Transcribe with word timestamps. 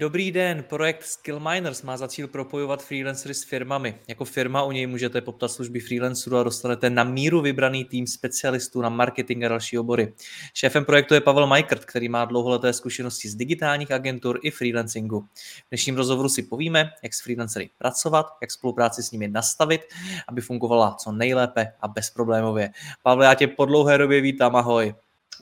Dobrý 0.00 0.32
den, 0.32 0.64
projekt 0.68 1.02
Skill 1.02 1.40
Miners 1.40 1.82
má 1.82 1.96
za 1.96 2.08
cíl 2.08 2.28
propojovat 2.28 2.82
freelancery 2.82 3.34
s 3.34 3.44
firmami. 3.44 3.94
Jako 4.08 4.24
firma 4.24 4.62
u 4.62 4.72
něj 4.72 4.86
můžete 4.86 5.20
poptat 5.20 5.48
služby 5.48 5.80
freelancerů 5.80 6.36
a 6.36 6.42
dostanete 6.42 6.90
na 6.90 7.04
míru 7.04 7.40
vybraný 7.40 7.84
tým 7.84 8.06
specialistů 8.06 8.80
na 8.80 8.88
marketing 8.88 9.44
a 9.44 9.48
další 9.48 9.78
obory. 9.78 10.12
Šéfem 10.54 10.84
projektu 10.84 11.14
je 11.14 11.20
Pavel 11.20 11.46
Majkrt, 11.46 11.84
který 11.84 12.08
má 12.08 12.24
dlouholeté 12.24 12.72
zkušenosti 12.72 13.28
z 13.28 13.34
digitálních 13.34 13.90
agentur 13.90 14.38
i 14.42 14.50
freelancingu. 14.50 15.20
V 15.20 15.70
dnešním 15.70 15.96
rozhovoru 15.96 16.28
si 16.28 16.42
povíme, 16.42 16.90
jak 17.02 17.14
s 17.14 17.22
freelancery 17.22 17.70
pracovat, 17.78 18.26
jak 18.42 18.50
spolupráci 18.50 19.02
s 19.02 19.10
nimi 19.10 19.28
nastavit, 19.28 19.80
aby 20.28 20.40
fungovala 20.40 20.94
co 20.94 21.12
nejlépe 21.12 21.72
a 21.80 21.88
bezproblémově. 21.88 22.70
Pavel, 23.02 23.24
já 23.24 23.34
tě 23.34 23.46
po 23.46 23.64
dlouhé 23.64 23.98
době 23.98 24.20
vítám, 24.20 24.56
ahoj. 24.56 24.94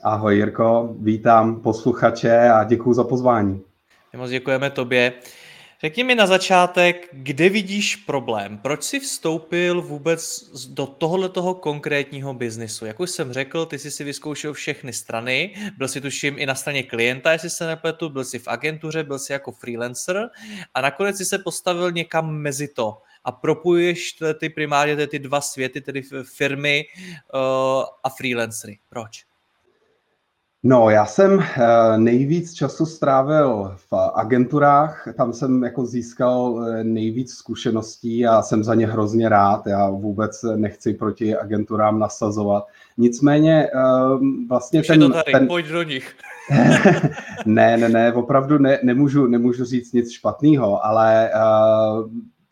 Ahoj 0.03 0.35
Jirko, 0.35 0.95
vítám 0.99 1.61
posluchače 1.61 2.49
a 2.49 2.63
děkuji 2.63 2.93
za 2.93 3.03
pozvání. 3.03 3.68
My 4.13 4.19
moc 4.19 4.29
děkujeme 4.29 4.69
tobě. 4.69 5.13
Řekni 5.81 6.03
mi 6.03 6.15
na 6.15 6.27
začátek, 6.27 7.09
kde 7.11 7.49
vidíš 7.49 7.95
problém? 7.95 8.57
Proč 8.57 8.83
jsi 8.83 8.99
vstoupil 8.99 9.81
vůbec 9.81 10.49
do 10.67 10.85
tohoto 10.85 11.53
konkrétního 11.53 12.33
biznisu? 12.33 12.85
Jak 12.85 12.99
už 12.99 13.09
jsem 13.09 13.33
řekl, 13.33 13.65
ty 13.65 13.79
jsi 13.79 13.91
si 13.91 14.03
vyzkoušel 14.03 14.53
všechny 14.53 14.93
strany, 14.93 15.55
byl 15.77 15.87
jsi 15.87 16.01
tuším 16.01 16.39
i 16.39 16.45
na 16.45 16.55
straně 16.55 16.83
klienta, 16.83 17.31
jestli 17.31 17.49
se 17.49 17.67
nepletu, 17.67 18.09
byl 18.09 18.23
jsi 18.23 18.39
v 18.39 18.47
agentuře, 18.47 19.03
byl 19.03 19.19
jsi 19.19 19.33
jako 19.33 19.51
freelancer 19.51 20.29
a 20.73 20.81
nakonec 20.81 21.17
jsi 21.17 21.25
se 21.25 21.39
postavil 21.39 21.91
někam 21.91 22.31
mezi 22.31 22.67
to 22.67 22.97
a 23.23 23.31
propojuješ 23.31 24.17
ty 24.39 24.49
primárně 24.49 25.07
ty 25.07 25.19
dva 25.19 25.41
světy, 25.41 25.81
tedy 25.81 26.01
firmy 26.23 26.85
uh, 27.33 27.39
a 28.03 28.09
freelancery. 28.17 28.79
Proč? 28.89 29.28
No, 30.63 30.89
já 30.89 31.05
jsem 31.05 31.39
eh, 31.39 31.97
nejvíc 31.97 32.53
času 32.53 32.85
strávil 32.85 33.75
v 33.75 33.93
agenturách, 34.13 35.07
tam 35.17 35.33
jsem 35.33 35.63
jako 35.63 35.85
získal 35.85 36.65
eh, 36.67 36.83
nejvíc 36.83 37.33
zkušeností 37.33 38.25
a 38.25 38.41
jsem 38.41 38.63
za 38.63 38.75
ně 38.75 38.87
hrozně 38.87 39.29
rád. 39.29 39.67
Já 39.67 39.89
vůbec 39.89 40.45
nechci 40.55 40.93
proti 40.93 41.35
agenturám 41.35 41.99
nasazovat. 41.99 42.67
Nicméně 42.97 43.67
ehm, 43.67 44.47
vlastně 44.47 44.83
ten... 44.83 44.99
to 44.99 45.09
tady, 45.09 45.31
ten... 45.31 45.47
pojď 45.47 45.67
do 45.67 45.83
nich. 45.83 46.15
ne, 47.45 47.77
ne, 47.77 47.89
ne, 47.89 48.13
opravdu 48.13 48.57
ne, 48.57 48.79
nemůžu, 48.83 49.27
nemůžu 49.27 49.65
říct 49.65 49.93
nic 49.93 50.11
špatného, 50.11 50.85
ale 50.85 51.29
eh, 51.29 51.39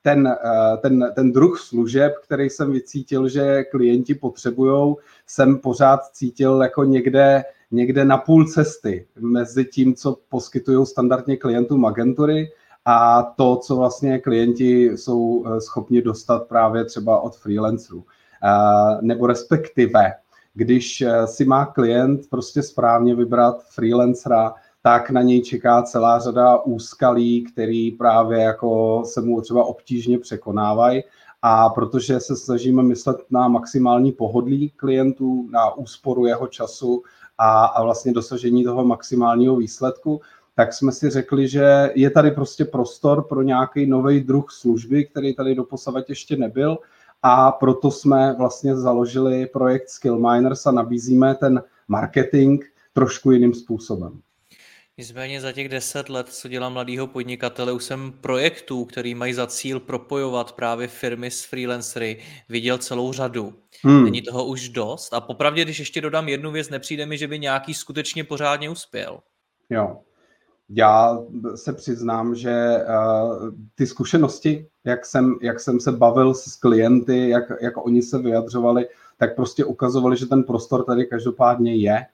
ten, 0.01 0.35
ten, 0.81 1.11
ten 1.15 1.31
druh 1.31 1.59
služeb, 1.59 2.13
který 2.23 2.49
jsem 2.49 2.71
vycítil, 2.71 3.29
že 3.29 3.63
klienti 3.63 4.15
potřebují, 4.15 4.95
jsem 5.27 5.57
pořád 5.57 5.99
cítil 6.13 6.61
jako 6.61 6.83
někde 6.83 7.43
někde 7.71 8.05
na 8.05 8.17
půl 8.17 8.47
cesty 8.47 9.07
mezi 9.19 9.65
tím, 9.65 9.95
co 9.95 10.17
poskytují 10.29 10.85
standardně 10.85 11.37
klientům 11.37 11.85
agentury 11.85 12.51
a 12.85 13.23
to, 13.23 13.55
co 13.55 13.75
vlastně 13.75 14.19
klienti 14.19 14.83
jsou 14.97 15.45
eh, 15.47 15.61
schopni 15.61 16.01
dostat 16.01 16.47
právě 16.47 16.85
třeba 16.85 17.19
od 17.19 17.35
freelancerů. 17.35 18.05
Eh, 18.43 18.97
nebo 19.01 19.27
respektive, 19.27 20.13
když 20.53 21.01
eh, 21.01 21.27
si 21.27 21.45
má 21.45 21.65
klient 21.65 22.21
prostě 22.29 22.63
správně 22.63 23.15
vybrat 23.15 23.63
freelancera, 23.69 24.53
tak 24.81 25.09
na 25.09 25.21
něj 25.21 25.41
čeká 25.41 25.83
celá 25.83 26.19
řada 26.19 26.57
úskalí, 26.57 27.43
který 27.43 27.91
právě 27.91 28.39
jako 28.39 29.01
se 29.05 29.21
mu 29.21 29.41
třeba 29.41 29.63
obtížně 29.63 30.19
překonávají. 30.19 31.03
A 31.41 31.69
protože 31.69 32.19
se 32.19 32.35
snažíme 32.35 32.83
myslet 32.83 33.17
na 33.29 33.47
maximální 33.47 34.11
pohodlí 34.11 34.69
klientů, 34.69 35.49
na 35.51 35.73
úsporu 35.73 36.25
jeho 36.25 36.47
času 36.47 37.03
a, 37.37 37.65
a 37.65 37.83
vlastně 37.83 38.13
dosažení 38.13 38.63
toho 38.63 38.85
maximálního 38.85 39.55
výsledku, 39.55 40.21
tak 40.55 40.73
jsme 40.73 40.91
si 40.91 41.09
řekli, 41.09 41.47
že 41.47 41.91
je 41.95 42.09
tady 42.09 42.31
prostě 42.31 42.65
prostor 42.65 43.23
pro 43.23 43.41
nějaký 43.41 43.85
nový 43.85 44.21
druh 44.21 44.51
služby, 44.51 45.05
který 45.05 45.35
tady 45.35 45.55
doposavat 45.55 46.09
ještě 46.09 46.37
nebyl 46.37 46.77
a 47.23 47.51
proto 47.51 47.91
jsme 47.91 48.35
vlastně 48.37 48.75
založili 48.75 49.45
projekt 49.45 49.89
Skill 49.89 50.19
Miners 50.19 50.65
a 50.65 50.71
nabízíme 50.71 51.35
ten 51.35 51.63
marketing 51.87 52.63
trošku 52.93 53.31
jiným 53.31 53.53
způsobem. 53.53 54.21
Nicméně 54.99 55.41
za 55.41 55.51
těch 55.51 55.69
deset 55.69 56.09
let, 56.09 56.29
co 56.29 56.47
dělám 56.47 56.73
mladýho 56.73 57.07
podnikatele, 57.07 57.71
už 57.71 57.83
jsem 57.83 58.13
projektů, 58.21 58.85
který 58.85 59.15
mají 59.15 59.33
za 59.33 59.47
cíl 59.47 59.79
propojovat 59.79 60.51
právě 60.51 60.87
firmy 60.87 61.31
s 61.31 61.43
freelancery, 61.43 62.17
viděl 62.49 62.77
celou 62.77 63.13
řadu. 63.13 63.53
Hmm. 63.83 64.03
Není 64.03 64.21
toho 64.21 64.45
už 64.45 64.69
dost. 64.69 65.13
A 65.13 65.21
popravdě, 65.21 65.63
když 65.63 65.79
ještě 65.79 66.01
dodám 66.01 66.29
jednu 66.29 66.51
věc, 66.51 66.69
nepřijde 66.69 67.05
mi, 67.05 67.17
že 67.17 67.27
by 67.27 67.39
nějaký 67.39 67.73
skutečně 67.73 68.23
pořádně 68.23 68.69
uspěl. 68.69 69.19
Jo. 69.69 69.97
Já 70.69 71.19
se 71.55 71.73
přiznám, 71.73 72.35
že 72.35 72.77
uh, 72.77 73.49
ty 73.75 73.87
zkušenosti, 73.87 74.67
jak 74.83 75.05
jsem, 75.05 75.35
jak 75.41 75.59
jsem 75.59 75.79
se 75.79 75.91
bavil 75.91 76.33
s 76.33 76.55
klienty, 76.55 77.29
jak, 77.29 77.43
jak 77.61 77.85
oni 77.85 78.01
se 78.01 78.17
vyjadřovali, 78.17 78.87
tak 79.17 79.35
prostě 79.35 79.65
ukazovali, 79.65 80.17
že 80.17 80.25
ten 80.25 80.43
prostor 80.43 80.85
tady 80.85 81.05
každopádně 81.05 81.75
je 81.75 82.05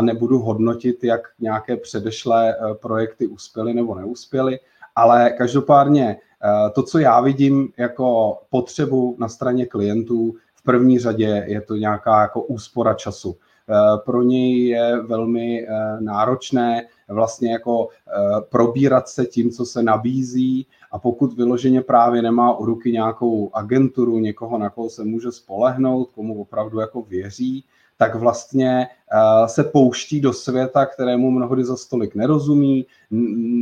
nebudu 0.00 0.38
hodnotit, 0.38 1.04
jak 1.04 1.20
nějaké 1.40 1.76
předešlé 1.76 2.54
eh, 2.54 2.74
projekty 2.74 3.26
uspěly 3.26 3.74
nebo 3.74 3.94
neuspěly, 3.94 4.58
ale 4.96 5.30
každopádně 5.30 6.16
eh, 6.16 6.70
to, 6.70 6.82
co 6.82 6.98
já 6.98 7.20
vidím 7.20 7.72
jako 7.76 8.38
potřebu 8.50 9.16
na 9.18 9.28
straně 9.28 9.66
klientů, 9.66 10.34
v 10.54 10.62
první 10.62 10.98
řadě 10.98 11.44
je 11.46 11.60
to 11.60 11.76
nějaká 11.76 12.22
jako 12.22 12.42
úspora 12.42 12.94
času. 12.94 13.36
Eh, 13.68 13.98
pro 14.04 14.22
něj 14.22 14.66
je 14.66 15.02
velmi 15.02 15.66
náročné 16.00 16.86
vlastně 17.08 17.52
jako 17.52 17.88
probírat 18.48 19.08
se 19.08 19.26
tím, 19.26 19.50
co 19.50 19.66
se 19.66 19.82
nabízí 19.82 20.66
a 20.92 20.98
pokud 20.98 21.32
vyloženě 21.32 21.82
právě 21.82 22.22
nemá 22.22 22.58
u 22.58 22.64
ruky 22.64 22.92
nějakou 22.92 23.50
agenturu, 23.54 24.18
někoho, 24.18 24.58
na 24.58 24.70
koho 24.70 24.90
se 24.90 25.04
může 25.04 25.32
spolehnout, 25.32 26.10
komu 26.10 26.40
opravdu 26.40 26.80
jako 26.80 27.02
věří, 27.02 27.64
tak 28.00 28.14
vlastně 28.14 28.88
eh, 28.88 29.48
se 29.48 29.64
pouští 29.64 30.20
do 30.20 30.32
světa, 30.32 30.86
kterému 30.86 31.30
mnohdy 31.30 31.64
za 31.64 31.76
stolik 31.76 32.14
nerozumí, 32.14 32.86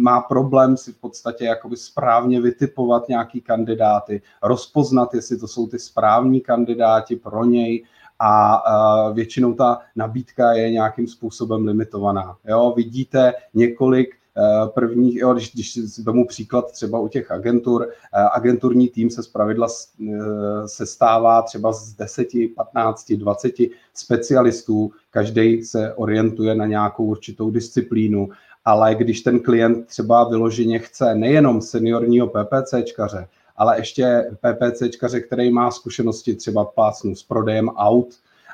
má 0.03 0.21
problém 0.21 0.77
si 0.77 0.93
v 0.93 0.97
podstatě 0.97 1.45
jakoby 1.45 1.77
správně 1.77 2.41
vytipovat 2.41 3.09
nějaký 3.09 3.41
kandidáty, 3.41 4.23
rozpoznat, 4.43 5.15
jestli 5.15 5.37
to 5.37 5.49
jsou 5.49 5.67
ty 5.67 5.79
správní 5.79 6.41
kandidáti 6.41 7.17
pro 7.17 7.45
něj 7.45 7.85
a 8.19 8.63
eh, 8.67 9.15
většinou 9.15 9.55
ta 9.55 9.81
nabídka 9.97 10.53
je 10.53 10.71
nějakým 10.71 11.07
způsobem 11.07 11.67
limitovaná. 11.67 12.37
Jo, 12.49 12.73
vidíte 12.77 13.33
několik 13.55 14.18
prvních, 14.75 15.17
jo, 15.17 15.35
když, 15.35 15.53
když 15.53 15.79
vemu 16.05 16.27
příklad 16.27 16.73
třeba 16.73 16.99
u 16.99 17.09
těch 17.09 17.31
agentur, 17.31 17.89
eh, 17.89 18.23
agenturní 18.33 18.89
tým 18.89 19.11
se 19.11 19.23
zpravidla 19.23 19.67
eh, 19.69 20.15
se 20.67 20.87
stává 20.87 21.43
třeba 21.43 21.73
z 21.73 21.93
10, 21.93 22.29
15, 22.57 23.13
20 23.13 23.55
specialistů, 23.95 24.91
každý 25.11 25.63
se 25.63 25.95
orientuje 25.95 26.55
na 26.55 26.67
nějakou 26.67 27.05
určitou 27.05 27.51
disciplínu, 27.51 28.29
ale 28.65 28.95
když 28.95 29.21
ten 29.21 29.41
klient 29.41 29.87
třeba 29.87 30.29
vyloženě 30.29 30.79
chce 30.79 31.15
nejenom 31.15 31.61
seniorního 31.61 32.27
PPCčkaře, 32.27 33.29
ale 33.57 33.79
ještě 33.79 34.31
PPCčkaře, 34.41 35.21
který 35.21 35.51
má 35.51 35.71
zkušenosti 35.71 36.35
třeba 36.35 36.65
plácnu 36.65 37.15
s 37.15 37.23
prodejem 37.23 37.69
aut 37.69 38.09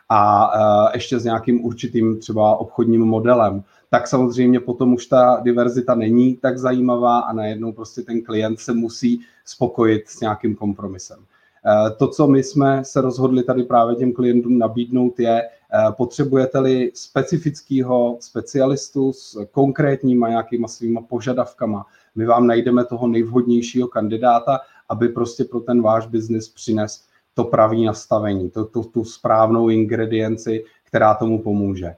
a 0.08 0.50
ještě 0.94 1.18
s 1.18 1.24
nějakým 1.24 1.64
určitým 1.64 2.18
třeba 2.18 2.56
obchodním 2.56 3.00
modelem, 3.00 3.64
tak 3.94 4.08
samozřejmě 4.08 4.60
potom 4.60 4.94
už 4.94 5.06
ta 5.06 5.40
diverzita 5.42 5.94
není 5.94 6.36
tak 6.36 6.58
zajímavá 6.58 7.18
a 7.18 7.32
najednou 7.32 7.72
prostě 7.72 8.02
ten 8.02 8.22
klient 8.22 8.60
se 8.60 8.72
musí 8.72 9.20
spokojit 9.44 10.08
s 10.08 10.20
nějakým 10.20 10.54
kompromisem. 10.54 11.18
Eh, 11.66 11.90
to, 11.90 12.08
co 12.08 12.26
my 12.26 12.42
jsme 12.42 12.84
se 12.84 13.00
rozhodli 13.00 13.42
tady 13.42 13.62
právě 13.62 13.96
těm 13.96 14.12
klientům 14.12 14.58
nabídnout, 14.58 15.20
je, 15.20 15.42
eh, 15.42 15.48
potřebujete-li 15.90 16.90
specifického 16.94 18.16
specialistu 18.20 19.12
s 19.12 19.46
konkrétníma 19.50 20.28
nějakýma 20.28 20.68
svýma 20.68 21.00
požadavkama, 21.00 21.86
my 22.14 22.26
vám 22.26 22.46
najdeme 22.46 22.84
toho 22.84 23.08
nejvhodnějšího 23.08 23.88
kandidáta 23.88 24.60
aby 24.88 25.08
prostě 25.08 25.44
pro 25.44 25.60
ten 25.60 25.82
váš 25.82 26.06
biznis 26.06 26.48
přines 26.48 27.04
to 27.34 27.44
pravý 27.44 27.84
nastavení, 27.84 28.50
to, 28.50 28.64
tu, 28.64 28.82
tu 28.82 29.04
správnou 29.04 29.68
ingredienci, 29.68 30.64
která 30.84 31.14
tomu 31.14 31.42
pomůže. 31.42 31.96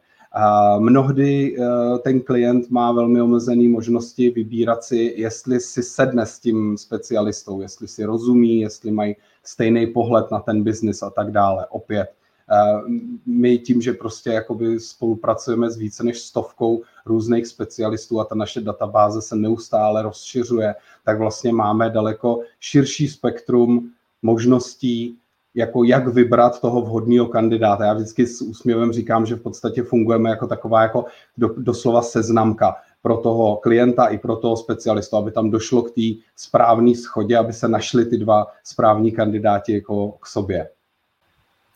Mnohdy 0.79 1.57
eh, 1.59 1.99
ten 1.99 2.21
klient 2.21 2.71
má 2.71 2.93
velmi 2.93 3.21
omezené 3.21 3.69
možnosti 3.69 4.31
vybírat 4.31 4.85
si, 4.85 5.15
jestli 5.17 5.61
si 5.61 5.83
sedne 5.83 6.27
s 6.27 6.39
tím 6.39 6.79
specialistou, 6.79 7.61
jestli 7.61 7.89
si 7.89 8.05
rozumí, 8.05 8.61
jestli 8.61 8.91
mají 8.91 9.17
stejný 9.43 9.87
pohled 9.87 10.31
na 10.31 10.41
ten 10.41 10.63
biznis 10.63 11.03
a 11.03 11.11
tak 11.11 11.31
dále. 11.31 11.67
Opět, 11.67 12.15
eh, 12.51 12.81
my 13.27 13.59
tím, 13.59 13.83
že 13.83 13.93
prostě 13.93 14.31
jakoby 14.31 14.81
spolupracujeme 14.81 15.71
s 15.71 15.77
více 15.77 16.05
než 16.05 16.19
stovkou 16.19 16.83
různých 17.07 17.47
specialistů 17.47 18.21
a 18.21 18.25
ta 18.25 18.35
naše 18.35 18.61
databáze 18.61 19.23
se 19.23 19.37
neustále 19.37 20.03
rozšiřuje, 20.03 20.75
tak 21.05 21.19
vlastně 21.19 21.53
máme 21.53 21.91
daleko 21.91 22.41
širší 22.61 23.09
spektrum 23.09 23.91
možností, 24.23 25.19
jako 25.57 25.85
jak 25.85 26.09
vybrat 26.09 26.61
toho 26.61 26.81
vhodného 26.81 27.27
kandidáta. 27.27 27.85
Já 27.85 27.95
vždycky 27.95 28.27
s 28.27 28.43
úsměvem 28.43 28.93
říkám, 28.93 29.27
že 29.27 29.35
v 29.35 29.43
podstatě 29.43 29.83
fungujeme 29.83 30.31
jako 30.31 30.47
taková 30.47 30.83
jako 30.83 31.05
do, 31.37 31.49
doslova 31.57 32.03
seznamka 32.03 32.77
pro 33.03 33.17
toho 33.17 33.57
klienta 33.57 34.07
i 34.07 34.19
pro 34.19 34.37
toho 34.37 34.57
specialistu, 34.57 35.17
aby 35.17 35.31
tam 35.31 35.51
došlo 35.51 35.83
k 35.83 35.91
té 35.91 36.03
správné 36.37 36.95
schodě, 36.95 37.39
aby 37.39 37.53
se 37.53 37.69
našli 37.69 38.05
ty 38.05 38.19
dva 38.19 38.47
správní 38.65 39.13
kandidáti 39.13 39.73
jako 39.73 40.09
k 40.09 40.27
sobě. 40.27 40.69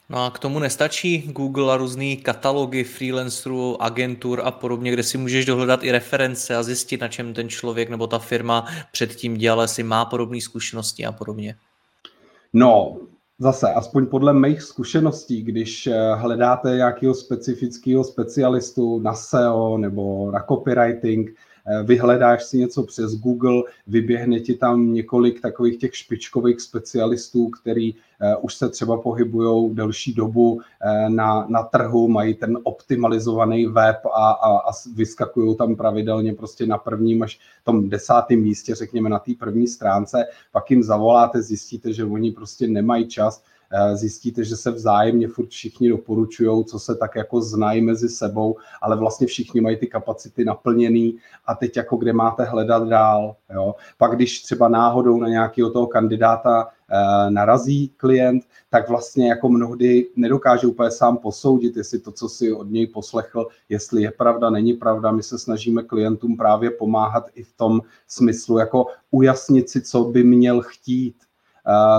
No 0.08 0.24
a 0.24 0.30
k 0.30 0.38
tomu 0.38 0.58
nestačí 0.58 1.18
Google 1.18 1.74
a 1.74 1.76
různý 1.76 2.16
katalogy 2.16 2.84
freelancerů, 2.84 3.82
agentur 3.82 4.42
a 4.44 4.50
podobně, 4.50 4.92
kde 4.92 5.02
si 5.02 5.18
můžeš 5.18 5.46
dohledat 5.46 5.84
i 5.84 5.90
reference 5.90 6.56
a 6.56 6.62
zjistit, 6.62 7.00
na 7.00 7.08
čem 7.08 7.34
ten 7.34 7.48
člověk 7.48 7.90
nebo 7.90 8.06
ta 8.06 8.18
firma 8.18 8.66
předtím 8.92 9.36
dělala, 9.36 9.62
jestli 9.62 9.82
má 9.82 10.04
podobné 10.04 10.40
zkušenosti 10.40 11.06
a 11.06 11.12
podobně. 11.12 11.56
No, 12.52 12.96
Zase, 13.42 13.72
aspoň 13.72 14.06
podle 14.06 14.32
mých 14.32 14.62
zkušeností, 14.62 15.42
když 15.42 15.86
eh, 15.86 16.14
hledáte 16.14 16.76
nějakého 16.76 17.14
specifického 17.14 18.04
specialistu 18.04 19.00
na 19.00 19.14
SEO 19.14 19.78
nebo 19.78 20.30
na 20.30 20.40
copywriting, 20.48 21.30
vyhledáš 21.84 22.44
si 22.44 22.58
něco 22.58 22.82
přes 22.82 23.14
Google, 23.14 23.62
vyběhne 23.86 24.40
ti 24.40 24.54
tam 24.54 24.92
několik 24.92 25.40
takových 25.40 25.78
těch 25.78 25.96
špičkových 25.96 26.60
specialistů, 26.60 27.48
který 27.48 27.94
eh, 27.94 28.36
už 28.36 28.54
se 28.54 28.68
třeba 28.68 29.00
pohybují 29.00 29.74
delší 29.74 30.14
dobu 30.14 30.60
na, 31.08 31.46
na 31.48 31.62
trhu, 31.62 32.08
mají 32.08 32.34
ten 32.34 32.58
optimalizovaný 32.62 33.66
web 33.66 33.96
a, 34.06 34.30
a, 34.30 34.58
a 34.58 34.70
vyskakují 34.94 35.56
tam 35.56 35.76
pravidelně 35.76 36.34
prostě 36.34 36.66
na 36.66 36.78
prvním 36.78 37.22
až 37.22 37.38
tom 37.64 37.88
desátém 37.88 38.40
místě, 38.40 38.74
řekněme 38.74 39.08
na 39.08 39.18
té 39.18 39.32
první 39.38 39.66
stránce, 39.66 40.24
pak 40.52 40.70
jim 40.70 40.82
zavoláte, 40.82 41.42
zjistíte, 41.42 41.92
že 41.92 42.04
oni 42.04 42.30
prostě 42.30 42.68
nemají 42.68 43.06
čas, 43.08 43.42
Eh, 43.42 43.59
zjistíte, 43.94 44.44
že 44.44 44.56
se 44.56 44.70
vzájemně 44.70 45.28
furt 45.28 45.48
všichni 45.48 45.88
doporučují, 45.88 46.64
co 46.64 46.78
se 46.78 46.94
tak 46.94 47.16
jako 47.16 47.40
znají 47.40 47.82
mezi 47.82 48.08
sebou, 48.08 48.56
ale 48.82 48.96
vlastně 48.96 49.26
všichni 49.26 49.60
mají 49.60 49.76
ty 49.76 49.86
kapacity 49.86 50.44
naplněný 50.44 51.18
a 51.46 51.54
teď 51.54 51.76
jako 51.76 51.96
kde 51.96 52.12
máte 52.12 52.44
hledat 52.44 52.88
dál. 52.88 53.36
Jo? 53.54 53.74
Pak 53.98 54.16
když 54.16 54.42
třeba 54.42 54.68
náhodou 54.68 55.20
na 55.20 55.28
nějakého 55.28 55.70
toho 55.70 55.86
kandidáta 55.86 56.68
eh, 56.68 57.30
narazí 57.30 57.88
klient, 57.96 58.44
tak 58.70 58.88
vlastně 58.88 59.28
jako 59.28 59.48
mnohdy 59.48 60.06
nedokáže 60.16 60.66
úplně 60.66 60.90
sám 60.90 61.16
posoudit, 61.16 61.76
jestli 61.76 61.98
to, 61.98 62.12
co 62.12 62.28
si 62.28 62.52
od 62.52 62.70
něj 62.70 62.86
poslechl, 62.86 63.46
jestli 63.68 64.02
je 64.02 64.10
pravda, 64.10 64.50
není 64.50 64.74
pravda. 64.74 65.12
My 65.12 65.22
se 65.22 65.38
snažíme 65.38 65.82
klientům 65.82 66.36
právě 66.36 66.70
pomáhat 66.70 67.24
i 67.34 67.42
v 67.42 67.52
tom 67.52 67.80
smyslu, 68.08 68.58
jako 68.58 68.86
ujasnit 69.10 69.70
si, 69.70 69.82
co 69.82 70.04
by 70.04 70.24
měl 70.24 70.62
chtít 70.62 71.14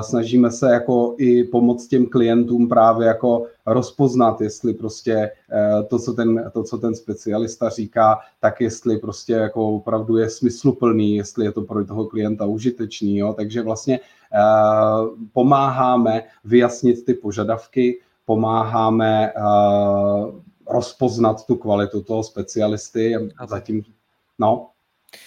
snažíme 0.01 0.51
se 0.51 0.73
jako 0.73 1.15
i 1.17 1.43
pomoct 1.43 1.87
těm 1.87 2.05
klientům 2.05 2.69
právě 2.69 3.07
jako 3.07 3.45
rozpoznat, 3.65 4.41
jestli 4.41 4.73
prostě 4.73 5.31
eh, 5.51 5.83
to, 5.83 5.99
co 5.99 6.13
ten, 6.13 6.51
to, 6.53 6.63
co 6.63 6.77
ten 6.77 6.95
specialista 6.95 7.69
říká, 7.69 8.19
tak 8.39 8.61
jestli 8.61 8.97
prostě 8.97 9.33
jako 9.33 9.75
opravdu 9.75 10.17
je 10.17 10.29
smysluplný, 10.29 11.15
jestli 11.15 11.45
je 11.45 11.51
to 11.51 11.61
pro 11.61 11.85
toho 11.85 12.05
klienta 12.05 12.45
užitečný, 12.45 13.17
jo? 13.17 13.33
takže 13.33 13.61
vlastně 13.61 13.99
eh, 13.99 14.39
pomáháme 15.33 16.23
vyjasnit 16.43 17.05
ty 17.05 17.13
požadavky, 17.13 17.99
pomáháme 18.25 19.27
eh, 19.27 19.41
rozpoznat 20.69 21.45
tu 21.45 21.55
kvalitu 21.55 22.01
toho 22.01 22.23
specialisty 22.23 23.15
a 23.37 23.47
zatím, 23.47 23.83
no. 24.39 24.67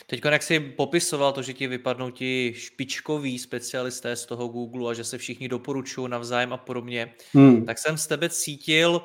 Teď, 0.06 0.20
jak 0.24 0.42
jsi 0.42 0.60
popisoval 0.60 1.32
to, 1.32 1.42
že 1.42 1.52
ti 1.52 1.66
vypadnou 1.66 2.10
ti 2.10 2.52
špičkoví 2.56 3.38
specialisté 3.38 4.16
z 4.16 4.26
toho 4.26 4.48
Google 4.48 4.90
a 4.90 4.94
že 4.94 5.04
se 5.04 5.18
všichni 5.18 5.48
doporučují 5.48 6.10
navzájem 6.10 6.52
a 6.52 6.56
podobně, 6.56 7.14
hmm. 7.32 7.64
tak 7.64 7.78
jsem 7.78 7.98
z 7.98 8.06
tebe 8.06 8.28
cítil, 8.28 9.00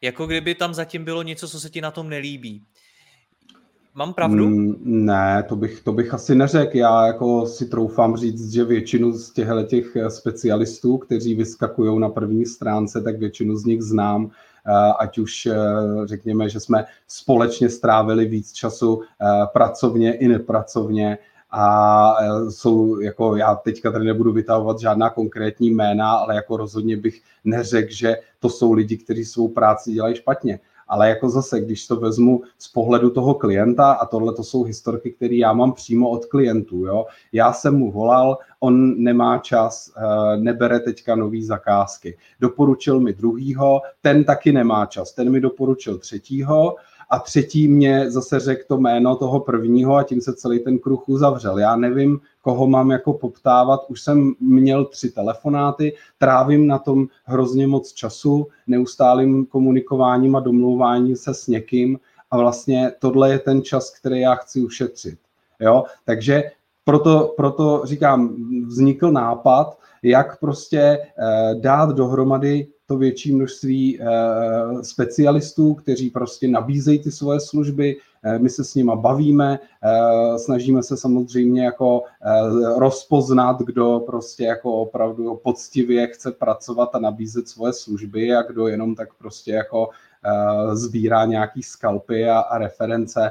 jako 0.00 0.26
kdyby 0.26 0.54
tam 0.54 0.74
zatím 0.74 1.04
bylo 1.04 1.22
něco, 1.22 1.48
co 1.48 1.60
se 1.60 1.70
ti 1.70 1.80
na 1.80 1.90
tom 1.90 2.08
nelíbí. 2.08 2.64
Mám 3.94 4.14
pravdu? 4.14 4.48
Mm, 4.48 4.74
ne, 4.84 5.44
to 5.48 5.56
bych, 5.56 5.80
to 5.80 5.92
bych 5.92 6.14
asi 6.14 6.34
neřekl. 6.34 6.76
Já 6.76 7.06
jako 7.06 7.46
si 7.46 7.66
troufám 7.66 8.16
říct, 8.16 8.52
že 8.52 8.64
většinu 8.64 9.12
z 9.12 9.32
těchto 9.32 9.62
těch 9.62 9.96
specialistů, 10.08 10.98
kteří 10.98 11.34
vyskakují 11.34 12.00
na 12.00 12.08
první 12.08 12.46
stránce, 12.46 13.02
tak 13.02 13.18
většinu 13.18 13.56
z 13.56 13.64
nich 13.64 13.82
znám 13.82 14.30
Eh, 14.30 14.57
ať 14.98 15.18
už 15.18 15.46
eh, 15.46 15.56
řekněme, 16.04 16.48
že 16.48 16.60
jsme 16.60 16.84
společně 17.08 17.68
strávili 17.68 18.26
víc 18.26 18.52
času 18.52 19.02
eh, 19.02 19.26
pracovně 19.52 20.16
i 20.16 20.28
nepracovně 20.28 21.18
a 21.50 22.16
jsou, 22.50 23.00
jako 23.00 23.36
já 23.36 23.54
teďka 23.54 23.92
tady 23.92 24.04
nebudu 24.04 24.32
vytahovat 24.32 24.78
žádná 24.78 25.10
konkrétní 25.10 25.70
jména, 25.70 26.10
ale 26.10 26.34
jako 26.34 26.56
rozhodně 26.56 26.96
bych 26.96 27.22
neřekl, 27.44 27.92
že 27.92 28.16
to 28.40 28.50
jsou 28.50 28.72
lidi, 28.72 28.96
kteří 28.96 29.24
svou 29.24 29.48
práci 29.48 29.92
dělají 29.92 30.16
špatně 30.16 30.60
ale 30.88 31.08
jako 31.08 31.28
zase, 31.28 31.60
když 31.60 31.86
to 31.86 31.96
vezmu 31.96 32.42
z 32.58 32.68
pohledu 32.68 33.10
toho 33.10 33.34
klienta, 33.34 33.92
a 33.92 34.06
tohle 34.06 34.34
to 34.34 34.44
jsou 34.44 34.62
historky, 34.62 35.12
které 35.12 35.34
já 35.34 35.52
mám 35.52 35.72
přímo 35.72 36.10
od 36.10 36.26
klientů, 36.26 36.86
jo. 36.86 37.06
Já 37.32 37.52
jsem 37.52 37.78
mu 37.78 37.90
volal, 37.90 38.38
on 38.60 39.02
nemá 39.02 39.38
čas, 39.38 39.92
eh, 39.96 40.36
nebere 40.36 40.80
teďka 40.80 41.14
nový 41.16 41.44
zakázky. 41.44 42.16
Doporučil 42.40 43.00
mi 43.00 43.12
druhýho, 43.12 43.80
ten 44.00 44.24
taky 44.24 44.52
nemá 44.52 44.86
čas, 44.86 45.12
ten 45.12 45.30
mi 45.30 45.40
doporučil 45.40 45.98
třetího, 45.98 46.76
a 47.10 47.18
třetí 47.18 47.68
mě 47.68 48.10
zase 48.10 48.40
řekl 48.40 48.62
to 48.68 48.78
jméno 48.78 49.16
toho 49.16 49.40
prvního 49.40 49.96
a 49.96 50.02
tím 50.02 50.20
se 50.20 50.34
celý 50.34 50.58
ten 50.58 50.78
kruh 50.78 51.08
uzavřel. 51.08 51.58
Já 51.58 51.76
nevím, 51.76 52.20
koho 52.42 52.66
mám 52.66 52.90
jako 52.90 53.12
poptávat, 53.12 53.80
už 53.88 54.00
jsem 54.00 54.34
měl 54.40 54.84
tři 54.84 55.10
telefonáty, 55.10 55.92
trávím 56.18 56.66
na 56.66 56.78
tom 56.78 57.06
hrozně 57.24 57.66
moc 57.66 57.92
času, 57.92 58.46
neustálým 58.66 59.46
komunikováním 59.46 60.36
a 60.36 60.40
domlouváním 60.40 61.16
se 61.16 61.34
s 61.34 61.46
někým 61.46 61.98
a 62.30 62.36
vlastně 62.36 62.92
tohle 62.98 63.30
je 63.30 63.38
ten 63.38 63.62
čas, 63.62 63.90
který 63.90 64.20
já 64.20 64.34
chci 64.34 64.60
ušetřit. 64.60 65.18
Jo? 65.60 65.84
Takže 66.04 66.42
proto, 66.84 67.34
proto 67.36 67.82
říkám, 67.84 68.36
vznikl 68.66 69.10
nápad, 69.10 69.78
jak 70.02 70.40
prostě 70.40 70.78
eh, 70.78 71.54
dát 71.54 71.90
dohromady 71.90 72.66
to 72.88 72.96
větší 72.96 73.34
množství 73.34 74.00
eh, 74.00 74.04
specialistů, 74.82 75.74
kteří 75.74 76.10
prostě 76.10 76.48
nabízejí 76.48 76.98
ty 76.98 77.10
svoje 77.10 77.40
služby, 77.40 77.96
eh, 78.22 78.38
my 78.38 78.50
se 78.50 78.64
s 78.64 78.74
nima 78.74 78.96
bavíme, 78.96 79.58
eh, 79.82 80.38
snažíme 80.38 80.82
se 80.82 80.96
samozřejmě 80.96 81.64
jako 81.64 82.02
rozpoznat, 82.76 83.60
kdo 83.60 84.02
prostě 84.06 84.44
jako 84.44 84.72
opravdu 84.72 85.40
poctivě 85.44 86.06
chce 86.06 86.32
pracovat 86.32 86.94
a 86.94 86.98
nabízet 86.98 87.48
svoje 87.48 87.72
služby 87.72 88.34
a 88.34 88.42
kdo 88.42 88.68
jenom 88.68 88.94
tak 88.94 89.08
prostě 89.14 89.52
jako 89.52 89.88
sbírá 90.72 91.24
nějaký 91.24 91.62
skalpy 91.62 92.28
a, 92.28 92.38
a 92.38 92.58
reference. 92.58 93.30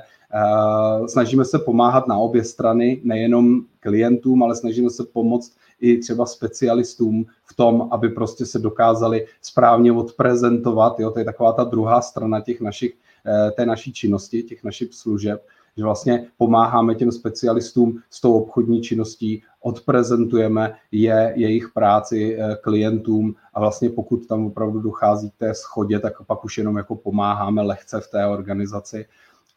Snažíme 1.07 1.45
se 1.45 1.59
pomáhat 1.59 2.07
na 2.07 2.17
obě 2.17 2.43
strany, 2.43 3.01
nejenom 3.03 3.61
klientům, 3.79 4.43
ale 4.43 4.55
snažíme 4.55 4.89
se 4.89 5.03
pomoct 5.03 5.57
i 5.79 5.98
třeba 5.98 6.25
specialistům 6.25 7.25
v 7.46 7.55
tom, 7.55 7.88
aby 7.91 8.10
prostě 8.10 8.46
se 8.46 8.60
dokázali 8.60 9.27
správně 9.41 9.91
odprezentovat. 9.91 11.00
Jo? 11.00 11.12
To 11.12 11.19
je 11.19 11.25
taková 11.25 11.51
ta 11.51 11.63
druhá 11.63 12.01
strana 12.01 12.41
těch 12.41 12.62
našich, 12.62 12.93
eh, 13.25 13.51
té 13.51 13.65
naší 13.65 13.93
činnosti, 13.93 14.43
těch 14.43 14.63
našich 14.63 14.93
služeb, 14.93 15.46
že 15.77 15.84
vlastně 15.84 16.27
pomáháme 16.38 16.96
těm 16.96 17.12
specialistům 17.12 18.01
s 18.10 18.22
tou 18.22 18.34
obchodní 18.34 18.81
činností, 18.81 19.43
odprezentujeme 19.62 20.75
je, 20.91 21.34
jejich 21.36 21.69
práci 21.74 22.38
eh, 22.39 22.57
klientům 22.62 23.36
a 23.53 23.60
vlastně 23.60 23.89
pokud 23.89 24.27
tam 24.27 24.46
opravdu 24.46 24.79
dochází 24.79 25.29
k 25.29 25.38
té 25.38 25.53
schodě, 25.53 26.00
tak 26.00 26.13
pak 26.27 26.46
už 26.46 26.57
jenom 26.57 26.77
jako 26.77 26.96
pomáháme 26.96 27.62
lehce 27.62 28.01
v 28.01 28.07
té 28.07 28.25
organizaci. 28.25 29.05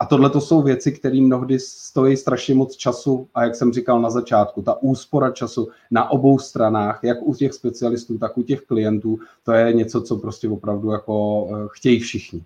A 0.01 0.07
tohle 0.07 0.31
to 0.31 0.41
jsou 0.41 0.63
věci, 0.63 0.93
které 0.93 1.21
mnohdy 1.21 1.59
stojí 1.59 2.17
strašně 2.17 2.55
moc 2.55 2.77
času 2.77 3.29
a 3.35 3.45
jak 3.45 3.55
jsem 3.55 3.73
říkal 3.73 4.01
na 4.01 4.11
začátku, 4.11 4.63
ta 4.63 4.83
úspora 4.83 5.31
času 5.31 5.69
na 5.91 6.11
obou 6.11 6.39
stranách, 6.39 7.01
jak 7.03 7.19
u 7.23 7.35
těch 7.35 7.53
specialistů, 7.53 8.19
tak 8.19 8.39
u 8.39 8.43
těch 8.43 8.61
klientů, 8.61 9.19
to 9.43 9.53
je 9.53 9.73
něco, 9.73 10.03
co 10.03 10.17
prostě 10.17 10.49
opravdu 10.49 10.91
jako 10.91 11.47
eh, 11.51 11.69
chtějí 11.71 12.01
všichni. 12.01 12.45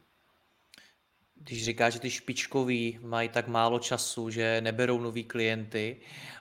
Když 1.35 1.65
říká, 1.65 1.91
že 1.91 2.01
ty 2.01 2.11
špičkoví 2.11 2.99
mají 3.03 3.29
tak 3.29 3.49
málo 3.49 3.79
času, 3.79 4.31
že 4.31 4.61
neberou 4.61 5.01
nový 5.01 5.25
klienty 5.25 5.97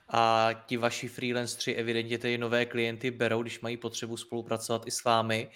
a 0.09 0.49
ti 0.65 0.77
vaši 0.77 1.07
freelanceri 1.07 1.75
evidentně 1.75 2.17
ty 2.17 2.37
nové 2.37 2.65
klienty 2.65 3.11
berou, 3.11 3.41
když 3.41 3.61
mají 3.61 3.77
potřebu 3.77 4.17
spolupracovat 4.17 4.87
i 4.87 4.91
s 4.91 5.03
vámi, 5.03 5.49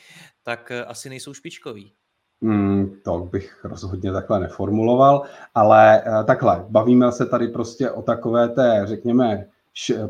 tak 0.44 0.72
eh, 0.72 0.86
asi 0.86 1.10
nejsou 1.10 1.34
špičkoví. 1.34 1.97
Hmm, 2.42 3.00
to 3.04 3.30
bych 3.32 3.66
rozhodně 3.66 4.12
takhle 4.12 4.40
neformuloval, 4.40 5.24
ale 5.56 6.04
uh, 6.08 6.26
takhle, 6.26 6.66
bavíme 6.70 7.12
se 7.12 7.26
tady 7.26 7.48
prostě 7.48 7.92
o 7.92 8.02
takové 8.02 8.50
té, 8.50 8.82
řekněme, 8.84 9.46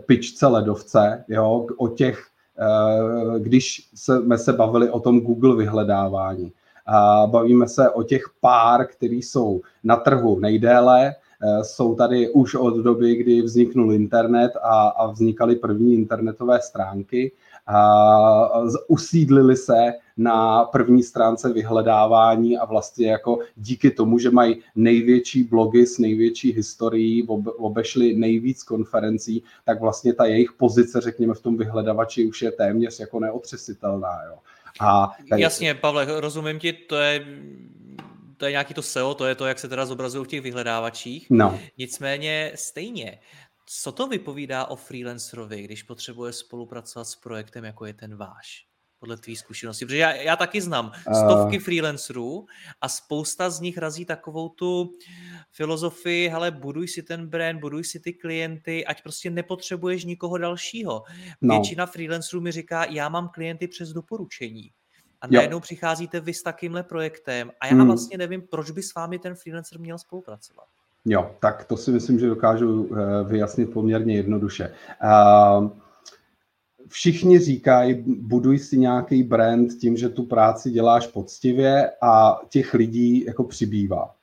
pičce 0.05 0.48
ledovce, 0.48 1.24
jo, 1.27 1.67
o 1.77 1.88
těch, 1.88 2.27
uh, 2.60 3.39
když 3.39 3.89
jsme 3.93 4.38
se 4.38 4.53
bavili 4.53 4.89
o 4.89 5.00
tom 5.00 5.22
Google 5.22 5.55
vyhledávání. 5.55 6.51
A 6.86 7.27
bavíme 7.27 7.67
se 7.67 7.89
o 7.89 8.03
těch 8.03 8.24
pár, 8.41 8.88
který 8.88 9.22
jsou 9.22 9.62
na 9.84 9.96
trhu 9.96 10.39
nejdéle, 10.39 11.15
uh, 11.43 11.62
jsou 11.62 11.96
tady 11.96 12.29
už 12.29 12.55
od 12.55 12.77
doby, 12.77 13.15
kdy 13.15 13.41
vzniknul 13.41 13.93
internet 13.93 14.51
a, 14.62 14.88
a 14.88 15.07
vznikaly 15.07 15.55
první 15.55 15.93
internetové 15.93 16.62
stránky 16.62 17.31
a 17.67 18.62
usídlili 18.88 19.57
se 19.57 19.93
na 20.17 20.63
první 20.63 21.03
stránce 21.03 21.53
vyhledávání 21.53 22.57
a 22.57 22.65
vlastně 22.65 23.12
jako 23.12 23.39
díky 23.55 23.91
tomu, 23.91 24.19
že 24.19 24.31
mají 24.31 24.57
největší 24.75 25.43
blogy 25.43 25.86
s 25.86 25.97
největší 25.97 26.53
historií, 26.53 27.27
obešli 27.57 28.15
nejvíc 28.15 28.63
konferencí, 28.63 29.43
tak 29.65 29.81
vlastně 29.81 30.13
ta 30.13 30.25
jejich 30.25 30.51
pozice, 30.53 31.01
řekněme, 31.01 31.33
v 31.33 31.41
tom 31.41 31.57
vyhledavači 31.57 32.25
už 32.25 32.41
je 32.41 32.51
téměř 32.51 33.00
jako 33.00 33.19
neotřesitelná. 33.19 34.24
Jo. 34.29 34.38
A 34.79 35.12
tady... 35.29 35.41
Jasně, 35.41 35.74
Pavle, 35.74 36.21
rozumím 36.21 36.59
ti, 36.59 36.74
to 36.74 36.95
je 36.95 37.25
to 38.38 38.45
je 38.45 38.51
nějaký 38.51 38.74
to 38.74 38.81
SEO, 38.81 39.13
to 39.13 39.25
je 39.25 39.36
to, 39.36 39.45
jak 39.45 39.59
se 39.59 39.67
teda 39.67 39.86
zobrazují 39.86 40.25
v 40.25 40.27
těch 40.27 40.41
vyhledávačích. 40.41 41.27
No. 41.29 41.59
Nicméně 41.77 42.51
stejně, 42.55 43.19
co 43.69 43.91
to 43.91 44.07
vypovídá 44.07 44.65
o 44.65 44.75
freelancerovi, 44.75 45.62
když 45.62 45.83
potřebuje 45.83 46.33
spolupracovat 46.33 47.05
s 47.05 47.15
projektem, 47.15 47.63
jako 47.63 47.86
je 47.86 47.93
ten 47.93 48.15
váš? 48.15 48.67
Podle 49.00 49.17
tvý 49.17 49.36
zkušenosti. 49.36 49.86
Protože 49.86 49.97
já, 49.97 50.13
já 50.13 50.36
taky 50.36 50.62
znám 50.62 50.91
stovky 51.01 51.57
uh... 51.57 51.63
freelancerů 51.63 52.45
a 52.81 52.89
spousta 52.89 53.50
z 53.50 53.59
nich 53.59 53.77
razí 53.77 54.05
takovou 54.05 54.50
tu 54.50 54.97
filozofii, 55.51 56.29
hele, 56.29 56.51
buduj 56.51 56.88
si 56.88 57.03
ten 57.03 57.27
brand, 57.27 57.59
buduj 57.59 57.83
si 57.83 58.00
ty 58.00 58.13
klienty, 58.13 58.86
ať 58.86 59.03
prostě 59.03 59.29
nepotřebuješ 59.29 60.05
nikoho 60.05 60.38
dalšího. 60.38 61.03
No. 61.41 61.55
Většina 61.55 61.86
freelancerů 61.86 62.41
mi 62.41 62.51
říká, 62.51 62.86
já 62.86 63.09
mám 63.09 63.29
klienty 63.29 63.67
přes 63.67 63.89
doporučení. 63.89 64.71
A 65.21 65.27
najednou 65.27 65.57
jo. 65.57 65.62
přicházíte 65.62 66.19
vy 66.19 66.33
s 66.33 66.43
takýmhle 66.43 66.83
projektem 66.83 67.51
a 67.59 67.67
já 67.67 67.74
hmm. 67.74 67.88
vlastně 67.88 68.17
nevím, 68.17 68.41
proč 68.41 68.71
by 68.71 68.83
s 68.83 68.93
vámi 68.93 69.19
ten 69.19 69.36
freelancer 69.36 69.79
měl 69.79 69.97
spolupracovat. 69.97 70.67
Jo, 71.09 71.31
tak 71.39 71.65
to 71.65 71.77
si 71.77 71.91
myslím, 71.91 72.19
že 72.19 72.27
dokážu 72.27 72.89
eh, 72.91 73.23
vyjasnit 73.23 73.73
poměrně 73.73 74.15
jednoduše. 74.15 74.73
Uh, 75.03 75.69
všichni 76.87 77.39
říkají, 77.39 78.03
buduj 78.07 78.59
si 78.59 78.77
nějaký 78.77 79.23
brand 79.23 79.73
tím, 79.73 79.97
že 79.97 80.09
tu 80.09 80.23
práci 80.23 80.71
děláš 80.71 81.07
poctivě 81.07 81.91
a 82.01 82.39
těch 82.49 82.73
lidí 82.73 83.25
jako 83.25 83.43
přibývá. 83.43 84.16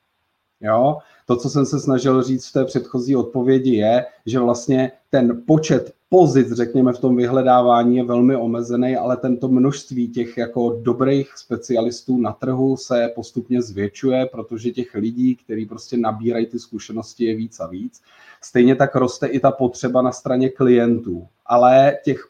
Jo? 0.61 0.99
To, 1.27 1.37
co 1.37 1.51
jsem 1.51 1.67
se 1.67 1.81
snažil 1.81 2.23
říct 2.23 2.47
v 2.47 2.53
té 2.53 2.65
předchozí 2.65 3.17
odpovědi, 3.17 3.77
je, 3.77 4.07
že 4.27 4.39
vlastně 4.39 4.93
ten 5.11 5.43
počet 5.47 5.95
pozic, 6.09 6.53
řekněme, 6.53 6.93
v 6.93 6.99
tom 6.99 7.17
vyhledávání 7.17 7.97
je 7.97 8.05
velmi 8.05 8.37
omezený, 8.37 8.97
ale 8.97 9.17
tento 9.17 9.49
množství 9.49 10.09
těch 10.09 10.39
jako 10.39 10.81
dobrých 10.83 11.33
specialistů 11.37 12.19
na 12.19 12.33
trhu 12.33 12.77
se 12.77 13.13
postupně 13.15 13.63
zvětšuje, 13.63 14.27
protože 14.27 14.71
těch 14.71 14.95
lidí, 14.95 15.37
kteří 15.37 15.67
prostě 15.67 15.97
nabírají 15.97 16.47
ty 16.47 16.59
zkušenosti, 16.59 17.25
je 17.25 17.37
víc 17.37 17.61
a 17.61 17.67
víc. 17.67 18.03
Stejně 18.43 18.77
tak 18.77 18.97
roste 18.97 19.27
i 19.27 19.41
ta 19.41 19.51
potřeba 19.51 20.03
na 20.03 20.13
straně 20.13 20.49
klientů, 20.49 21.27
ale 21.47 21.99
těch, 22.05 22.29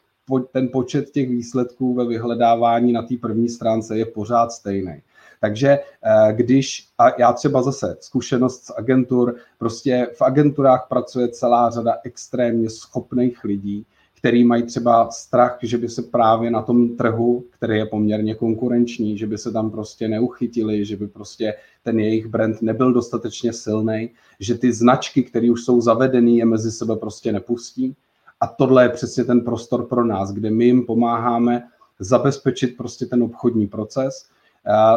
ten 0.51 0.69
počet 0.69 1.11
těch 1.11 1.29
výsledků 1.29 1.93
ve 1.93 2.05
vyhledávání 2.05 2.93
na 2.93 3.01
té 3.01 3.15
první 3.21 3.49
stránce 3.49 3.97
je 3.97 4.05
pořád 4.05 4.51
stejný. 4.51 5.01
Takže 5.41 5.69
eh, 5.69 6.33
když, 6.33 6.87
a 6.97 7.19
já 7.19 7.33
třeba 7.33 7.61
zase 7.61 7.97
zkušenost 7.99 8.65
z 8.65 8.71
agentur, 8.77 9.35
prostě 9.57 10.07
v 10.15 10.21
agenturách 10.21 10.85
pracuje 10.89 11.27
celá 11.27 11.69
řada 11.69 11.95
extrémně 12.03 12.69
schopných 12.69 13.43
lidí, 13.43 13.85
který 14.25 14.43
mají 14.43 14.63
třeba 14.63 15.11
strach, 15.11 15.57
že 15.61 15.77
by 15.77 15.89
se 15.89 16.01
právě 16.01 16.51
na 16.51 16.61
tom 16.61 16.97
trhu, 16.97 17.43
který 17.49 17.77
je 17.77 17.85
poměrně 17.85 18.35
konkurenční, 18.35 19.17
že 19.17 19.27
by 19.27 19.37
se 19.37 19.51
tam 19.51 19.71
prostě 19.71 20.07
neuchytili, 20.07 20.85
že 20.85 20.97
by 20.97 21.07
prostě 21.07 21.53
ten 21.83 21.99
jejich 21.99 22.27
brand 22.27 22.61
nebyl 22.61 22.93
dostatečně 22.93 23.53
silný, 23.53 24.09
že 24.39 24.57
ty 24.57 24.73
značky, 24.73 25.23
které 25.23 25.51
už 25.51 25.63
jsou 25.63 25.81
zavedené, 25.81 26.31
je 26.31 26.45
mezi 26.45 26.71
sebe 26.71 26.95
prostě 26.95 27.31
nepustí. 27.31 27.95
A 28.41 28.47
tohle 28.47 28.83
je 28.83 28.89
přesně 28.89 29.23
ten 29.23 29.41
prostor 29.41 29.85
pro 29.85 30.05
nás, 30.05 30.31
kde 30.31 30.51
my 30.51 30.65
jim 30.65 30.85
pomáháme 30.85 31.63
zabezpečit 31.99 32.77
prostě 32.77 33.05
ten 33.05 33.23
obchodní 33.23 33.67
proces, 33.67 34.25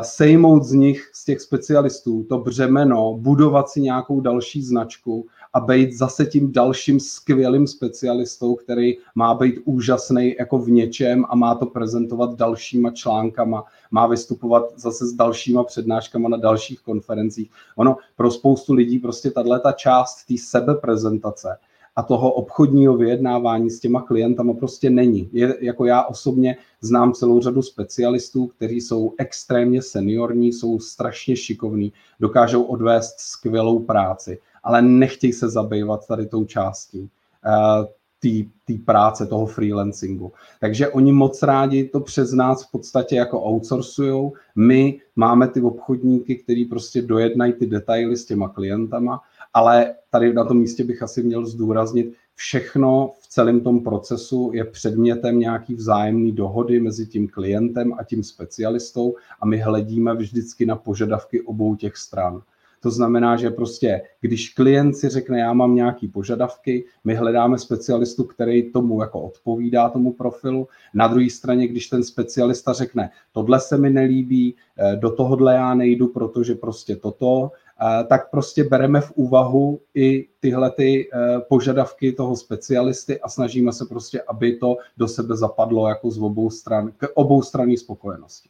sejmout 0.02 0.64
z 0.64 0.72
nich, 0.72 1.10
z 1.14 1.24
těch 1.24 1.40
specialistů, 1.40 2.26
to 2.28 2.38
břemeno, 2.38 3.14
budovat 3.18 3.68
si 3.68 3.80
nějakou 3.80 4.20
další 4.20 4.62
značku 4.62 5.26
a 5.52 5.60
být 5.60 5.92
zase 5.92 6.26
tím 6.26 6.52
dalším 6.52 7.00
skvělým 7.00 7.66
specialistou, 7.66 8.54
který 8.54 8.96
má 9.14 9.34
být 9.34 9.60
úžasný 9.64 10.36
jako 10.38 10.58
v 10.58 10.70
něčem 10.70 11.24
a 11.28 11.36
má 11.36 11.54
to 11.54 11.66
prezentovat 11.66 12.34
dalšíma 12.34 12.90
článkama, 12.90 13.64
má 13.90 14.06
vystupovat 14.06 14.64
zase 14.76 15.06
s 15.06 15.12
dalšíma 15.12 15.64
přednáškama 15.64 16.28
na 16.28 16.36
dalších 16.36 16.80
konferencích. 16.80 17.50
Ono 17.76 17.96
pro 18.16 18.30
spoustu 18.30 18.74
lidí 18.74 18.98
prostě 18.98 19.30
tahle 19.30 19.60
ta 19.60 19.72
část 19.72 20.24
té 20.24 20.34
sebeprezentace 20.38 21.56
a 21.98 22.02
toho 22.02 22.32
obchodního 22.32 22.96
vyjednávání 22.96 23.70
s 23.70 23.80
těma 23.80 24.02
klientama 24.02 24.54
prostě 24.54 24.90
není. 24.90 25.28
Je, 25.32 25.56
jako 25.60 25.84
já 25.84 26.02
osobně 26.04 26.56
znám 26.80 27.12
celou 27.12 27.40
řadu 27.40 27.62
specialistů, 27.62 28.46
kteří 28.46 28.80
jsou 28.80 29.14
extrémně 29.18 29.82
seniorní, 29.82 30.52
jsou 30.52 30.78
strašně 30.78 31.36
šikovní, 31.36 31.92
dokážou 32.20 32.62
odvést 32.62 33.20
skvělou 33.20 33.78
práci, 33.78 34.38
ale 34.62 34.82
nechtějí 34.82 35.32
se 35.32 35.48
zabývat 35.48 36.06
tady 36.06 36.26
tou 36.26 36.44
částí 36.44 37.00
uh, 37.00 37.86
té 38.66 38.74
práce, 38.84 39.26
toho 39.26 39.46
freelancingu. 39.46 40.32
Takže 40.60 40.88
oni 40.88 41.12
moc 41.12 41.42
rádi 41.42 41.84
to 41.84 42.00
přes 42.00 42.32
nás 42.32 42.64
v 42.64 42.70
podstatě 42.70 43.16
jako 43.16 43.42
outsourcujou. 43.42 44.32
My 44.56 45.00
máme 45.16 45.48
ty 45.48 45.60
obchodníky, 45.60 46.36
který 46.36 46.64
prostě 46.64 47.02
dojednají 47.02 47.52
ty 47.52 47.66
detaily 47.66 48.16
s 48.16 48.24
těma 48.24 48.48
klientama 48.48 49.20
ale 49.58 49.94
tady 50.10 50.34
na 50.34 50.44
tom 50.44 50.58
místě 50.58 50.84
bych 50.84 51.02
asi 51.02 51.22
měl 51.22 51.46
zdůraznit, 51.46 52.14
všechno 52.34 53.12
v 53.20 53.28
celém 53.28 53.60
tom 53.60 53.84
procesu 53.84 54.50
je 54.54 54.64
předmětem 54.64 55.38
nějaký 55.38 55.74
vzájemný 55.74 56.32
dohody 56.32 56.80
mezi 56.80 57.06
tím 57.06 57.28
klientem 57.28 57.92
a 57.98 58.04
tím 58.04 58.22
specialistou 58.22 59.16
a 59.40 59.46
my 59.46 59.58
hledíme 59.58 60.14
vždycky 60.14 60.66
na 60.66 60.76
požadavky 60.76 61.42
obou 61.42 61.74
těch 61.74 61.96
stran. 61.96 62.42
To 62.80 62.90
znamená, 62.90 63.36
že 63.36 63.50
prostě, 63.50 64.02
když 64.20 64.54
klient 64.54 64.94
si 64.94 65.08
řekne, 65.08 65.38
já 65.38 65.52
mám 65.52 65.74
nějaký 65.74 66.08
požadavky, 66.08 66.84
my 67.04 67.14
hledáme 67.14 67.58
specialistu, 67.58 68.24
který 68.24 68.72
tomu 68.72 69.00
jako 69.00 69.20
odpovídá 69.20 69.88
tomu 69.88 70.12
profilu. 70.12 70.68
Na 70.94 71.08
druhé 71.08 71.30
straně, 71.30 71.68
když 71.68 71.86
ten 71.86 72.02
specialista 72.02 72.72
řekne, 72.72 73.10
tohle 73.32 73.60
se 73.60 73.78
mi 73.78 73.90
nelíbí, 73.90 74.54
eh, 74.78 74.96
do 74.96 75.10
tohohle 75.10 75.54
já 75.54 75.74
nejdu, 75.74 76.08
protože 76.08 76.54
prostě 76.54 76.96
toto, 76.96 77.50
tak 78.08 78.30
prostě 78.30 78.64
bereme 78.64 79.00
v 79.00 79.12
úvahu 79.14 79.80
i 79.94 80.28
tyhle 80.40 80.70
ty 80.70 81.10
eh, 81.12 81.40
požadavky 81.48 82.12
toho 82.12 82.36
specialisty 82.36 83.20
a 83.20 83.28
snažíme 83.28 83.72
se 83.72 83.86
prostě, 83.86 84.22
aby 84.22 84.56
to 84.56 84.76
do 84.96 85.08
sebe 85.08 85.36
zapadlo 85.36 85.88
jako 85.88 86.10
z 86.10 86.18
obou 86.18 86.50
stran, 86.50 86.92
k 86.96 87.06
obou 87.14 87.42
straní 87.42 87.76
spokojenosti. 87.76 88.48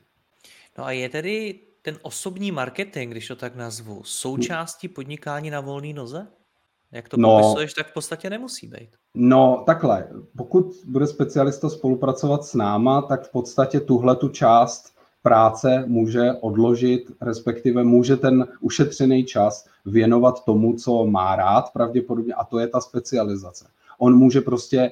No 0.78 0.84
a 0.84 0.90
je 0.90 1.08
tedy 1.08 1.60
ten 1.82 1.98
osobní 2.02 2.52
marketing, 2.52 3.10
když 3.10 3.28
to 3.28 3.36
tak 3.36 3.56
nazvu, 3.56 4.02
součástí 4.04 4.88
podnikání 4.88 5.50
na 5.50 5.60
volné 5.60 5.92
noze? 5.92 6.26
Jak 6.92 7.08
to 7.08 7.16
no, 7.16 7.40
popisuješ, 7.40 7.74
tak 7.74 7.86
v 7.86 7.94
podstatě 7.94 8.30
nemusí 8.30 8.66
být. 8.66 8.88
No 9.14 9.62
takhle, 9.66 10.08
pokud 10.36 10.72
bude 10.86 11.06
specialista 11.06 11.68
spolupracovat 11.68 12.44
s 12.44 12.54
náma, 12.54 13.02
tak 13.02 13.28
v 13.28 13.30
podstatě 13.30 13.80
tuhle 13.80 14.16
tu 14.16 14.28
část 14.28 14.97
práce 15.28 15.84
může 15.86 16.32
odložit, 16.40 17.12
respektive 17.20 17.84
může 17.84 18.16
ten 18.16 18.46
ušetřený 18.60 19.24
čas 19.24 19.68
věnovat 19.86 20.44
tomu, 20.44 20.74
co 20.74 21.06
má 21.06 21.36
rád 21.36 21.72
pravděpodobně, 21.72 22.34
a 22.34 22.44
to 22.44 22.58
je 22.58 22.66
ta 22.66 22.80
specializace. 22.80 23.68
On 23.98 24.16
může 24.16 24.40
prostě 24.40 24.90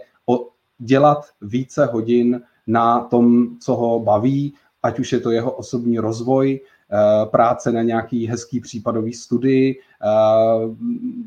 dělat 0.78 1.26
více 1.40 1.86
hodin 1.86 2.40
na 2.66 3.00
tom, 3.00 3.56
co 3.60 3.74
ho 3.74 4.00
baví, 4.00 4.54
ať 4.82 4.98
už 4.98 5.12
je 5.12 5.20
to 5.20 5.30
jeho 5.30 5.52
osobní 5.52 5.98
rozvoj, 5.98 6.60
eh, 6.60 7.26
práce 7.26 7.72
na 7.72 7.82
nějaký 7.82 8.26
hezký 8.26 8.60
případový 8.60 9.12
studii, 9.12 9.80
eh, 9.80 10.06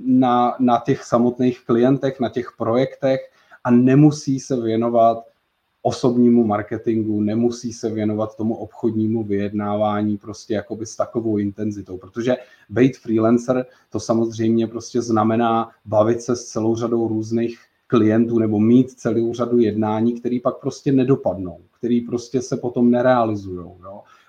na, 0.06 0.56
na 0.60 0.82
těch 0.86 1.04
samotných 1.04 1.66
klientech, 1.66 2.20
na 2.20 2.30
těch 2.30 2.54
projektech 2.58 3.20
a 3.64 3.72
nemusí 3.72 4.40
se 4.40 4.62
věnovat 4.62 5.18
osobnímu 5.82 6.44
marketingu, 6.44 7.22
nemusí 7.22 7.74
se 7.74 7.90
věnovat 7.90 8.36
tomu 8.36 8.56
obchodnímu 8.56 9.24
vyjednávání 9.24 10.18
prostě 10.18 10.54
jakoby 10.54 10.86
s 10.86 10.96
takovou 10.96 11.38
intenzitou, 11.38 11.98
protože 11.98 12.36
být 12.70 12.98
freelancer 12.98 13.66
to 13.90 14.00
samozřejmě 14.00 14.68
prostě 14.68 15.02
znamená 15.02 15.70
bavit 15.86 16.22
se 16.22 16.36
s 16.36 16.46
celou 16.46 16.76
řadou 16.76 17.08
různých 17.08 17.60
klientů 17.88 18.40
nebo 18.40 18.60
mít 18.60 18.92
celou 18.92 19.34
řadu 19.34 19.60
jednání, 19.60 20.14
které 20.14 20.40
pak 20.44 20.58
prostě 20.58 20.92
nedopadnou, 20.92 21.58
které 21.78 22.00
prostě 22.08 22.42
se 22.42 22.58
potom 22.58 22.92
nerealizují. 22.92 23.66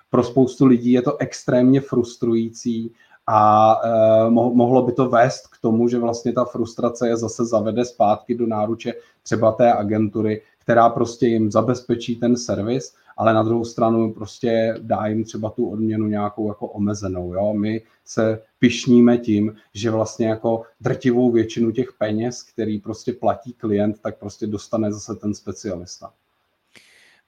Pro 0.09 0.23
spoustu 0.23 0.65
lidí 0.65 0.91
je 0.91 1.01
to 1.01 1.17
extrémně 1.17 1.81
frustrující 1.81 2.91
a 3.27 3.75
eh, 3.83 4.29
mohlo 4.29 4.81
by 4.81 4.91
to 4.91 5.09
vést 5.09 5.47
k 5.47 5.61
tomu, 5.61 5.87
že 5.87 5.99
vlastně 5.99 6.33
ta 6.33 6.45
frustrace 6.45 7.07
je 7.07 7.17
zase 7.17 7.45
zavede 7.45 7.85
zpátky 7.85 8.35
do 8.35 8.47
náruče 8.47 8.93
třeba 9.23 9.51
té 9.51 9.73
agentury, 9.73 10.41
která 10.61 10.89
prostě 10.89 11.27
jim 11.27 11.51
zabezpečí 11.51 12.15
ten 12.15 12.37
servis, 12.37 12.95
ale 13.17 13.33
na 13.33 13.43
druhou 13.43 13.65
stranu 13.65 14.13
prostě 14.13 14.75
dá 14.81 15.07
jim 15.07 15.23
třeba 15.23 15.49
tu 15.49 15.69
odměnu 15.69 16.07
nějakou 16.07 16.47
jako 16.47 16.67
omezenou. 16.67 17.33
Jo? 17.33 17.53
My 17.53 17.81
se 18.05 18.41
pišníme 18.59 19.17
tím, 19.17 19.55
že 19.73 19.91
vlastně 19.91 20.27
jako 20.27 20.63
drtivou 20.81 21.31
většinu 21.31 21.71
těch 21.71 21.93
peněz, 21.93 22.43
který 22.43 22.79
prostě 22.79 23.13
platí 23.13 23.53
klient, 23.53 23.99
tak 24.01 24.17
prostě 24.17 24.47
dostane 24.47 24.93
zase 24.93 25.15
ten 25.15 25.33
specialista. 25.33 26.13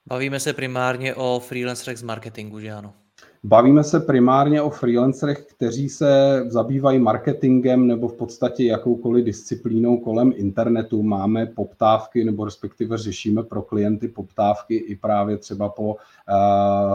Bavíme 0.06 0.40
se 0.40 0.52
primárně 0.52 1.14
o 1.14 1.40
freelancerech 1.40 1.98
z 1.98 2.02
marketingu, 2.02 2.60
že 2.60 2.72
ano? 2.72 2.94
Bavíme 3.46 3.84
se 3.84 4.00
primárně 4.00 4.62
o 4.62 4.70
freelancerech, 4.70 5.46
kteří 5.46 5.88
se 5.88 6.42
zabývají 6.48 6.98
marketingem 6.98 7.86
nebo 7.86 8.08
v 8.08 8.16
podstatě 8.16 8.64
jakoukoliv 8.64 9.24
disciplínou 9.24 9.96
kolem 9.96 10.32
internetu. 10.36 11.02
Máme 11.02 11.46
poptávky 11.46 12.24
nebo 12.24 12.44
respektive 12.44 12.98
řešíme 12.98 13.42
pro 13.42 13.62
klienty 13.62 14.08
poptávky 14.08 14.74
i 14.74 14.96
právě 14.96 15.38
třeba 15.38 15.68
po 15.68 15.88
uh, 15.88 15.96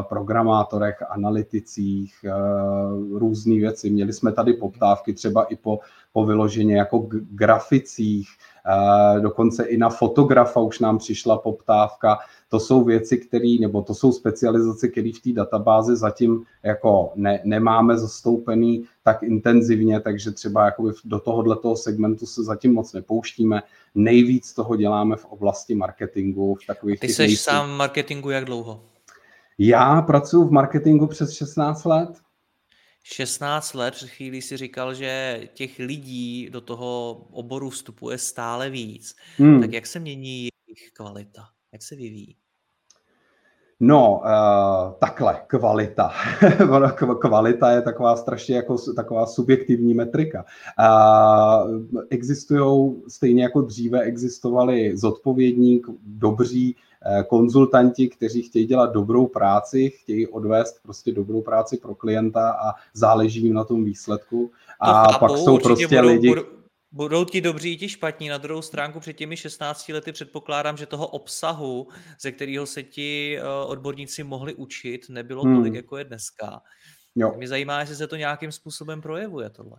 programátorech, 0.02 1.04
analyticích, 1.10 2.14
uh, 2.26 3.20
různé 3.20 3.56
věci. 3.56 3.90
Měli 3.90 4.14
jsme 4.14 4.32
tady 4.32 4.54
poptávky 4.54 5.14
třeba 5.14 5.44
i 5.44 5.56
po, 5.56 5.80
po 6.14 6.26
vyloženě 6.26 6.78
jako 6.78 7.08
graficích, 7.32 8.30
dokonce 9.22 9.64
i 9.64 9.78
na 9.78 9.90
fotografa 9.90 10.60
už 10.60 10.80
nám 10.80 10.98
přišla 10.98 11.38
poptávka 11.38 12.18
to 12.50 12.60
jsou 12.60 12.84
věci, 12.84 13.18
které, 13.18 13.56
nebo 13.62 13.82
to 13.82 13.96
jsou 13.96 14.12
specializace, 14.12 14.88
které 14.88 15.12
v 15.16 15.20
té 15.20 15.34
databázi 15.34 15.96
zatím 15.96 16.46
jako 16.64 17.12
ne, 17.16 17.42
nemáme 17.44 17.98
zastoupený 17.98 18.86
tak 19.04 19.24
intenzivně, 19.24 20.00
takže 20.00 20.32
třeba 20.32 20.66
jakoby 20.66 20.92
do 21.06 21.20
tohohle 21.20 21.58
segmentu 21.76 22.26
se 22.26 22.44
zatím 22.44 22.74
moc 22.74 22.94
nepouštíme. 22.94 23.62
Nejvíc 23.96 24.54
toho 24.54 24.76
děláme 24.76 25.16
v 25.16 25.26
oblasti 25.26 25.76
marketingu. 25.76 26.56
V 26.56 26.68
takových 26.68 27.00
Ty 27.00 27.08
jsi 27.08 27.38
sám 27.38 27.70
v 27.70 27.78
marketingu 27.78 28.30
jak 28.30 28.46
dlouho? 28.46 28.82
Já 29.58 30.02
pracuji 30.02 30.48
v 30.48 30.52
marketingu 30.52 31.08
přes 31.08 31.32
16 31.32 31.86
let. 31.86 32.10
16 33.14 33.74
let, 33.74 33.94
před 33.94 34.10
chvíli 34.10 34.42
si 34.42 34.58
říkal, 34.58 34.94
že 34.94 35.42
těch 35.54 35.80
lidí 35.80 36.50
do 36.50 36.62
toho 36.62 37.12
oboru 37.32 37.70
vstupuje 37.70 38.18
stále 38.18 38.70
víc. 38.70 39.16
Hmm. 39.38 39.62
Tak 39.62 39.74
jak 39.74 39.88
se 39.88 40.00
mění 40.00 40.50
jejich 40.68 40.92
kvalita? 40.94 41.42
Jak 41.74 41.82
se 41.84 41.96
vyvíjí? 41.96 42.36
No, 43.80 44.22
uh, 44.26 44.94
takhle, 45.00 45.42
kvalita. 45.48 46.12
kvalita 47.22 47.72
je 47.72 47.82
taková 47.82 48.16
strašně 48.16 48.56
jako 48.56 48.76
taková 48.96 49.26
subjektivní 49.26 49.94
metrika. 49.94 50.46
Uh, 50.80 52.02
existují, 52.10 52.96
stejně 53.08 53.44
jako 53.44 53.62
dříve 53.62 54.02
existovali 54.02 54.98
zodpovědní, 54.98 55.82
dobří 56.04 56.76
konzultanti, 57.28 58.10
kteří 58.10 58.42
chtějí 58.42 58.66
dělat 58.66 58.94
dobrou 58.94 59.28
práci, 59.28 59.90
chtějí 59.90 60.28
odvést 60.28 60.80
prostě 60.84 61.12
dobrou 61.12 61.42
práci 61.42 61.78
pro 61.78 61.96
klienta 61.96 62.52
a 62.52 62.74
záleží 62.94 63.44
jim 63.44 63.54
na 63.54 63.64
tom 63.64 63.84
výsledku. 63.84 64.52
A 64.80 65.14
to 65.14 65.20
pak 65.20 65.38
jsou 65.38 65.60
prostě 65.60 65.88
budou, 65.88 66.08
lidi... 66.08 66.30
Budou 66.30 66.60
Budou 66.92 67.26
ti 67.26 67.42
dobří, 67.42 67.78
ti 67.78 67.90
špatní. 67.90 68.30
Na 68.30 68.38
druhou 68.38 68.62
stránku 68.62 69.00
před 69.00 69.14
těmi 69.14 69.38
16 69.38 69.90
lety 69.90 70.12
předpokládám, 70.12 70.78
že 70.78 70.86
toho 70.86 71.08
obsahu, 71.08 71.88
ze 72.22 72.32
kterého 72.32 72.66
se 72.66 72.84
ti 72.84 73.38
eh, 73.38 73.44
odborníci 73.66 74.24
mohli 74.24 74.54
učit, 74.54 75.06
nebylo 75.10 75.44
hmm. 75.44 75.56
tolik, 75.56 75.74
jako 75.74 75.98
je 75.98 76.04
dneska. 76.04 76.62
Jo. 77.16 77.34
Mě 77.38 77.48
zajímá, 77.48 77.80
jestli 77.80 77.96
se 77.96 78.08
to 78.08 78.16
nějakým 78.16 78.52
způsobem 78.52 79.02
projevuje 79.02 79.50
tohle. 79.50 79.78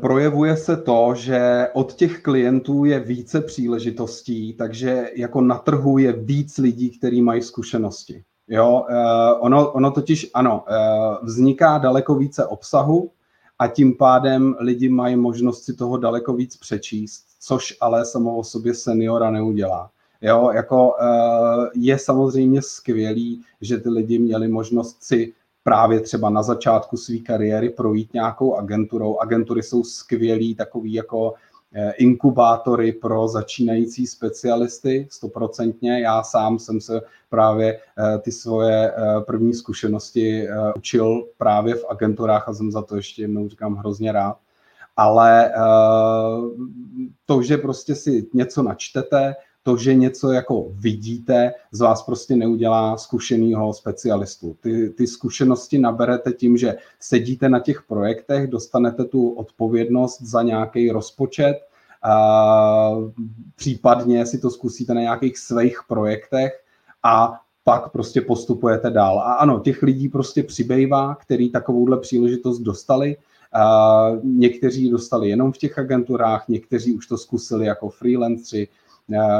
Projevuje 0.00 0.56
se 0.56 0.76
to, 0.76 1.14
že 1.14 1.68
od 1.72 1.92
těch 1.92 2.22
klientů 2.22 2.84
je 2.84 3.00
více 3.00 3.40
příležitostí, 3.40 4.52
takže 4.52 5.10
jako 5.14 5.40
na 5.40 5.58
trhu 5.58 5.98
je 5.98 6.12
víc 6.12 6.58
lidí, 6.58 6.98
kteří 6.98 7.22
mají 7.22 7.42
zkušenosti. 7.42 8.24
Jo, 8.48 8.84
uh, 8.90 9.44
ono, 9.44 9.72
ono 9.72 9.90
totiž, 9.90 10.30
ano, 10.34 10.64
uh, 10.68 11.26
vzniká 11.26 11.78
daleko 11.78 12.14
více 12.14 12.46
obsahu, 12.46 13.10
a 13.58 13.66
tím 13.66 13.96
pádem 13.96 14.56
lidi 14.58 14.88
mají 14.88 15.16
možnost 15.16 15.64
si 15.64 15.74
toho 15.74 15.96
daleko 15.96 16.32
víc 16.32 16.56
přečíst, 16.56 17.24
což 17.40 17.76
ale 17.80 18.04
samo 18.04 18.36
o 18.36 18.44
sobě 18.44 18.74
seniora 18.74 19.30
neudělá. 19.30 19.90
Jo, 20.20 20.50
jako 20.54 20.94
eh, 21.00 21.70
je 21.74 21.98
samozřejmě 21.98 22.62
skvělý, 22.62 23.42
že 23.60 23.78
ty 23.78 23.88
lidi 23.88 24.18
měli 24.18 24.48
možnost 24.48 25.04
si 25.04 25.32
právě 25.66 26.00
třeba 26.00 26.30
na 26.30 26.42
začátku 26.42 26.96
své 26.96 27.18
kariéry 27.18 27.70
projít 27.70 28.14
nějakou 28.14 28.54
agenturou. 28.54 29.18
Agentury 29.18 29.62
jsou 29.62 29.84
skvělý, 29.84 30.54
takový 30.54 30.92
jako 30.92 31.34
Eh, 31.78 31.92
inkubátory 31.92 32.92
pro 32.92 33.28
začínající 33.28 34.06
specialisty, 34.06 35.06
stoprocentně. 35.10 36.00
Já 36.00 36.22
sám 36.22 36.58
jsem 36.58 36.80
se 36.80 37.00
právě 37.28 37.78
eh, 37.98 38.18
ty 38.18 38.32
svoje 38.32 38.92
eh, 38.92 39.20
první 39.20 39.54
zkušenosti 39.54 40.48
učil 40.76 41.28
právě 41.38 41.74
v 41.74 41.84
agenturách 41.90 42.48
a 42.48 42.54
jsem 42.54 42.72
za 42.72 42.82
to 42.82 42.96
ještě 42.96 43.22
jednou 43.22 43.48
říkám 43.48 43.74
hrozně 43.74 44.12
rád. 44.12 44.36
Ale 44.96 45.52
to, 47.26 47.42
že 47.42 47.58
prostě 47.58 47.94
si 47.94 48.26
něco 48.34 48.62
načtete, 48.62 49.34
to, 49.66 49.76
že 49.76 49.94
něco 49.94 50.32
jako 50.32 50.66
vidíte, 50.70 51.52
z 51.72 51.80
vás 51.80 52.02
prostě 52.02 52.36
neudělá 52.36 52.96
zkušenýho 52.96 53.74
specialistu. 53.74 54.56
Ty, 54.60 54.90
ty 54.90 55.06
zkušenosti 55.06 55.78
naberete 55.78 56.32
tím, 56.32 56.56
že 56.56 56.76
sedíte 57.00 57.48
na 57.48 57.60
těch 57.60 57.82
projektech, 57.82 58.46
dostanete 58.46 59.04
tu 59.04 59.28
odpovědnost 59.28 60.22
za 60.22 60.42
nějaký 60.42 60.90
rozpočet, 60.90 61.56
a 62.02 62.90
případně 63.56 64.26
si 64.26 64.38
to 64.38 64.50
zkusíte 64.50 64.94
na 64.94 65.00
nějakých 65.00 65.38
svých 65.38 65.78
projektech 65.88 66.52
a 67.02 67.40
pak 67.64 67.90
prostě 67.90 68.20
postupujete 68.20 68.90
dál. 68.90 69.18
A 69.18 69.32
ano, 69.32 69.60
těch 69.60 69.82
lidí 69.82 70.08
prostě 70.08 70.42
přibývá, 70.42 71.14
který 71.14 71.50
takovouhle 71.50 72.00
příležitost 72.00 72.58
dostali. 72.58 73.16
A 73.52 74.08
někteří 74.22 74.90
dostali 74.90 75.28
jenom 75.28 75.52
v 75.52 75.58
těch 75.58 75.78
agenturách, 75.78 76.48
někteří 76.48 76.92
už 76.92 77.06
to 77.06 77.18
zkusili 77.18 77.66
jako 77.66 77.88
freelanceri, 77.88 78.68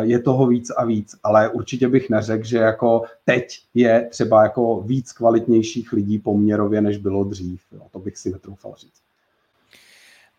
je 0.00 0.18
toho 0.18 0.46
víc 0.46 0.70
a 0.70 0.84
víc, 0.84 1.16
ale 1.22 1.48
určitě 1.48 1.88
bych 1.88 2.10
neřekl, 2.10 2.44
že 2.44 2.58
jako 2.58 3.02
teď 3.24 3.60
je 3.74 4.08
třeba 4.10 4.42
jako 4.42 4.80
víc 4.80 5.12
kvalitnějších 5.12 5.92
lidí 5.92 6.18
poměrově, 6.18 6.80
než 6.80 6.96
bylo 6.96 7.24
dřív. 7.24 7.62
Jo, 7.72 7.82
to 7.90 7.98
bych 7.98 8.18
si 8.18 8.30
netroufal 8.30 8.74
říct. 8.78 9.02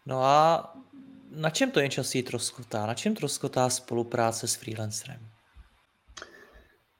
No 0.06 0.24
a 0.24 0.74
na 1.32 1.50
čem 1.50 1.72
to 1.72 1.80
nejčastěji 1.80 2.24
troskotá? 2.24 2.86
Na 2.86 2.94
čem 2.94 3.16
troskotá 3.16 3.70
spolupráce 3.70 4.48
s 4.48 4.56
freelancerem? 4.56 5.20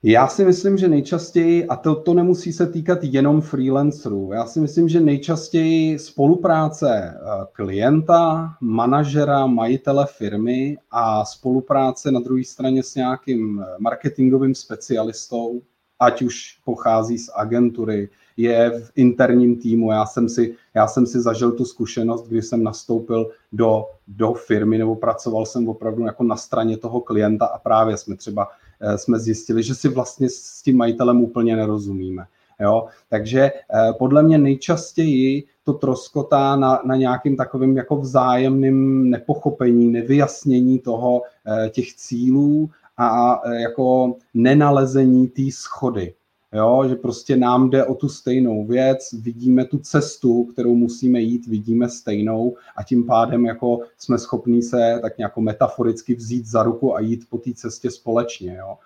Já 0.02 0.28
si 0.28 0.44
myslím, 0.44 0.78
že 0.78 0.88
nejčastěji, 0.88 1.66
a 1.66 1.76
to, 1.76 1.94
to 1.94 2.14
nemusí 2.14 2.52
se 2.52 2.66
týkat 2.66 2.98
jenom 3.02 3.40
freelancerů, 3.40 4.30
já 4.32 4.46
si 4.46 4.60
myslím, 4.60 4.88
že 4.88 5.00
nejčastěji 5.00 5.98
spolupráce 5.98 6.88
eh, 6.92 7.46
klienta, 7.52 8.50
manažera, 8.60 9.46
majitele 9.46 10.06
firmy 10.06 10.78
a 10.90 11.24
spolupráce 11.24 12.10
na 12.12 12.20
druhé 12.20 12.44
straně 12.44 12.82
s 12.82 12.94
nějakým 12.94 13.60
eh, 13.60 13.76
marketingovým 13.78 14.54
specialistou, 14.54 15.62
ať 15.98 16.22
už 16.22 16.58
pochází 16.64 17.18
z 17.18 17.30
agentury, 17.34 18.08
je 18.36 18.70
v 18.70 18.92
interním 18.96 19.60
týmu. 19.60 19.90
Já 19.90 20.06
jsem 20.06 20.28
si, 20.28 20.54
já 20.74 20.86
jsem 20.86 21.06
si 21.06 21.20
zažil 21.20 21.52
tu 21.52 21.64
zkušenost, 21.64 22.28
kdy 22.28 22.42
jsem 22.42 22.62
nastoupil 22.62 23.30
do, 23.52 23.86
do 24.08 24.32
firmy 24.32 24.78
nebo 24.78 24.96
pracoval 24.96 25.46
jsem 25.46 25.68
opravdu 25.68 26.04
jako 26.04 26.24
na 26.24 26.36
straně 26.36 26.76
toho 26.76 27.00
klienta 27.00 27.46
a 27.46 27.58
právě 27.58 27.96
jsme 27.96 28.16
třeba 28.16 28.48
jsme 28.96 29.18
zjistili, 29.18 29.62
že 29.62 29.74
si 29.74 29.88
vlastně 29.88 30.28
s 30.30 30.62
tím 30.62 30.76
majitelem 30.76 31.22
úplně 31.22 31.56
nerozumíme. 31.56 32.24
Jo? 32.60 32.86
Takže 33.08 33.40
eh, 33.40 33.92
podle 33.98 34.22
mě 34.22 34.38
nejčastěji 34.38 35.44
to 35.64 35.72
troskotá 35.72 36.56
na, 36.56 36.82
na 36.84 36.96
nějakým 36.96 37.36
takovým 37.36 37.76
jako 37.76 37.96
vzájemným 37.96 39.10
nepochopení, 39.10 39.92
nevyjasnění 39.92 40.78
toho 40.78 41.22
eh, 41.46 41.68
těch 41.68 41.94
cílů 41.94 42.70
a 42.96 43.40
jako 43.52 44.14
nenalezení 44.34 45.28
té 45.28 45.42
schody. 45.50 46.14
Jo, 46.54 46.84
že 46.88 46.94
prostě 46.94 47.36
nám 47.36 47.70
jde 47.70 47.84
o 47.84 47.94
tu 47.94 48.08
stejnou 48.08 48.66
věc, 48.66 49.12
vidíme 49.12 49.64
tu 49.64 49.78
cestu, 49.78 50.44
kterou 50.44 50.74
musíme 50.74 51.20
jít, 51.20 51.46
vidíme 51.46 51.88
stejnou 51.88 52.56
a 52.76 52.82
tím 52.82 53.06
pádem 53.06 53.46
jako 53.46 53.80
jsme 53.98 54.18
schopní 54.18 54.62
se 54.62 54.98
tak 55.02 55.18
nějak 55.18 55.36
metaforicky 55.36 56.14
vzít 56.14 56.46
za 56.46 56.62
ruku 56.62 56.96
a 56.96 57.00
jít 57.00 57.24
po 57.30 57.38
té 57.38 57.50
cestě 57.54 57.90
společně. 57.90 58.56
Jo. 58.58 58.78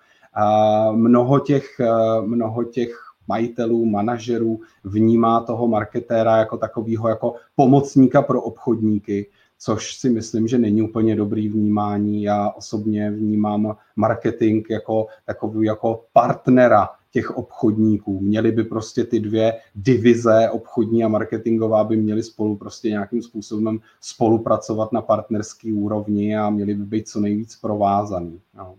Mnoho 0.91 1.39
těch, 1.39 1.81
mnoho 2.25 2.63
těch 2.63 3.13
majitelů, 3.27 3.85
manažerů 3.85 4.59
vnímá 4.83 5.39
toho 5.39 5.67
marketéra 5.67 6.37
jako 6.37 6.57
takového 6.57 7.09
jako 7.09 7.35
pomocníka 7.55 8.21
pro 8.21 8.41
obchodníky, 8.41 9.29
což 9.59 9.93
si 9.93 10.09
myslím, 10.09 10.47
že 10.47 10.57
není 10.57 10.81
úplně 10.81 11.15
dobrý 11.15 11.49
vnímání. 11.49 12.23
Já 12.23 12.49
osobně 12.49 13.11
vnímám 13.11 13.75
marketing 13.95 14.65
jako 14.69 15.07
takový 15.25 15.65
jako 15.65 16.03
partnera 16.13 16.89
těch 17.13 17.37
obchodníků. 17.37 18.19
Měly 18.19 18.51
by 18.51 18.63
prostě 18.63 19.03
ty 19.03 19.19
dvě 19.19 19.53
divize, 19.75 20.49
obchodní 20.49 21.03
a 21.03 21.07
marketingová, 21.07 21.83
by 21.83 21.97
měly 21.97 22.23
spolu 22.23 22.55
prostě 22.55 22.89
nějakým 22.89 23.21
způsobem 23.21 23.79
spolupracovat 24.01 24.91
na 24.91 25.01
partnerský 25.01 25.73
úrovni 25.73 26.37
a 26.37 26.49
měly 26.49 26.73
by 26.73 26.85
být 26.85 27.09
co 27.09 27.19
nejvíc 27.19 27.55
provázaný. 27.55 28.41
No. 28.53 28.75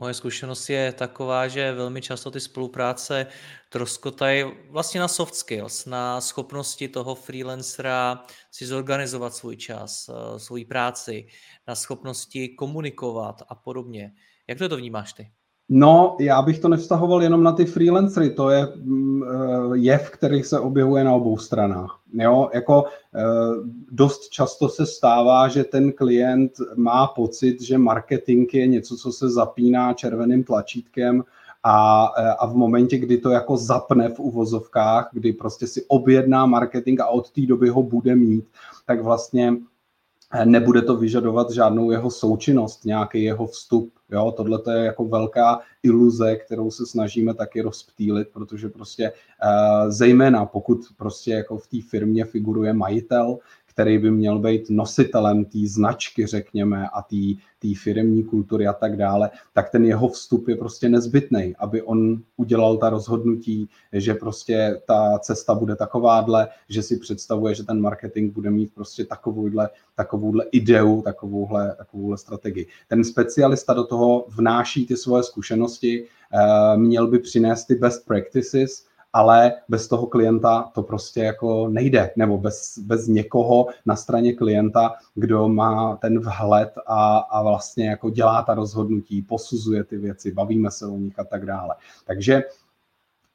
Moje 0.00 0.14
zkušenost 0.14 0.68
je 0.68 0.92
taková, 0.92 1.48
že 1.48 1.72
velmi 1.72 2.02
často 2.02 2.30
ty 2.30 2.40
spolupráce 2.40 3.26
troskotají 3.68 4.44
vlastně 4.70 5.00
na 5.00 5.08
soft 5.08 5.34
skills, 5.34 5.86
na 5.86 6.20
schopnosti 6.20 6.88
toho 6.88 7.14
freelancera 7.14 8.22
si 8.50 8.66
zorganizovat 8.66 9.34
svůj 9.34 9.56
čas, 9.56 10.08
eh, 10.08 10.38
svoji 10.38 10.64
práci, 10.64 11.26
na 11.68 11.74
schopnosti 11.74 12.48
komunikovat 12.48 13.42
a 13.48 13.54
podobně. 13.54 14.12
Jak 14.48 14.58
to, 14.58 14.68
to 14.68 14.76
vnímáš 14.76 15.12
ty? 15.12 15.30
No, 15.68 16.16
já 16.20 16.42
bych 16.42 16.58
to 16.58 16.68
nevztahoval 16.68 17.22
jenom 17.22 17.42
na 17.42 17.52
ty 17.52 17.64
freelancery, 17.64 18.30
to 18.30 18.50
je 18.50 18.68
mm, 18.76 19.22
eh, 19.22 19.26
jev, 19.72 20.10
který 20.10 20.42
se 20.42 20.60
objevuje 20.60 21.04
na 21.04 21.12
obou 21.12 21.38
stranách. 21.38 21.98
Jo, 22.12 22.50
jako 22.54 22.84
eh, 23.14 23.22
dost 23.90 24.28
často 24.28 24.68
se 24.68 24.86
stává, 24.86 25.48
že 25.48 25.64
ten 25.64 25.92
klient 25.92 26.52
má 26.76 27.06
pocit, 27.06 27.62
že 27.62 27.78
marketing 27.78 28.54
je 28.54 28.66
něco, 28.66 28.96
co 28.96 29.12
se 29.12 29.30
zapíná 29.30 29.92
červeným 29.92 30.44
tlačítkem 30.44 31.24
a, 31.62 32.08
eh, 32.18 32.30
a 32.38 32.46
v 32.46 32.54
momentě, 32.54 32.98
kdy 32.98 33.18
to 33.18 33.30
jako 33.30 33.56
zapne 33.56 34.08
v 34.08 34.20
uvozovkách, 34.20 35.08
kdy 35.12 35.32
prostě 35.32 35.66
si 35.66 35.84
objedná 35.88 36.46
marketing 36.46 37.00
a 37.00 37.06
od 37.06 37.30
té 37.30 37.40
doby 37.40 37.68
ho 37.68 37.82
bude 37.82 38.16
mít, 38.16 38.44
tak 38.86 39.02
vlastně 39.02 39.56
nebude 40.44 40.82
to 40.82 40.96
vyžadovat 40.96 41.50
žádnou 41.50 41.90
jeho 41.90 42.10
součinnost, 42.10 42.84
nějaký 42.84 43.22
jeho 43.22 43.46
vstup. 43.46 43.92
Jo, 44.10 44.34
tohle 44.36 44.60
je 44.70 44.84
jako 44.84 45.04
velká 45.04 45.60
iluze, 45.82 46.36
kterou 46.36 46.70
se 46.70 46.86
snažíme 46.86 47.34
taky 47.34 47.60
rozptýlit, 47.60 48.28
protože 48.32 48.68
prostě 48.68 49.12
uh, 49.12 49.90
zejména 49.90 50.46
pokud 50.46 50.78
prostě 50.96 51.30
jako 51.32 51.58
v 51.58 51.66
té 51.66 51.76
firmě 51.88 52.24
figuruje 52.24 52.72
majitel, 52.72 53.38
který 53.76 53.98
by 53.98 54.10
měl 54.10 54.38
být 54.38 54.70
nositelem 54.70 55.44
té 55.44 55.58
značky, 55.64 56.26
řekněme, 56.26 56.88
a 56.88 57.02
té 57.02 57.68
firmní 57.82 58.24
kultury 58.24 58.66
a 58.66 58.72
tak 58.72 58.96
dále, 58.96 59.30
tak 59.52 59.70
ten 59.70 59.84
jeho 59.84 60.08
vstup 60.08 60.48
je 60.48 60.56
prostě 60.56 60.88
nezbytný, 60.88 61.54
aby 61.58 61.82
on 61.82 62.22
udělal 62.36 62.76
ta 62.76 62.90
rozhodnutí, 62.90 63.68
že 63.92 64.14
prostě 64.14 64.80
ta 64.86 65.18
cesta 65.18 65.54
bude 65.54 65.76
takováhle, 65.76 66.48
že 66.68 66.82
si 66.82 66.96
představuje, 66.96 67.54
že 67.54 67.64
ten 67.64 67.80
marketing 67.80 68.32
bude 68.32 68.50
mít 68.50 68.74
prostě 68.74 69.04
takovouhle, 69.04 69.68
takovouhle 69.94 70.44
ideu, 70.52 71.02
takovouhle, 71.02 71.74
takovouhle 71.78 72.18
strategii. 72.18 72.66
Ten 72.88 73.04
specialista 73.04 73.74
do 73.74 73.84
toho 73.84 74.26
vnáší 74.28 74.86
ty 74.86 74.96
svoje 74.96 75.22
zkušenosti, 75.22 76.04
eh, 76.04 76.76
měl 76.76 77.06
by 77.06 77.18
přinést 77.18 77.64
ty 77.64 77.74
best 77.74 78.06
practices, 78.06 78.86
ale 79.16 79.52
bez 79.68 79.88
toho 79.88 80.06
klienta 80.06 80.70
to 80.74 80.82
prostě 80.82 81.20
jako 81.20 81.68
nejde, 81.68 82.10
nebo 82.16 82.38
bez, 82.38 82.78
bez 82.78 83.06
někoho 83.06 83.66
na 83.86 83.96
straně 83.96 84.32
klienta, 84.32 84.94
kdo 85.14 85.48
má 85.48 85.96
ten 85.96 86.18
vhled 86.18 86.72
a, 86.86 87.18
a 87.18 87.42
vlastně 87.42 87.88
jako 87.88 88.10
dělá 88.10 88.42
ta 88.42 88.54
rozhodnutí, 88.54 89.22
posuzuje 89.22 89.84
ty 89.84 89.98
věci, 89.98 90.32
bavíme 90.32 90.70
se 90.70 90.86
o 90.86 90.96
nich 90.96 91.18
a 91.18 91.24
tak 91.24 91.46
dále. 91.46 91.74
Takže 92.06 92.42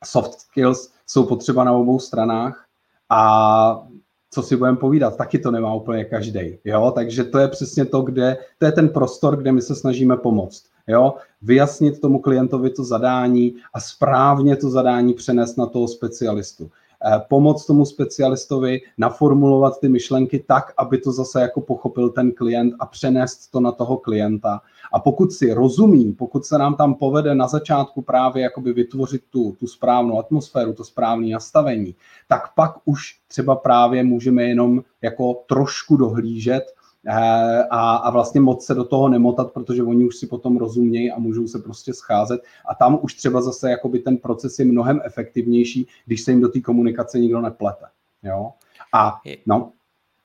soft 0.04 0.40
skills 0.40 0.94
jsou 1.08 1.26
potřeba 1.26 1.64
na 1.64 1.74
obou 1.74 2.00
stranách 2.00 2.66
a 3.10 3.88
co 4.34 4.44
si 4.44 4.56
budeme 4.56 4.78
povídat, 4.78 5.18
taky 5.18 5.40
to 5.40 5.52
nemá 5.52 5.74
úplně 5.74 6.06
každý. 6.06 6.58
Jo? 6.66 6.92
Takže 6.96 7.24
to 7.24 7.40
je 7.40 7.48
přesně 7.48 7.86
to, 7.86 8.02
kde, 8.02 8.38
to 8.58 8.66
je 8.66 8.72
ten 8.72 8.90
prostor, 8.90 9.38
kde 9.38 9.52
my 9.52 9.62
se 9.62 9.76
snažíme 9.76 10.18
pomoct. 10.18 10.64
Jo? 10.88 11.14
Vyjasnit 11.42 12.02
tomu 12.02 12.20
klientovi 12.20 12.70
to 12.70 12.84
zadání 12.84 13.56
a 13.74 13.80
správně 13.80 14.56
to 14.56 14.70
zadání 14.70 15.14
přenést 15.14 15.58
na 15.58 15.66
toho 15.66 15.88
specialistu. 15.88 16.72
Eh, 17.06 17.22
pomoct 17.30 17.66
tomu 17.66 17.86
specialistovi 17.86 18.82
naformulovat 18.98 19.80
ty 19.80 19.90
myšlenky 19.90 20.44
tak, 20.48 20.74
aby 20.78 20.98
to 20.98 21.12
zase 21.12 21.42
jako 21.42 21.62
pochopil 21.62 22.10
ten 22.10 22.32
klient 22.32 22.74
a 22.80 22.86
přenést 22.86 23.48
to 23.52 23.60
na 23.60 23.72
toho 23.72 23.98
klienta. 23.98 24.62
A 24.94 25.00
pokud 25.00 25.32
si 25.32 25.54
rozumí, 25.54 26.14
pokud 26.14 26.46
se 26.46 26.58
nám 26.58 26.76
tam 26.76 26.96
povede 26.96 27.36
na 27.36 27.48
začátku 27.48 28.02
právě 28.02 28.44
jakoby 28.44 28.74
vytvořit 28.74 29.22
tu, 29.30 29.56
tu 29.60 29.68
správnou 29.68 30.20
atmosféru, 30.20 30.74
to 30.74 30.84
správné 30.84 31.28
nastavení, 31.28 31.96
tak 32.28 32.54
pak 32.56 32.72
už 32.86 33.20
třeba 33.28 33.56
právě 33.56 34.04
můžeme 34.04 34.44
jenom 34.44 34.84
jako 35.02 35.34
trošku 35.34 35.98
dohlížet 35.98 36.64
a, 37.10 37.96
a 37.96 38.10
vlastně 38.10 38.42
moc 38.42 38.66
se 38.66 38.74
do 38.74 38.84
toho 38.84 39.10
nemotat, 39.10 39.52
protože 39.52 39.84
oni 39.84 40.06
už 40.06 40.16
si 40.16 40.28
potom 40.28 40.58
rozumějí 40.58 41.12
a 41.12 41.20
můžou 41.20 41.48
se 41.48 41.60
prostě 41.60 41.94
scházet 41.94 42.42
a 42.70 42.76
tam 42.76 43.00
už 43.02 43.14
třeba 43.14 43.42
zase 43.42 43.72
jakoby 43.72 44.00
ten 44.00 44.18
proces 44.18 44.60
je 44.60 44.66
mnohem 44.66 45.02
efektivnější, 45.04 45.88
když 46.06 46.22
se 46.22 46.32
jim 46.32 46.42
do 46.42 46.50
té 46.50 46.60
komunikace 46.62 47.20
nikdo 47.20 47.42
neplete. 47.42 47.86
Jo? 48.24 48.54
A 48.94 49.22
no, 49.46 49.72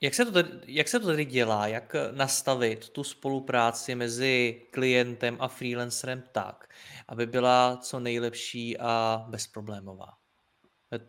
jak 0.01 0.15
se, 0.15 0.25
to 0.25 0.33
tedy, 0.33 0.49
jak 0.67 0.89
se 0.89 1.01
to 1.01 1.07
tedy 1.07 1.25
dělá? 1.25 1.67
Jak 1.67 1.97
nastavit 2.13 2.89
tu 2.89 3.05
spolupráci 3.05 3.95
mezi 3.95 4.63
klientem 4.71 5.37
a 5.41 5.49
freelancerem 5.49 6.23
tak, 6.33 6.69
aby 7.09 7.27
byla 7.27 7.79
co 7.83 8.01
nejlepší 8.01 8.79
a 8.79 9.25
bezproblémová? 9.29 10.09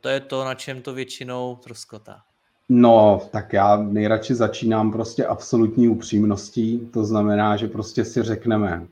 To 0.01 0.09
je 0.09 0.19
to, 0.19 0.45
na 0.45 0.55
čem 0.55 0.81
to 0.81 0.93
většinou 0.93 1.55
troskotá. 1.55 2.23
No, 2.69 3.21
tak 3.31 3.53
já 3.53 3.77
nejradši 3.77 4.35
začínám 4.35 4.91
prostě 4.91 5.25
absolutní 5.25 5.89
upřímností, 5.89 6.89
to 6.93 7.05
znamená, 7.05 7.57
že 7.57 7.67
prostě 7.67 8.05
si 8.05 8.23
řekneme, 8.23 8.87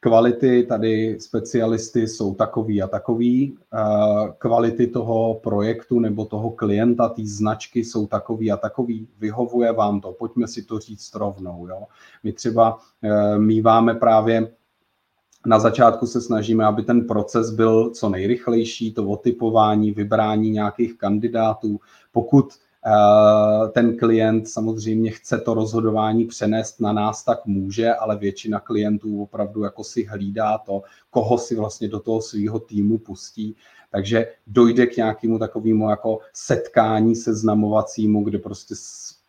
kvality 0.00 0.66
tady 0.68 1.16
specialisty 1.20 2.08
jsou 2.08 2.34
takový 2.34 2.82
a 2.82 2.86
takový, 2.86 3.58
kvality 4.38 4.86
toho 4.86 5.34
projektu 5.34 6.00
nebo 6.00 6.24
toho 6.24 6.50
klienta, 6.50 7.08
té 7.08 7.22
značky 7.24 7.84
jsou 7.84 8.06
takový 8.06 8.52
a 8.52 8.56
takový, 8.56 9.08
vyhovuje 9.18 9.72
vám 9.72 10.00
to, 10.00 10.12
pojďme 10.12 10.48
si 10.48 10.62
to 10.62 10.78
říct 10.78 11.14
rovnou. 11.14 11.66
Jo? 11.66 11.82
My 12.22 12.32
třeba 12.32 12.78
e, 13.02 13.38
míváme 13.38 13.94
právě 13.94 14.50
na 15.46 15.58
začátku 15.58 16.06
se 16.06 16.20
snažíme, 16.20 16.64
aby 16.64 16.82
ten 16.82 17.06
proces 17.06 17.50
byl 17.50 17.90
co 17.90 18.08
nejrychlejší, 18.08 18.92
to 18.92 19.08
otypování, 19.08 19.90
vybrání 19.92 20.50
nějakých 20.50 20.98
kandidátů. 20.98 21.80
Pokud 22.12 22.44
ten 23.72 23.96
klient 23.96 24.48
samozřejmě 24.48 25.10
chce 25.10 25.38
to 25.38 25.54
rozhodování 25.54 26.24
přenést 26.24 26.80
na 26.80 26.92
nás, 26.92 27.24
tak 27.24 27.46
může, 27.46 27.94
ale 27.94 28.16
většina 28.16 28.60
klientů 28.60 29.22
opravdu 29.22 29.62
jako 29.62 29.84
si 29.84 30.04
hlídá 30.04 30.58
to, 30.58 30.82
koho 31.10 31.38
si 31.38 31.56
vlastně 31.56 31.88
do 31.88 32.00
toho 32.00 32.22
svého 32.22 32.58
týmu 32.58 32.98
pustí. 32.98 33.56
Takže 33.90 34.26
dojde 34.46 34.86
k 34.86 34.96
nějakému 34.96 35.38
takovému 35.38 35.90
jako 35.90 36.18
setkání 36.32 37.16
seznamovacímu, 37.16 38.24
kde 38.24 38.38
prostě 38.38 38.74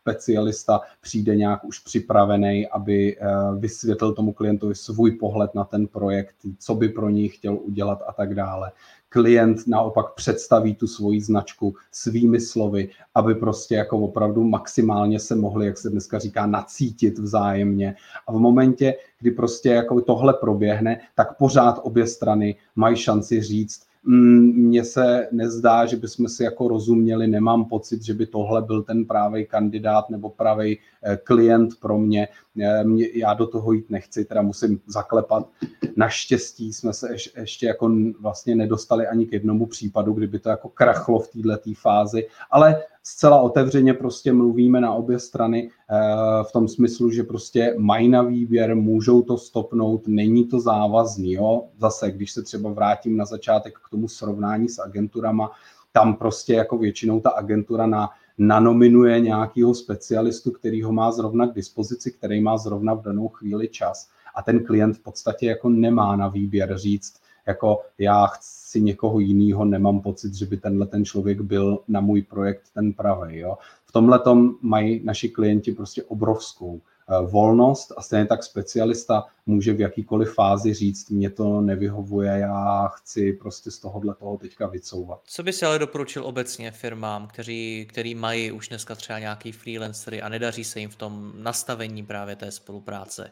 specialista 0.02 0.82
přijde 1.02 1.36
nějak 1.36 1.66
už 1.66 1.80
připravený, 1.80 2.68
aby 2.68 3.18
eh, 3.18 3.26
vysvětlil 3.58 4.14
tomu 4.14 4.34
klientovi 4.34 4.76
svůj 4.76 5.12
pohled 5.12 5.56
na 5.56 5.64
ten 5.64 5.88
projekt, 5.88 6.36
co 6.60 6.76
by 6.76 6.90
pro 6.90 7.10
něj 7.10 7.30
chtěl 7.30 7.58
udělat 7.62 8.02
a 8.08 8.14
tak 8.14 8.36
dále 8.36 8.72
klient 9.10 9.67
naopak 9.67 10.13
představí 10.13 10.76
tu 10.76 10.88
svoji 10.88 11.22
značku 11.22 11.76
svými 11.91 12.39
slovy, 12.39 12.89
aby 13.15 13.36
prostě 13.36 13.76
jako 13.76 14.00
opravdu 14.00 14.43
maximálně 14.43 15.19
se 15.19 15.36
mohli, 15.36 15.65
jak 15.65 15.78
se 15.78 15.89
dneska 15.89 16.19
říká, 16.19 16.45
nacítit 16.45 17.19
vzájemně. 17.19 17.95
A 18.28 18.32
v 18.32 18.36
momentě, 18.36 18.93
kdy 19.19 19.32
prostě 19.32 19.69
jako 19.69 20.02
tohle 20.02 20.34
proběhne, 20.34 21.02
tak 21.15 21.38
pořád 21.38 21.80
obě 21.84 22.08
strany 22.08 22.56
mají 22.76 22.98
šanci 22.98 23.41
říct, 23.41 23.88
mně 24.12 24.86
se 24.86 25.28
nezdá, 25.32 25.86
že 25.86 25.98
bychom 25.98 26.28
si 26.28 26.43
jako 26.43 26.67
rozuměli, 26.67 27.28
nemám 27.28 27.65
pocit, 27.65 28.04
že 28.04 28.13
by 28.13 28.26
tohle 28.26 28.62
byl 28.62 28.84
ten 28.84 29.06
právý 29.06 29.45
kandidát 29.45 30.10
nebo 30.10 30.30
pravý 30.30 30.80
eh, 31.04 31.17
klient 31.24 31.69
pro 31.80 31.98
mě. 31.98 32.28
Eh, 32.62 32.84
mě. 32.84 33.06
Já 33.13 33.34
do 33.34 33.48
toho 33.48 33.72
jít 33.72 33.89
nechci, 33.89 34.26
teda 34.26 34.41
musím 34.41 34.80
zaklepat. 34.88 35.50
Naštěstí 35.95 36.74
jsme 36.74 36.93
se 36.93 37.15
ještě 37.38 37.67
jako 37.67 37.91
vlastně 38.19 38.56
nedostali 38.56 39.08
ani 39.08 39.26
k 39.26 39.34
jednomu 39.34 39.65
případu, 39.65 40.13
kdyby 40.13 40.39
to 40.39 40.50
jako 40.50 40.69
krachlo 40.69 41.19
v 41.19 41.28
této 41.28 41.72
fázi, 41.82 42.28
ale 42.52 42.84
zcela 43.13 43.41
otevřeně 43.41 43.93
prostě 43.93 44.34
mluvíme 44.34 44.82
na 44.82 44.93
obě 44.93 45.19
strany 45.19 45.69
eh, 45.69 45.95
v 46.43 46.52
tom 46.52 46.67
smyslu, 46.67 47.12
že 47.12 47.24
prostě 47.24 47.76
mají 47.78 48.10
na 48.10 48.22
výběr, 48.22 48.76
můžou 48.76 49.22
to 49.22 49.38
stopnout, 49.38 50.08
není 50.08 50.45
to 50.45 50.60
závazný. 50.60 51.34
Jo? 51.34 51.63
Zase, 51.78 52.12
když 52.12 52.32
se 52.32 52.41
třeba 52.41 52.69
vrátím 52.72 53.17
na 53.17 53.26
začátek 53.26 53.74
k 53.86 53.89
tomu 53.89 54.08
srovnání 54.08 54.69
s 54.69 54.80
agenturama, 54.80 55.52
tam 55.91 56.15
prostě 56.15 56.54
jako 56.54 56.78
většinou 56.78 57.19
ta 57.19 57.30
agentura 57.30 57.88
na, 57.88 58.10
nanominuje 58.38 59.19
nějakého 59.19 59.74
specialistu, 59.74 60.52
který 60.52 60.84
ho 60.84 60.91
má 60.91 61.12
zrovna 61.12 61.48
k 61.48 61.56
dispozici, 61.56 62.12
který 62.12 62.41
má 62.41 62.58
zrovna 62.58 62.93
v 62.93 63.02
danou 63.02 63.28
chvíli 63.28 63.67
čas 63.67 64.10
a 64.36 64.41
ten 64.41 64.65
klient 64.65 64.98
v 64.98 65.00
podstatě 65.00 65.45
jako 65.45 65.69
nemá 65.69 66.15
na 66.15 66.28
výběr 66.28 66.78
říct, 66.78 67.13
jako 67.47 67.82
já 67.97 68.28
chci 68.28 68.82
někoho 68.82 69.19
jiného, 69.19 69.65
nemám 69.65 70.02
pocit, 70.02 70.34
že 70.34 70.45
by 70.45 70.58
tenhle 70.58 70.88
ten 70.88 71.06
člověk 71.06 71.41
byl 71.41 71.80
na 71.88 72.02
můj 72.02 72.21
projekt 72.21 72.63
ten 72.73 72.93
pravý. 72.93 73.38
Jo? 73.38 73.58
V 73.86 73.91
tomhle 73.91 74.19
mají 74.62 75.02
naši 75.04 75.30
klienti 75.30 75.71
prostě 75.71 76.04
obrovskou 76.04 76.82
eh, 76.82 77.25
volnost 77.25 77.93
a 77.97 78.02
stejně 78.02 78.25
tak 78.25 78.43
specialista 78.43 79.25
může 79.45 79.73
v 79.73 79.82
jakýkoliv 79.82 80.34
fázi 80.34 80.73
říct, 80.73 81.10
mě 81.10 81.30
to 81.30 81.62
nevyhovuje, 81.62 82.32
já 82.32 82.88
chci 82.88 83.34
prostě 83.34 83.71
z 83.71 83.80
tohohle 83.80 84.15
toho 84.15 84.38
teďka 84.38 84.67
vycouvat. 84.67 85.21
Co 85.25 85.43
by 85.43 85.54
si 85.54 85.65
ale 85.65 85.80
doporučil 85.80 86.25
obecně 86.25 86.71
firmám, 86.71 87.28
kteří, 87.28 87.88
který 87.89 88.15
mají 88.15 88.52
už 88.52 88.67
dneska 88.67 88.95
třeba 88.95 89.19
nějaký 89.19 89.52
freelancery 89.52 90.21
a 90.21 90.30
nedaří 90.30 90.63
se 90.63 90.80
jim 90.80 90.89
v 90.89 90.95
tom 90.95 91.34
nastavení 91.36 92.06
právě 92.06 92.36
té 92.36 92.52
spolupráce? 92.52 93.32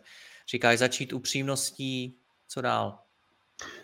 Říkáš 0.52 0.80
začít 0.80 1.14
upřímností, 1.14 2.18
co 2.48 2.62
dál? 2.62 3.00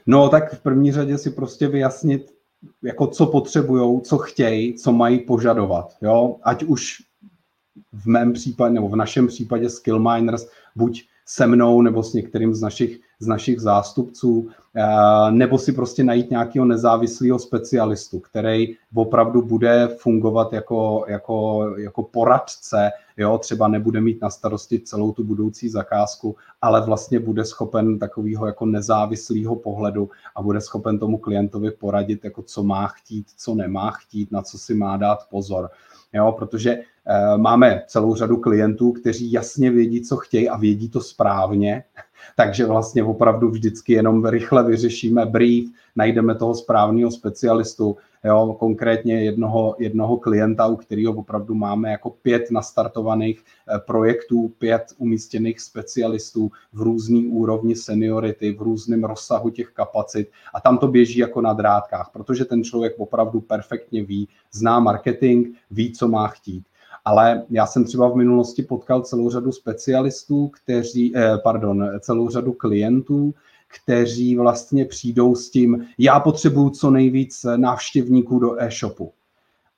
No 0.05 0.29
tak 0.29 0.53
v 0.53 0.61
první 0.61 0.91
řadě 0.91 1.17
si 1.17 1.31
prostě 1.31 1.67
vyjasnit, 1.67 2.33
jako 2.83 3.07
co 3.07 3.25
potřebují, 3.25 4.01
co 4.01 4.17
chtějí, 4.17 4.73
co 4.73 4.91
mají 4.91 5.19
požadovat. 5.19 5.95
Jo? 6.01 6.35
Ať 6.43 6.63
už 6.63 6.97
v 7.93 8.05
mém 8.05 8.33
případě, 8.33 8.73
nebo 8.73 8.89
v 8.89 8.95
našem 8.95 9.27
případě 9.27 9.69
Skill 9.69 9.99
Miners, 9.99 10.47
buď 10.75 11.03
se 11.25 11.47
mnou 11.47 11.81
nebo 11.81 12.03
s 12.03 12.13
některým 12.13 12.53
z 12.53 12.61
našich, 12.61 12.99
z 13.19 13.27
našich 13.27 13.59
zástupců, 13.59 14.49
eh, 14.75 15.31
nebo 15.31 15.57
si 15.57 15.71
prostě 15.71 16.03
najít 16.03 16.31
nějakého 16.31 16.65
nezávislého 16.65 17.39
specialistu, 17.39 18.19
který 18.19 18.75
opravdu 18.95 19.41
bude 19.41 19.87
fungovat 19.97 20.53
jako, 20.53 21.05
jako, 21.07 21.69
jako 21.77 22.03
poradce, 22.03 22.91
jo, 23.17 23.37
třeba 23.37 23.67
nebude 23.67 24.01
mít 24.01 24.21
na 24.21 24.29
starosti 24.29 24.79
celou 24.79 25.11
tu 25.11 25.23
budoucí 25.23 25.69
zakázku, 25.69 26.35
ale 26.61 26.85
vlastně 26.85 27.19
bude 27.19 27.45
schopen 27.45 27.99
takového 27.99 28.45
jako 28.45 28.65
nezávislého 28.65 29.55
pohledu 29.55 30.09
a 30.35 30.41
bude 30.41 30.61
schopen 30.61 30.99
tomu 30.99 31.17
klientovi 31.17 31.71
poradit, 31.71 32.23
jako 32.23 32.41
co 32.41 32.63
má 32.63 32.87
chtít, 32.87 33.27
co 33.37 33.55
nemá 33.55 33.91
chtít, 33.91 34.31
na 34.31 34.41
co 34.41 34.57
si 34.57 34.73
má 34.73 34.97
dát 34.97 35.19
pozor. 35.29 35.69
Jo, 36.13 36.31
protože 36.31 36.71
e, 36.71 36.83
máme 37.37 37.83
celou 37.87 38.15
řadu 38.15 38.37
klientů, 38.37 38.91
kteří 38.91 39.31
jasně 39.31 39.71
vědí, 39.71 40.01
co 40.01 40.17
chtějí 40.17 40.49
a 40.49 40.57
vědí 40.57 40.89
to 40.89 41.01
správně, 41.01 41.83
takže 42.35 42.65
vlastně 42.65 43.03
opravdu 43.03 43.49
vždycky 43.49 43.93
jenom 43.93 44.25
rychle 44.25 44.63
vyřešíme 44.63 45.25
brief, 45.25 45.69
najdeme 45.95 46.35
toho 46.35 46.55
správného 46.55 47.11
specialistu, 47.11 47.97
jo, 48.23 48.55
konkrétně 48.59 49.23
jednoho, 49.23 49.75
jednoho 49.79 50.17
klienta, 50.17 50.67
u 50.67 50.75
kterého 50.75 51.13
opravdu 51.13 51.53
máme 51.53 51.91
jako 51.91 52.09
pět 52.09 52.51
nastartovaných 52.51 53.43
eh, 53.43 53.79
projektů, 53.79 54.51
pět 54.57 54.83
umístěných 54.97 55.59
specialistů 55.59 56.51
v 56.73 56.81
různé 56.81 57.19
úrovni 57.29 57.75
seniority, 57.75 58.51
v 58.51 58.61
různém 58.61 59.03
rozsahu 59.03 59.49
těch 59.49 59.69
kapacit 59.69 60.31
a 60.53 60.61
tam 60.61 60.77
to 60.77 60.87
běží 60.87 61.19
jako 61.19 61.41
na 61.41 61.53
drátkách, 61.53 62.09
protože 62.13 62.45
ten 62.45 62.63
člověk 62.63 62.93
opravdu 62.97 63.41
perfektně 63.41 64.03
ví, 64.03 64.27
zná 64.51 64.79
marketing, 64.79 65.47
ví, 65.71 65.93
co 65.93 66.07
má 66.07 66.27
chtít. 66.27 66.63
Ale 67.05 67.43
já 67.49 67.65
jsem 67.65 67.85
třeba 67.85 68.09
v 68.09 68.15
minulosti 68.15 68.63
potkal 68.63 69.01
celou 69.01 69.29
řadu 69.29 69.51
specialistů, 69.51 70.47
kteří, 70.47 71.13
eh, 71.15 71.37
pardon, 71.43 71.89
celou 71.99 72.29
řadu 72.29 72.53
klientů, 72.53 73.33
kteří 73.81 74.35
vlastně 74.35 74.85
přijdou 74.85 75.35
s 75.35 75.49
tím, 75.49 75.85
já 75.97 76.19
potřebuju 76.19 76.69
co 76.69 76.91
nejvíc 76.91 77.45
návštěvníků 77.55 78.39
do 78.39 78.61
e-shopu. 78.61 79.11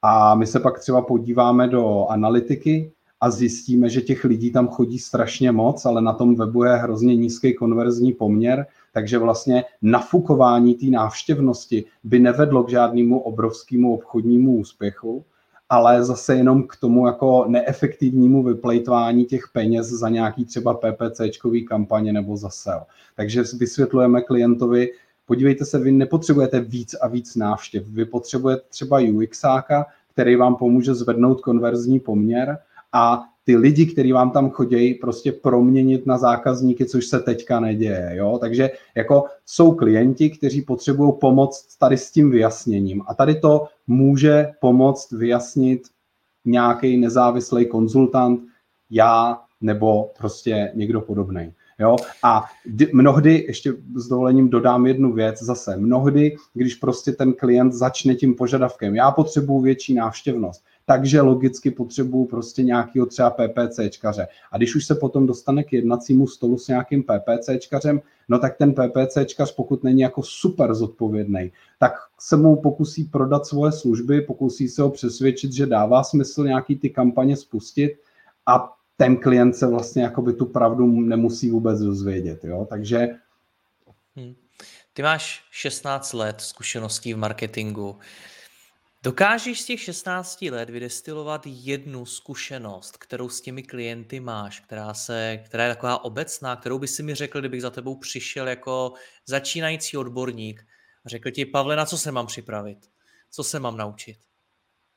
A 0.02 0.36
my 0.36 0.48
se 0.48 0.60
pak 0.60 0.80
třeba 0.80 1.02
podíváme 1.02 1.68
do 1.68 2.06
analytiky 2.10 2.92
a 3.22 3.32
zjistíme, 3.32 3.90
že 3.90 4.02
těch 4.02 4.24
lidí 4.24 4.52
tam 4.52 4.68
chodí 4.68 5.00
strašně 5.00 5.52
moc, 5.52 5.86
ale 5.86 6.02
na 6.02 6.14
tom 6.14 6.36
webu 6.36 6.64
je 6.64 6.76
hrozně 6.76 7.16
nízký 7.16 7.54
konverzní 7.54 8.14
poměr, 8.14 8.66
takže 8.94 9.18
vlastně 9.18 9.64
nafukování 9.82 10.74
té 10.74 10.86
návštěvnosti 10.86 11.86
by 12.04 12.20
nevedlo 12.20 12.64
k 12.64 12.70
žádnému 12.70 13.20
obrovskému 13.20 13.94
obchodnímu 13.94 14.58
úspěchu, 14.58 15.26
ale 15.70 16.04
zase 16.04 16.36
jenom 16.36 16.64
k 16.64 16.76
tomu 16.76 17.08
jako 17.08 17.46
neefektivnímu 17.48 18.44
vyplejtvání 18.44 19.26
těch 19.26 19.50
peněz 19.54 19.88
za 19.88 20.10
nějaký 20.10 20.46
třeba 20.46 20.74
PPCčkový 20.74 21.66
kampaně 21.66 22.14
nebo 22.14 22.38
za 22.38 22.50
SEO. 22.50 22.82
Takže 23.16 23.44
vysvětlujeme 23.58 24.22
klientovi, 24.22 24.92
podívejte 25.26 25.66
se, 25.66 25.80
vy 25.80 25.92
nepotřebujete 25.92 26.60
víc 26.60 26.94
a 26.94 27.08
víc 27.08 27.36
návštěv, 27.36 27.88
vy 27.88 28.06
potřebujete 28.06 28.64
třeba 28.70 29.00
UXáka, 29.00 29.86
který 30.14 30.36
vám 30.36 30.56
pomůže 30.56 30.94
zvednout 30.94 31.42
konverzní 31.42 32.00
poměr 32.00 32.58
a 32.94 33.24
ty 33.46 33.56
lidi, 33.56 33.86
kteří 33.86 34.12
vám 34.12 34.32
tam 34.32 34.50
chodí, 34.50 34.94
prostě 34.94 35.32
proměnit 35.32 36.06
na 36.06 36.18
zákazníky, 36.18 36.86
což 36.86 37.06
se 37.06 37.20
teďka 37.20 37.60
neděje. 37.60 38.12
Jo? 38.14 38.38
Takže 38.42 38.72
jako 38.96 39.24
jsou 39.46 39.72
klienti, 39.72 40.30
kteří 40.30 40.62
potřebují 40.62 41.14
pomoct 41.22 41.78
tady 41.78 41.98
s 41.98 42.12
tím 42.12 42.32
vyjasněním. 42.32 43.04
A 43.08 43.14
tady 43.14 43.36
to 43.36 43.68
může 43.88 44.48
pomoct 44.62 45.12
vyjasnit 45.12 45.82
nějaký 46.46 46.98
nezávislý 46.98 47.66
konzultant, 47.66 48.40
já 48.90 49.42
nebo 49.62 50.12
prostě 50.18 50.72
někdo 50.76 51.02
podobný. 51.02 51.54
Jo? 51.80 51.96
A 52.24 52.46
mnohdy, 52.94 53.46
ještě 53.48 53.74
s 53.96 54.08
dovolením 54.08 54.50
dodám 54.50 54.88
jednu 54.88 55.14
věc 55.14 55.44
zase, 55.44 55.78
mnohdy, 55.78 56.36
když 56.54 56.76
prostě 56.76 57.12
ten 57.12 57.34
klient 57.34 57.74
začne 57.74 58.16
tím 58.16 58.36
požadavkem, 58.36 58.96
já 58.96 59.12
potřebuji 59.12 59.62
větší 59.62 59.94
návštěvnost, 59.94 60.64
takže 60.86 61.22
logicky 61.22 61.72
potřebuju 61.72 62.26
prostě 62.26 62.64
nějakého 62.64 63.06
třeba 63.06 63.30
PPCčkaře. 63.30 64.28
A 64.52 64.58
když 64.58 64.76
už 64.76 64.86
se 64.86 64.96
potom 64.96 65.28
dostane 65.28 65.64
k 65.64 65.74
jednacímu 65.74 66.28
stolu 66.28 66.58
s 66.58 66.68
nějakým 66.68 67.04
PPCčkařem, 67.04 68.02
no 68.30 68.40
tak 68.40 68.58
ten 68.58 68.74
PPCčkař, 68.74 69.56
pokud 69.56 69.84
není 69.84 70.02
jako 70.02 70.24
super 70.24 70.74
zodpovědný, 70.74 71.52
tak 71.80 71.94
se 72.20 72.38
mu 72.38 72.56
pokusí 72.56 73.04
prodat 73.04 73.46
svoje 73.46 73.72
služby, 73.72 74.22
pokusí 74.22 74.68
se 74.68 74.82
ho 74.82 74.90
přesvědčit, 74.90 75.54
že 75.54 75.66
dává 75.66 76.04
smysl 76.04 76.44
nějaký 76.44 76.76
ty 76.76 76.90
kampaně 76.90 77.36
spustit 77.38 77.92
a 78.46 78.76
ten 78.98 79.18
klient 79.18 79.54
se 79.54 79.68
vlastně 79.68 80.04
jakoby 80.04 80.34
tu 80.34 80.46
pravdu 80.46 81.02
nemusí 81.02 81.52
vůbec 81.52 81.80
dozvědět. 81.80 82.44
Jo? 82.44 82.68
Takže 82.70 83.08
hmm. 84.16 84.36
Ty 84.94 85.02
máš 85.02 85.44
16 85.52 86.14
let 86.14 86.42
zkušeností 86.42 87.14
v 87.14 87.18
marketingu. 87.18 87.96
Dokážeš 89.06 89.62
z 89.62 89.66
těch 89.66 89.80
16 89.80 90.42
let 90.42 90.70
vydestilovat 90.70 91.42
jednu 91.46 92.06
zkušenost, 92.06 92.98
kterou 92.98 93.30
s 93.30 93.42
těmi 93.42 93.64
klienty 93.64 94.20
máš, 94.20 94.60
která, 94.60 94.94
se, 94.94 95.40
která 95.46 95.64
je 95.64 95.74
taková 95.74 96.04
obecná, 96.04 96.56
kterou 96.56 96.80
by 96.80 96.88
si 96.88 97.04
mi 97.04 97.16
řekl, 97.16 97.40
kdybych 97.40 97.62
za 97.62 97.70
tebou 97.70 97.96
přišel 97.96 98.48
jako 98.48 98.94
začínající 99.26 99.98
odborník 99.98 100.68
a 101.06 101.10
řekl 101.10 101.32
ti, 101.32 101.46
Pavle, 101.46 101.76
na 101.76 101.86
co 101.86 101.98
se 101.98 102.12
mám 102.12 102.28
připravit? 102.28 102.78
Co 103.32 103.44
se 103.44 103.60
mám 103.60 103.78
naučit? 103.78 104.18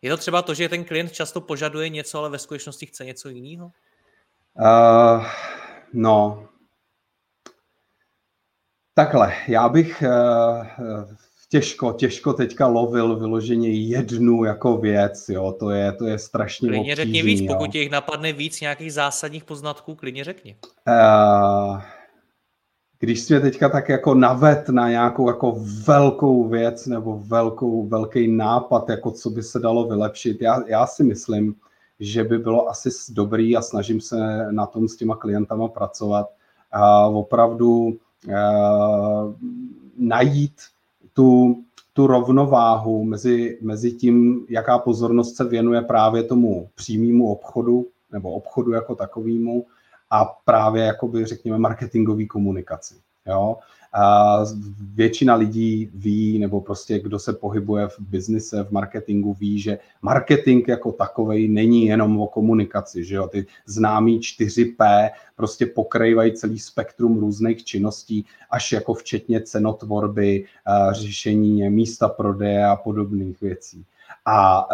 Je 0.03 0.11
to 0.11 0.17
třeba 0.17 0.43
to, 0.43 0.55
že 0.55 0.69
ten 0.69 0.85
klient 0.85 1.13
často 1.13 1.41
požaduje 1.41 1.89
něco, 1.89 2.19
ale 2.19 2.31
ve 2.31 2.39
skutečnosti 2.39 2.87
chce 2.87 3.05
něco 3.05 3.29
jiného? 3.29 3.73
Uh, 4.61 5.27
no, 5.93 6.49
takhle, 8.95 9.35
já 9.49 9.69
bych 9.69 10.03
uh, 10.03 10.67
těžko, 11.49 11.93
těžko 11.93 12.33
teďka 12.33 12.67
lovil 12.67 13.17
vyloženě 13.17 13.69
jednu 13.69 14.45
jako 14.45 14.77
věc, 14.77 15.29
jo, 15.29 15.57
to 15.59 15.71
je, 15.71 15.93
to 15.93 16.07
je 16.07 16.19
strašně 16.19 16.69
Klidně 16.69 16.93
obtížný, 16.93 17.05
řekni 17.05 17.23
víc, 17.23 17.41
jo. 17.41 17.55
pokud 17.55 17.75
jich 17.75 17.91
napadne 17.91 18.33
víc 18.33 18.61
nějakých 18.61 18.93
zásadních 18.93 19.45
poznatků, 19.45 19.95
klidně 19.95 20.25
řekni. 20.25 20.57
Uh, 20.89 21.81
když 22.99 23.21
jsi 23.21 23.33
mě 23.33 23.41
teďka 23.41 23.69
tak 23.69 23.89
jako 23.89 24.15
navet 24.15 24.69
na 24.69 24.91
nějakou 24.91 25.29
jako 25.29 25.57
velkou 25.87 26.49
věc 26.49 26.87
nebo 26.87 27.19
velkou, 27.19 27.89
velký 27.89 28.29
nápad, 28.29 28.89
jako 28.89 29.11
co 29.11 29.31
by 29.31 29.43
se 29.43 29.59
dalo 29.59 29.89
vylepšit, 29.89 30.43
já, 30.43 30.63
já 30.67 30.87
si 30.87 31.05
myslím, 31.05 31.55
že 32.01 32.25
by 32.25 32.39
bylo 32.39 32.69
asi 32.69 32.89
dobrý 33.11 33.57
a 33.57 33.63
snažím 33.63 34.01
se 34.01 34.47
na 34.51 34.67
tom 34.67 34.89
s 34.89 34.97
těma 34.97 35.17
klientama 35.17 35.69
pracovat 35.69 36.27
a 36.73 37.07
opravdu 37.07 37.69
uh, 37.79 39.35
najít 39.99 40.55
tu, 41.19 41.57
tu 41.93 42.07
rovnováhu 42.07 43.05
mezi, 43.05 43.59
mezi 43.63 43.93
tím, 43.93 44.47
jaká 44.49 44.79
pozornost 44.79 45.37
se 45.37 45.45
věnuje 45.45 45.83
právě 45.83 46.23
tomu 46.23 46.69
přímému 46.75 47.33
obchodu 47.33 47.87
nebo 48.13 48.31
obchodu 48.31 48.73
jako 48.73 48.95
takovému 48.95 49.67
a 50.11 50.25
právě 50.25 50.83
jakoby 50.85 51.25
řekněme 51.25 51.59
marketingové 51.59 52.25
komunikaci. 52.25 52.95
Jo? 53.27 53.57
A 53.93 54.39
většina 54.95 55.35
lidí 55.35 55.91
ví, 55.95 56.39
nebo 56.39 56.61
prostě 56.61 56.99
kdo 56.99 57.19
se 57.19 57.33
pohybuje 57.33 57.89
v 57.89 58.01
biznise, 58.01 58.65
v 58.65 58.71
marketingu, 58.71 59.35
ví, 59.41 59.61
že 59.61 59.79
marketing 60.03 60.69
jako 60.69 60.93
takový 60.93 61.49
není 61.49 61.87
jenom 61.87 62.21
o 62.21 62.27
komunikaci, 62.27 63.05
že 63.05 63.15
jo, 63.15 63.29
ty 63.29 63.47
známý 63.67 64.21
4P 64.21 65.11
prostě 65.37 65.67
pokrývají 65.67 66.33
celý 66.33 66.59
spektrum 66.59 67.19
různých 67.19 67.65
činností, 67.65 68.25
až 68.51 68.73
jako 68.73 68.95
včetně 68.95 69.41
cenotvorby, 69.41 70.45
řešení 70.93 71.71
místa 71.71 72.09
prodeje 72.09 72.67
a 72.67 72.77
podobných 72.77 73.41
věcí. 73.41 73.85
A 74.27 74.69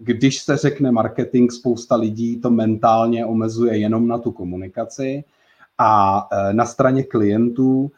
když 0.00 0.42
se 0.42 0.56
řekne 0.56 0.92
marketing, 0.92 1.52
spousta 1.52 1.96
lidí 1.96 2.40
to 2.40 2.50
mentálně 2.50 3.26
omezuje 3.26 3.78
jenom 3.78 4.08
na 4.08 4.18
tu 4.18 4.32
komunikaci, 4.32 5.24
A 5.78 6.28
na 6.52 6.66
straně 6.66 7.02
klientů 7.02 7.90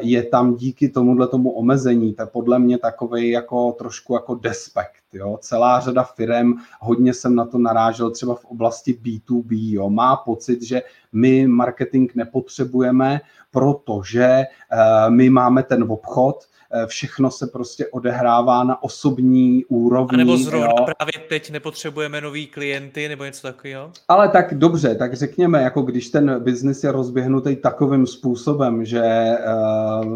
je 0.00 0.22
tam 0.22 0.54
díky 0.54 0.88
tomuhle 0.88 1.28
tomu 1.28 1.50
omezení, 1.50 2.14
tak 2.14 2.32
podle 2.32 2.58
mě 2.58 2.78
takový 2.78 3.30
jako 3.30 3.72
trošku 3.72 4.14
jako 4.14 4.34
despekt. 4.34 5.03
Jo? 5.14 5.38
Celá 5.40 5.80
řada 5.80 6.02
firm, 6.02 6.52
hodně 6.80 7.14
jsem 7.14 7.34
na 7.34 7.44
to 7.44 7.58
narážel 7.58 8.10
třeba 8.10 8.34
v 8.34 8.44
oblasti 8.44 8.98
B2B, 9.02 9.72
jo? 9.72 9.90
má 9.90 10.16
pocit, 10.16 10.62
že 10.62 10.82
my 11.12 11.46
marketing 11.46 12.10
nepotřebujeme, 12.14 13.20
protože 13.50 14.44
uh, 14.72 15.14
my 15.14 15.30
máme 15.30 15.62
ten 15.62 15.82
obchod, 15.88 16.36
Eh, 16.76 16.86
všechno 16.86 17.30
se 17.30 17.46
prostě 17.46 17.86
odehrává 17.86 18.64
na 18.64 18.82
osobní 18.82 19.64
úrovni. 19.64 20.14
A 20.14 20.16
nebo 20.16 20.36
zrovna 20.36 20.66
jo. 20.66 20.86
právě 20.98 21.28
teď 21.28 21.50
nepotřebujeme 21.50 22.20
nový 22.20 22.46
klienty 22.46 23.08
nebo 23.08 23.24
něco 23.24 23.42
takového? 23.42 23.90
Ale 24.08 24.28
tak 24.28 24.54
dobře, 24.54 24.94
tak 24.94 25.14
řekněme, 25.14 25.62
jako 25.62 25.82
když 25.82 26.08
ten 26.08 26.40
biznis 26.40 26.84
je 26.84 26.92
rozběhnutý 26.92 27.56
takovým 27.56 28.06
způsobem, 28.06 28.84
že 28.84 29.02
eh, 29.02 29.38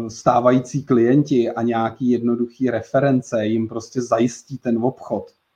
stávající 0.07 0.83
klienti 0.83 1.51
a 1.51 1.61
nějaký 1.61 2.09
jednoduchý 2.09 2.69
reference 2.69 3.45
jim 3.45 3.67
prostě 3.67 4.01
zajistí 4.01 4.57
ten 4.57 4.77
obchod, 4.77 4.88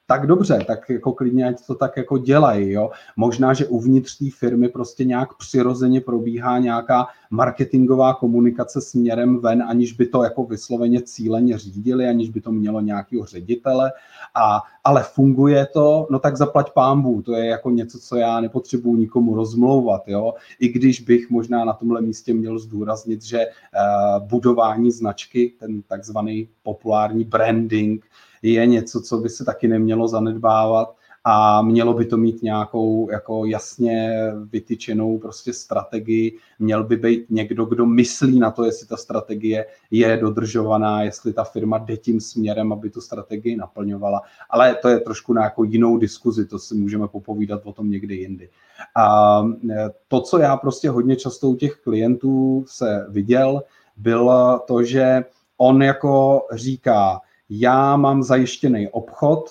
tak 0.06 0.28
dobře, 0.28 0.60
tak 0.68 0.90
jako 0.90 1.14
klidně 1.14 1.48
ať 1.48 1.66
to 1.68 1.76
tak 1.76 1.98
jako 1.98 2.18
dělají, 2.18 2.72
jo. 2.72 2.92
Možná, 3.16 3.54
že 3.54 3.68
uvnitř 3.68 4.18
té 4.18 4.26
firmy 4.38 4.70
prostě 4.70 5.06
nějak 5.06 5.38
přirozeně 5.38 6.02
probíhá 6.02 6.60
nějaká 6.60 7.08
marketingová 7.30 8.14
komunikace 8.14 8.82
směrem 8.82 9.40
ven, 9.40 9.64
aniž 9.64 9.94
by 9.94 10.06
to 10.06 10.24
jako 10.24 10.44
vysloveně 10.44 11.02
cíleně 11.02 11.58
řídili, 11.58 12.08
aniž 12.08 12.30
by 12.30 12.42
to 12.42 12.52
mělo 12.52 12.82
nějakého 12.82 13.26
ředitele, 13.26 13.92
a, 14.36 14.62
ale 14.84 15.04
funguje 15.04 15.68
to, 15.74 16.08
no 16.10 16.20
tak 16.20 16.38
zaplať 16.38 16.72
pámbu, 16.74 17.22
to 17.22 17.34
je 17.34 17.46
jako 17.46 17.70
něco, 17.70 18.00
co 18.00 18.16
já 18.16 18.42
nepotřebuji 18.42 18.96
nikomu 18.96 19.36
rozmlouvat, 19.36 20.02
jo. 20.08 20.34
I 20.60 20.70
když 20.70 21.00
bych 21.00 21.30
možná 21.30 21.66
na 21.66 21.74
tomhle 21.74 22.02
místě 22.02 22.34
měl 22.34 22.60
zdůraznit, 22.60 23.22
že 23.22 23.46
uh, 23.48 24.28
budování 24.28 24.92
značky, 24.92 25.54
ten 25.60 25.82
takzvaný 25.82 26.50
populární 26.64 27.24
branding, 27.24 28.06
je 28.44 28.66
něco, 28.66 29.02
co 29.02 29.18
by 29.18 29.30
se 29.30 29.46
taky 29.46 29.68
nemělo 29.68 30.08
zanedbávat 30.08 30.96
a 31.26 31.62
mělo 31.62 31.94
by 31.94 32.06
to 32.06 32.18
mít 32.18 32.44
nějakou 32.44 33.10
jako 33.12 33.46
jasně 33.46 34.14
vytyčenou 34.52 35.18
prostě 35.18 35.54
strategii. 35.54 36.38
Měl 36.60 36.84
by 36.84 36.98
být 36.98 37.26
někdo, 37.30 37.66
kdo 37.66 37.86
myslí 37.86 38.40
na 38.40 38.52
to, 38.52 38.66
jestli 38.66 38.88
ta 38.88 38.98
strategie 38.98 39.66
je 39.92 40.18
dodržovaná, 40.18 41.04
jestli 41.04 41.34
ta 41.34 41.44
firma 41.44 41.78
jde 41.78 41.98
tím 41.98 42.22
směrem, 42.22 42.74
aby 42.74 42.90
tu 42.90 43.02
strategii 43.02 43.56
naplňovala. 43.56 44.22
Ale 44.50 44.76
to 44.76 44.90
je 44.90 45.00
trošku 45.00 45.34
na 45.34 45.44
jako 45.44 45.64
jinou 45.64 45.98
diskuzi, 45.98 46.46
to 46.46 46.60
si 46.60 46.76
můžeme 46.76 47.08
popovídat 47.08 47.62
o 47.64 47.74
tom 47.74 47.92
někdy 47.92 48.16
jindy. 48.16 48.50
A 48.96 49.40
e, 49.72 49.90
to, 50.08 50.22
co 50.22 50.38
já 50.38 50.58
prostě 50.58 50.90
hodně 50.90 51.16
často 51.16 51.50
u 51.50 51.56
těch 51.56 51.76
klientů 51.84 52.66
se 52.68 53.06
viděl, 53.10 53.64
bylo 53.98 54.60
to, 54.68 54.84
že 54.84 55.24
on 55.58 55.84
jako 55.84 56.42
říká, 56.54 57.22
já 57.60 57.98
mám 57.98 58.24
zajištěný 58.24 58.88
obchod, 58.88 59.50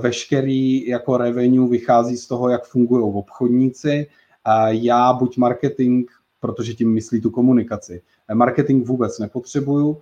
veškerý 0.00 0.88
jako 0.88 1.16
revenue 1.16 1.68
vychází 1.68 2.16
z 2.16 2.26
toho, 2.26 2.48
jak 2.48 2.64
fungují 2.64 3.02
obchodníci, 3.14 4.06
já 4.68 5.12
buď 5.12 5.36
marketing, 5.36 6.10
protože 6.40 6.74
tím 6.74 6.92
myslí 6.92 7.20
tu 7.20 7.30
komunikaci. 7.30 8.02
Marketing 8.34 8.86
vůbec 8.86 9.18
nepotřebuju, 9.18 9.98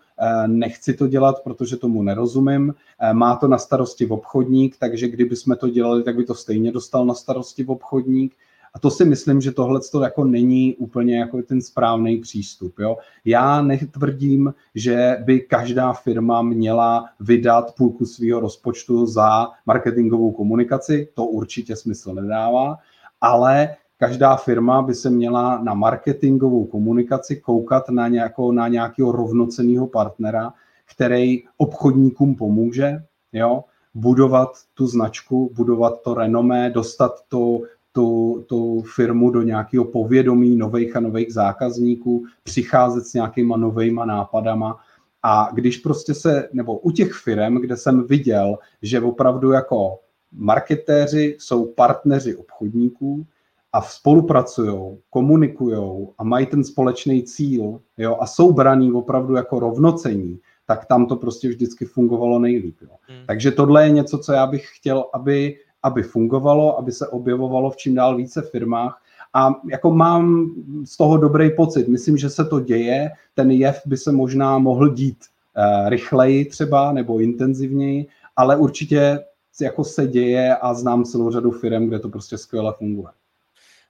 nechci 0.47 0.95
to 0.95 1.07
dělat, 1.07 1.43
protože 1.45 1.77
tomu 1.77 2.03
nerozumím. 2.03 2.75
Má 3.13 3.37
to 3.37 3.49
na 3.49 3.59
starosti 3.59 4.07
v 4.07 4.13
obchodník, 4.13 4.77
takže 4.79 5.09
kdyby 5.09 5.37
jsme 5.37 5.57
to 5.57 5.69
dělali, 5.69 6.03
tak 6.03 6.17
by 6.17 6.25
to 6.25 6.35
stejně 6.35 6.73
dostal 6.73 7.07
na 7.07 7.15
starosti 7.15 7.65
v 7.65 7.71
obchodník. 7.71 8.35
A 8.75 8.79
to 8.79 8.91
si 8.91 9.05
myslím, 9.05 9.41
že 9.41 9.53
tohle 9.53 9.81
to 9.93 10.01
jako 10.01 10.25
není 10.25 10.77
úplně 10.77 11.19
jako 11.19 11.43
ten 11.43 11.63
správný 11.63 12.17
přístup. 12.17 12.79
Jo? 12.79 12.97
Já 13.25 13.63
netvrdím, 13.63 14.55
že 14.75 15.17
by 15.25 15.41
každá 15.41 15.93
firma 15.93 16.43
měla 16.43 17.05
vydat 17.21 17.75
půlku 17.77 18.07
svého 18.07 18.41
rozpočtu 18.41 19.07
za 19.07 19.47
marketingovou 19.67 20.33
komunikaci, 20.33 21.09
to 21.15 21.25
určitě 21.25 21.77
smysl 21.77 22.15
nedává, 22.15 22.77
ale 23.21 23.77
každá 23.99 24.37
firma 24.37 24.83
by 24.83 24.95
se 24.95 25.11
měla 25.11 25.63
na 25.63 25.75
marketingovou 25.75 26.65
komunikaci 26.65 27.37
koukat 27.37 27.89
na, 27.89 28.09
nějakou, 28.09 28.53
na 28.53 28.69
nějakého 28.69 29.13
rovnoceného 29.13 29.87
partnera, 29.87 30.53
který 30.95 31.43
obchodníkům 31.57 32.35
pomůže, 32.35 33.05
jo, 33.33 33.65
budovat 33.95 34.51
tu 34.75 34.87
značku, 34.87 35.51
budovat 35.55 36.03
to 36.03 36.15
renomé, 36.15 36.71
dostat 36.71 37.13
to 37.29 37.61
tu, 37.95 38.45
tu 38.49 38.83
firmu 38.83 39.31
do 39.31 39.43
nějakého 39.43 39.85
povědomí 39.85 40.57
nových 40.57 40.97
a 40.97 41.01
nových 41.01 41.33
zákazníků, 41.33 42.25
přicházet 42.43 43.07
s 43.07 43.15
nějakýma 43.15 43.57
novejma 43.57 44.05
nápadama. 44.05 44.79
A 45.23 45.51
když 45.53 45.79
prostě 45.79 46.15
se, 46.15 46.49
nebo 46.53 46.79
u 46.79 46.91
těch 46.91 47.13
firm, 47.13 47.55
kde 47.55 47.77
jsem 47.77 48.03
viděl, 48.03 48.59
že 48.83 49.01
opravdu 49.01 49.51
jako 49.51 49.99
marketéři 50.33 51.37
jsou 51.39 51.67
partneři 51.67 52.37
obchodníků 52.37 53.27
a 53.73 53.83
spolupracují, 53.83 54.99
komunikují 55.11 56.09
a 56.19 56.25
mají 56.25 56.47
ten 56.47 56.65
společný 56.65 57.23
cíl 57.23 57.81
jo, 57.99 58.17
a 58.21 58.27
jsou 58.27 58.53
braný 58.53 58.93
opravdu 58.93 59.35
jako 59.35 59.61
rovnocení, 59.61 60.39
tak 60.67 60.85
tam 60.85 61.07
to 61.07 61.17
prostě 61.17 61.49
vždycky 61.49 61.85
fungovalo 61.85 62.39
nejlíp. 62.39 62.77
Jo. 62.83 62.97
Hmm. 63.01 63.27
Takže 63.27 63.51
tohle 63.51 63.85
je 63.85 63.91
něco, 63.91 64.19
co 64.19 64.33
já 64.33 64.47
bych 64.47 64.67
chtěl, 64.77 65.05
aby 65.15 65.57
aby 65.85 66.03
fungovalo, 66.03 66.79
aby 66.79 66.93
se 66.93 67.09
objevovalo 67.09 67.71
v 67.71 67.77
čím 67.77 67.95
dál 67.95 68.17
více 68.17 68.43
firmách. 68.43 69.03
A 69.35 69.55
jako 69.71 69.91
mám 69.91 70.51
z 70.85 70.97
toho 70.97 71.17
dobrý 71.17 71.51
pocit. 71.51 71.89
Myslím, 71.89 72.17
že 72.17 72.31
se 72.31 72.45
to 72.45 72.61
děje. 72.61 73.11
Ten 73.35 73.51
jev 73.51 73.83
by 73.87 73.97
se 73.97 74.13
možná 74.13 74.59
mohl 74.59 74.89
dít 74.89 75.19
uh, 75.57 75.89
rychleji 75.89 76.45
třeba 76.45 76.93
nebo 76.93 77.19
intenzivněji, 77.19 78.07
ale 78.37 78.57
určitě 78.57 79.25
jako 79.61 79.85
se 79.85 80.07
děje 80.07 80.57
a 80.57 80.75
znám 80.75 81.05
celou 81.05 81.31
řadu 81.31 81.51
firm, 81.51 81.89
kde 81.89 81.99
to 81.99 82.09
prostě 82.09 82.39
skvěle 82.39 82.75
funguje. 82.79 83.09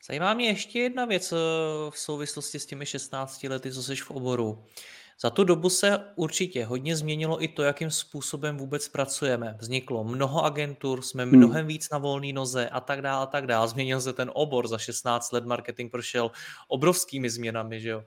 Zajímá 0.06 0.34
mě 0.34 0.46
ještě 0.46 0.78
jedna 0.78 1.04
věc 1.04 1.32
eh, 1.32 1.36
v 1.90 1.98
souvislosti 1.98 2.58
s 2.58 2.66
těmi 2.66 2.86
16 2.86 3.44
lety, 3.44 3.72
co 3.72 3.82
jsi 3.82 3.96
v 3.96 4.10
oboru. 4.10 4.64
Za 5.20 5.30
tu 5.30 5.44
dobu 5.44 5.70
se 5.70 5.98
určitě 6.16 6.64
hodně 6.64 6.96
změnilo 6.96 7.42
i 7.42 7.48
to, 7.48 7.62
jakým 7.62 7.90
způsobem 7.90 8.56
vůbec 8.56 8.88
pracujeme. 8.88 9.56
Vzniklo 9.60 10.04
mnoho 10.04 10.44
agentur, 10.44 11.02
jsme 11.02 11.22
hmm. 11.22 11.36
mnohem 11.36 11.66
víc 11.66 11.90
na 11.90 11.98
volné 11.98 12.32
noze 12.32 12.68
a 12.68 12.80
tak 12.80 13.02
dále 13.02 13.22
a 13.22 13.26
tak 13.26 13.46
dále. 13.46 13.68
Změnil 13.68 14.00
se 14.00 14.12
ten 14.12 14.30
obor, 14.34 14.68
za 14.68 14.78
16 14.78 15.32
let 15.32 15.44
marketing 15.44 15.90
prošel 15.90 16.30
obrovskými 16.68 17.30
změnami, 17.30 17.80
že 17.80 17.88
jo. 17.88 18.04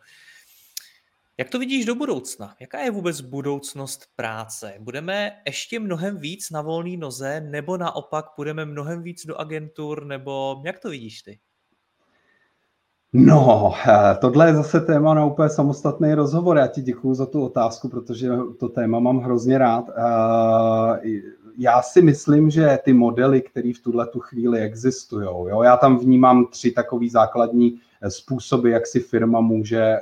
Jak 1.40 1.50
to 1.50 1.60
vidíš 1.60 1.86
do 1.86 1.96
budoucna? 1.96 2.56
Jaká 2.60 2.80
je 2.80 2.92
vůbec 2.92 3.22
budoucnost 3.22 4.08
práce? 4.16 4.76
Budeme 4.80 5.42
ještě 5.46 5.80
mnohem 5.80 6.18
víc 6.18 6.50
na 6.50 6.62
volné 6.62 6.98
noze, 6.98 7.42
nebo 7.42 7.78
naopak 7.78 8.26
budeme 8.38 8.66
mnohem 8.66 9.04
víc 9.04 9.26
do 9.26 9.38
agentur, 9.38 10.06
nebo 10.06 10.62
jak 10.66 10.80
to 10.80 10.90
vidíš 10.90 11.22
ty? 11.22 11.40
No, 13.14 13.74
eh, 13.88 14.16
tohle 14.22 14.48
je 14.48 14.56
zase 14.56 14.82
téma 14.82 15.14
na 15.14 15.26
úplně 15.26 15.50
samostatný 15.50 16.14
rozhovor. 16.14 16.58
Já 16.58 16.68
ti 16.68 16.82
děkuju 16.82 17.14
za 17.14 17.26
tu 17.26 17.42
otázku, 17.46 17.90
protože 17.90 18.30
to 18.60 18.70
téma 18.70 19.00
mám 19.00 19.20
hrozně 19.20 19.58
rád. 19.58 19.90
Eh, 19.90 21.22
já 21.58 21.82
si 21.82 22.02
myslím, 22.02 22.50
že 22.50 22.80
ty 22.84 22.94
modely, 22.94 23.42
které 23.42 23.72
v 23.74 23.84
tuhle 23.84 24.08
tu 24.08 24.20
chvíli 24.20 24.60
existují, 24.60 25.26
jo, 25.26 25.62
já 25.62 25.78
tam 25.78 25.98
vnímám 25.98 26.46
tři 26.46 26.72
takové 26.72 27.10
základní 27.10 27.80
eh, 28.02 28.10
způsoby, 28.10 28.72
jak 28.72 28.88
si 28.88 29.00
firma 29.00 29.42
může 29.42 29.98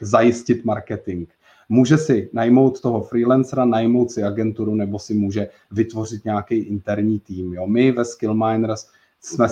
zajistit 0.00 0.64
marketing. 0.64 1.28
Může 1.68 1.98
si 1.98 2.30
najmout 2.32 2.80
toho 2.80 3.02
freelancera, 3.02 3.64
najmout 3.64 4.10
si 4.10 4.22
agenturu, 4.22 4.74
nebo 4.74 4.98
si 4.98 5.14
může 5.14 5.48
vytvořit 5.70 6.24
nějaký 6.24 6.54
interní 6.54 7.20
tým. 7.20 7.54
Jo. 7.54 7.66
My 7.66 7.92
ve 7.92 8.04
Skillminers 8.04 8.86
jsme 9.20 9.48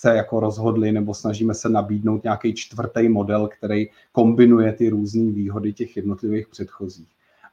se 0.00 0.16
jako 0.16 0.40
rozhodli 0.40 0.92
nebo 0.92 1.14
snažíme 1.14 1.54
se 1.54 1.68
nabídnout 1.68 2.24
nějaký 2.24 2.54
čtvrtý 2.54 3.08
model, 3.08 3.48
který 3.48 3.86
kombinuje 4.12 4.72
ty 4.72 4.88
různé 4.88 5.32
výhody 5.32 5.72
těch 5.72 5.96
jednotlivých 5.96 6.48
předchozích. 6.48 7.08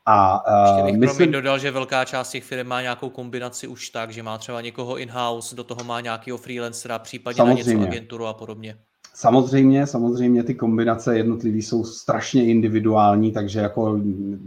A 0.06 0.44
uh, 0.82 0.86
bych 0.86 0.98
myslím... 0.98 1.32
dodal, 1.32 1.60
že 1.60 1.72
velká 1.72 2.06
část 2.06 2.30
těch 2.32 2.44
firm 2.44 2.68
má 2.68 2.82
nějakou 2.82 3.10
kombinaci 3.10 3.68
už 3.68 3.90
tak, 3.90 4.12
že 4.12 4.24
má 4.24 4.38
třeba 4.38 4.62
někoho 4.62 4.98
in-house, 4.98 5.56
do 5.56 5.64
toho 5.64 5.84
má 5.84 6.02
nějakého 6.02 6.38
freelancera, 6.38 7.00
případně 7.00 7.38
Samozřejmě. 7.38 7.74
na 7.74 7.80
něco 7.80 7.90
agenturu 7.90 8.26
a 8.26 8.34
podobně. 8.34 8.78
Samozřejmě, 9.18 9.88
samozřejmě 9.88 10.44
ty 10.44 10.56
kombinace 10.56 11.18
jednotlivé 11.18 11.58
jsou 11.58 11.84
strašně 11.84 12.46
individuální, 12.46 13.32
takže 13.32 13.60
jako, 13.60 14.02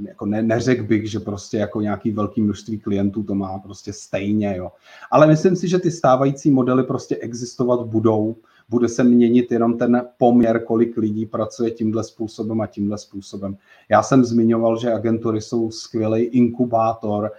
jako 0.04 0.26
ne, 0.26 0.42
neřekl 0.42 0.84
bych, 0.84 1.10
že 1.10 1.20
prostě 1.20 1.56
jako 1.56 1.80
nějaký 1.80 2.10
velký 2.10 2.40
množství 2.40 2.78
klientů 2.78 3.22
to 3.22 3.34
má 3.34 3.58
prostě 3.58 3.92
stejně, 3.92 4.56
jo. 4.56 4.72
Ale 5.10 5.26
myslím 5.26 5.56
si, 5.56 5.68
že 5.68 5.78
ty 5.78 5.90
stávající 5.90 6.50
modely 6.50 6.84
prostě 6.84 7.16
existovat 7.16 7.86
budou, 7.86 8.36
bude 8.68 8.88
se 8.88 9.04
měnit 9.04 9.52
jenom 9.52 9.78
ten 9.78 10.02
poměr, 10.18 10.64
kolik 10.64 10.96
lidí 10.96 11.26
pracuje 11.26 11.70
tímhle 11.70 12.04
způsobem 12.04 12.60
a 12.60 12.66
tímhle 12.66 12.98
způsobem. 12.98 13.56
Já 13.88 14.02
jsem 14.02 14.24
zmiňoval, 14.24 14.78
že 14.78 14.92
agentury 14.92 15.40
jsou 15.40 15.70
skvělý 15.70 16.22
inkubátor 16.22 17.32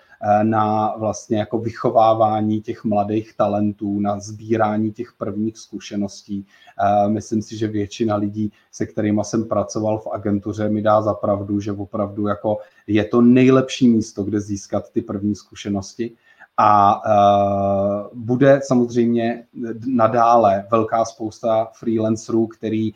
na 0.43 0.95
vlastně 0.97 1.37
jako 1.37 1.57
vychovávání 1.57 2.61
těch 2.61 2.83
mladých 2.83 3.33
talentů, 3.37 3.99
na 3.99 4.19
sbírání 4.19 4.91
těch 4.91 5.13
prvních 5.17 5.57
zkušeností. 5.57 6.45
Myslím 7.07 7.41
si, 7.41 7.57
že 7.57 7.67
většina 7.67 8.15
lidí, 8.15 8.51
se 8.71 8.85
kterými 8.85 9.21
jsem 9.23 9.45
pracoval 9.45 9.99
v 9.99 10.07
agentuře, 10.07 10.69
mi 10.69 10.81
dá 10.81 11.01
za 11.01 11.13
pravdu, 11.13 11.59
že 11.59 11.71
opravdu 11.71 12.27
jako 12.27 12.57
je 12.87 13.05
to 13.05 13.21
nejlepší 13.21 13.87
místo, 13.87 14.23
kde 14.23 14.41
získat 14.41 14.89
ty 14.91 15.01
první 15.01 15.35
zkušenosti. 15.35 16.11
A 16.61 17.01
uh, 17.05 18.19
bude 18.19 18.61
samozřejmě 18.63 19.45
nadále 19.87 20.67
velká 20.71 21.05
spousta 21.05 21.67
freelancerů, 21.73 22.47
který 22.47 22.91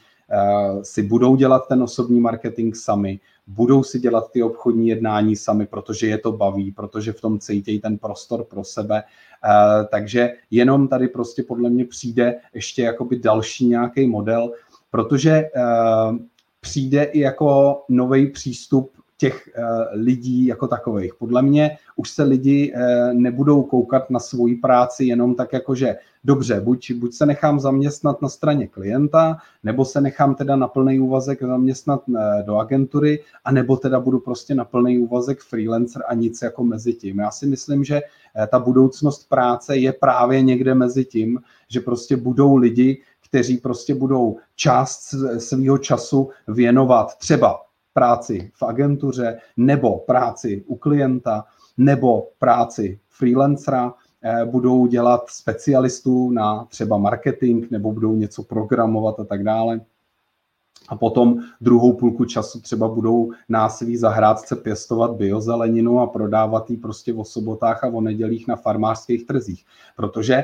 si 0.82 1.03
budou 1.03 1.36
dělat 1.36 1.67
ten 1.67 1.84
osobní 1.84 2.19
marketing 2.19 2.76
sami, 2.76 3.19
budou 3.47 3.83
si 3.83 3.99
dělat 3.99 4.31
ty 4.31 4.43
obchodní 4.43 4.87
jednání 4.87 5.35
sami, 5.35 5.65
protože 5.65 6.07
je 6.07 6.17
to 6.17 6.31
baví, 6.31 6.71
protože 6.71 7.11
v 7.11 7.21
tom 7.21 7.39
cítějí 7.39 7.79
ten 7.79 7.97
prostor 7.97 8.43
pro 8.43 8.63
sebe. 8.63 9.03
Uh, 9.03 9.85
takže 9.91 10.29
jenom 10.51 10.87
tady 10.87 11.07
prostě 11.07 11.43
podle 11.43 11.69
mě 11.69 11.85
přijde 11.85 12.35
ještě 12.53 12.81
jakoby 12.81 13.19
další 13.19 13.67
nějaký 13.67 14.07
model, 14.07 14.51
protože 14.91 15.43
uh, 15.55 16.17
přijde 16.59 17.03
i 17.03 17.19
jako 17.19 17.81
nový 17.89 18.27
přístup 18.27 19.03
těch 19.24 19.49
uh, 19.57 19.63
lidí 20.03 20.45
jako 20.45 20.67
takových. 20.67 21.15
Podle 21.15 21.41
mě 21.41 21.78
už 21.95 22.09
se 22.09 22.24
lidi 22.24 22.74
uh, 22.76 23.13
nebudou 23.13 23.63
koukat 23.63 24.09
na 24.09 24.19
svoji 24.19 24.55
práci 24.55 25.05
jenom 25.05 25.36
tak 25.36 25.53
jako, 25.53 25.76
že 25.76 25.95
dobře, 26.24 26.61
buď, 26.61 26.91
buď 26.91 27.13
se 27.13 27.26
nechám 27.26 27.59
zaměstnat 27.59 28.21
na 28.21 28.30
straně 28.30 28.67
klienta, 28.67 29.38
nebo 29.63 29.86
se 29.86 30.01
nechám 30.01 30.36
teda 30.36 30.55
na 30.55 30.67
plný 30.67 30.99
úvazek 30.99 31.39
zaměstnat 31.41 32.03
uh, 32.07 32.15
do 32.45 32.57
agentury, 32.57 33.24
a 33.45 33.51
nebo 33.51 33.78
teda 33.78 33.99
budu 33.99 34.19
prostě 34.19 34.55
na 34.55 34.65
plný 34.65 34.99
úvazek 34.99 35.39
freelancer 35.39 36.03
a 36.07 36.13
nic 36.13 36.41
jako 36.41 36.63
mezi 36.63 36.93
tím. 36.93 37.19
Já 37.19 37.32
si 37.32 37.47
myslím, 37.47 37.84
že 37.84 38.01
ta 38.51 38.59
budoucnost 38.59 39.30
práce 39.30 39.78
je 39.78 39.93
právě 39.93 40.41
někde 40.41 40.76
mezi 40.76 41.05
tím, 41.05 41.39
že 41.69 41.80
prostě 41.80 42.17
budou 42.17 42.55
lidi, 42.55 43.01
kteří 43.30 43.57
prostě 43.57 43.95
budou 43.95 44.38
část 44.55 45.15
svého 45.38 45.78
času 45.78 46.30
věnovat 46.47 47.17
třeba 47.17 47.62
práci 47.93 48.51
v 48.53 48.63
agentuře, 48.63 49.37
nebo 49.57 49.97
práci 49.97 50.63
u 50.67 50.75
klienta, 50.75 51.45
nebo 51.77 52.27
práci 52.39 52.99
freelancera, 53.09 53.93
eh, 54.21 54.45
budou 54.45 54.87
dělat 54.87 55.21
specialistů 55.29 56.31
na 56.31 56.65
třeba 56.65 56.97
marketing, 56.97 57.71
nebo 57.71 57.91
budou 57.91 58.15
něco 58.15 58.43
programovat 58.43 59.19
a 59.19 59.23
tak 59.23 59.43
dále. 59.43 59.81
A 60.89 60.95
potom 60.95 61.39
druhou 61.61 61.93
půlku 61.93 62.25
času 62.25 62.61
třeba 62.61 62.87
budou 62.87 63.31
na 63.49 63.69
svý 63.69 63.97
zahrádce 63.97 64.55
pěstovat 64.55 65.11
biozeleninu 65.11 65.99
a 65.99 66.07
prodávat 66.07 66.69
ji 66.69 66.77
prostě 66.77 67.13
o 67.13 67.23
sobotách 67.23 67.83
a 67.83 67.87
o 67.87 68.01
nedělích 68.01 68.47
na 68.47 68.55
farmářských 68.55 69.25
trzích. 69.25 69.65
Protože 69.95 70.43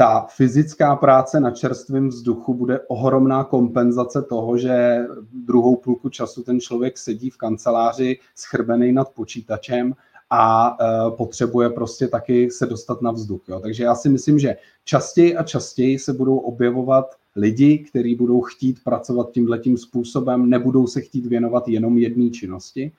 ta 0.00 0.26
fyzická 0.30 0.96
práce 0.96 1.40
na 1.40 1.50
čerstvém 1.50 2.08
vzduchu 2.08 2.54
bude 2.54 2.80
ohromná 2.80 3.44
kompenzace 3.44 4.22
toho, 4.22 4.58
že 4.58 4.98
druhou 5.32 5.76
půlku 5.76 6.08
času 6.08 6.42
ten 6.42 6.60
člověk 6.60 6.98
sedí 6.98 7.30
v 7.30 7.36
kanceláři 7.36 8.18
schrbený 8.34 8.92
nad 8.92 9.08
počítačem 9.14 9.94
a 10.30 10.70
uh, 10.70 11.16
potřebuje 11.16 11.70
prostě 11.70 12.08
taky 12.08 12.50
se 12.50 12.66
dostat 12.66 13.02
na 13.02 13.10
vzduch. 13.10 13.40
Jo. 13.48 13.60
Takže 13.60 13.84
já 13.84 13.94
si 13.94 14.08
myslím, 14.08 14.38
že 14.38 14.56
častěji 14.84 15.36
a 15.36 15.42
častěji 15.42 15.98
se 15.98 16.12
budou 16.12 16.38
objevovat 16.38 17.06
lidi, 17.36 17.78
kteří 17.78 18.14
budou 18.14 18.40
chtít 18.40 18.84
pracovat 18.84 19.30
tímhletím 19.30 19.78
způsobem, 19.78 20.50
nebudou 20.50 20.86
se 20.86 21.00
chtít 21.00 21.26
věnovat 21.26 21.68
jenom 21.68 21.98
jedné 21.98 22.30
činnosti, 22.30 22.92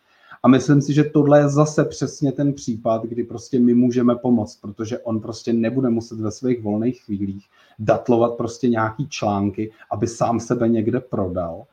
a 0.44 0.48
myslím 0.48 0.82
si, 0.82 0.94
že 0.94 1.04
tohle 1.04 1.40
je 1.40 1.50
zase 1.50 1.86
přesně 1.86 2.32
ten 2.32 2.54
případ, 2.54 3.04
kdy 3.06 3.24
prostě 3.24 3.60
my 3.60 3.74
můžeme 3.74 4.16
pomoct, 4.16 4.56
protože 4.56 5.00
on 5.00 5.20
prostě 5.20 5.54
nebude 5.54 5.90
muset 5.90 6.20
ve 6.20 6.32
svých 6.32 6.62
volných 6.62 7.02
chvílích 7.02 7.50
datlovat 7.80 8.38
prostě 8.38 8.70
nějaký 8.70 9.08
články, 9.08 9.72
aby 9.92 10.08
sám 10.08 10.40
sebe 10.40 10.70
někde 10.70 11.00
prodal 11.00 11.66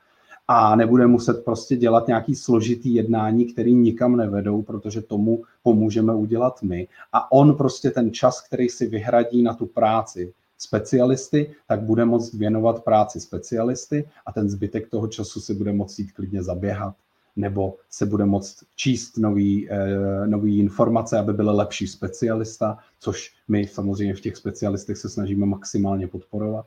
a 0.49 0.77
nebude 0.77 1.07
muset 1.07 1.45
prostě 1.45 1.77
dělat 1.77 2.07
nějaký 2.07 2.35
složitý 2.35 2.95
jednání, 2.95 3.45
který 3.45 3.75
nikam 3.75 4.17
nevedou, 4.17 4.63
protože 4.63 5.03
tomu 5.03 5.43
pomůžeme 5.63 6.15
udělat 6.15 6.63
my. 6.63 6.89
A 7.13 7.33
on 7.33 7.55
prostě 7.55 7.91
ten 7.91 8.13
čas, 8.13 8.41
který 8.41 8.69
si 8.69 8.87
vyhradí 8.87 9.43
na 9.43 9.55
tu 9.55 9.67
práci 9.67 10.33
specialisty, 10.59 11.55
tak 11.67 11.83
bude 11.83 12.05
moct 12.05 12.35
věnovat 12.35 12.85
práci 12.85 13.21
specialisty 13.21 14.09
a 14.27 14.33
ten 14.33 14.51
zbytek 14.51 14.89
toho 14.89 15.09
času 15.09 15.41
si 15.41 15.55
bude 15.55 15.73
moct 15.73 15.99
jít 15.99 16.13
klidně 16.13 16.43
zaběhat 16.43 16.95
nebo 17.39 17.77
se 17.91 18.07
bude 18.07 18.25
moct 18.25 18.65
číst 18.77 19.17
nový, 19.17 19.71
eh, 19.71 20.27
nový 20.27 20.59
informace, 20.59 21.19
aby 21.19 21.33
byl 21.33 21.57
lepší 21.57 21.87
specialista, 21.87 22.79
což 22.99 23.35
my 23.49 23.67
samozřejmě 23.67 24.15
v 24.15 24.21
těch 24.21 24.37
specialistech 24.37 24.97
se 24.97 25.09
snažíme 25.09 25.47
maximálně 25.47 26.09
podporovat. 26.09 26.67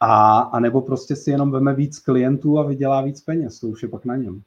A, 0.00 0.38
a 0.38 0.60
nebo 0.60 0.80
prostě 0.80 1.16
si 1.16 1.30
jenom 1.30 1.50
veme 1.50 1.74
víc 1.74 1.98
klientů 1.98 2.58
a 2.58 2.62
vydělá 2.62 3.00
víc 3.00 3.20
peněz, 3.20 3.60
to 3.60 3.68
už 3.68 3.82
je 3.82 3.88
pak 3.88 4.04
na 4.04 4.16
něm. 4.16 4.42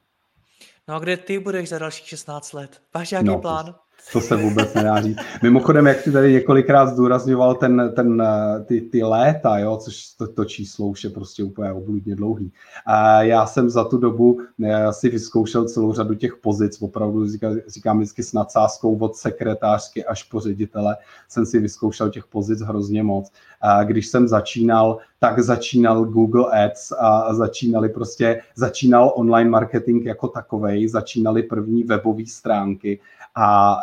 No 0.88 0.94
a 0.94 0.98
kde 0.98 1.16
ty 1.16 1.38
budeš 1.38 1.68
za 1.68 1.78
dalších 1.78 2.06
16 2.06 2.52
let? 2.52 2.82
Máš 2.94 3.10
nějaký 3.10 3.28
no, 3.28 3.38
plán? 3.38 3.74
To, 4.12 4.18
to 4.18 4.26
se 4.26 4.36
vůbec 4.36 4.74
nedá 4.74 5.00
říct. 5.00 5.18
Mimochodem, 5.42 5.86
jak 5.86 6.02
ty 6.02 6.12
tady 6.12 6.32
několikrát 6.32 6.86
zdůrazňoval 6.86 7.54
ten, 7.54 7.92
ten, 7.96 8.22
ty, 8.64 8.80
ty 8.80 9.02
léta, 9.02 9.58
jo, 9.58 9.76
což 9.76 10.08
to, 10.18 10.26
to 10.26 10.44
číslo 10.44 10.86
už 10.86 11.04
je 11.04 11.10
prostě 11.10 11.44
úplně 11.44 11.72
obludně 11.72 12.16
dlouhý. 12.16 12.52
A 12.86 13.22
já 13.22 13.46
jsem 13.46 13.70
za 13.70 13.84
tu 13.84 13.98
dobu 13.98 14.40
eh, 14.64 14.92
si 14.92 15.08
vyzkoušel 15.08 15.64
celou 15.64 15.92
řadu 15.92 16.14
těch 16.14 16.36
pozic, 16.36 16.82
opravdu 16.82 17.28
říkám, 17.28 17.56
říkám 17.68 17.98
vždycky 17.98 18.22
s 18.22 18.32
nadsázkou 18.32 18.98
od 18.98 19.16
sekretářky 19.16 20.04
až 20.04 20.22
po 20.22 20.40
ředitele, 20.40 20.96
jsem 21.28 21.46
si 21.46 21.58
vyzkoušel 21.58 22.10
těch 22.10 22.26
pozic 22.26 22.60
hrozně 22.60 23.02
moc. 23.02 23.30
A 23.60 23.84
když 23.84 24.06
jsem 24.06 24.28
začínal, 24.28 24.98
tak 25.18 25.40
začínal 25.40 26.04
Google 26.04 26.64
Ads 26.64 26.92
a 26.98 27.34
začínali 27.34 27.88
prostě, 27.88 28.40
začínal 28.56 29.12
online 29.16 29.50
marketing 29.50 30.04
jako 30.06 30.28
takovej, 30.28 30.88
začínaly 30.88 31.42
první 31.42 31.84
webové 31.84 32.26
stránky 32.26 33.00
a 33.34 33.80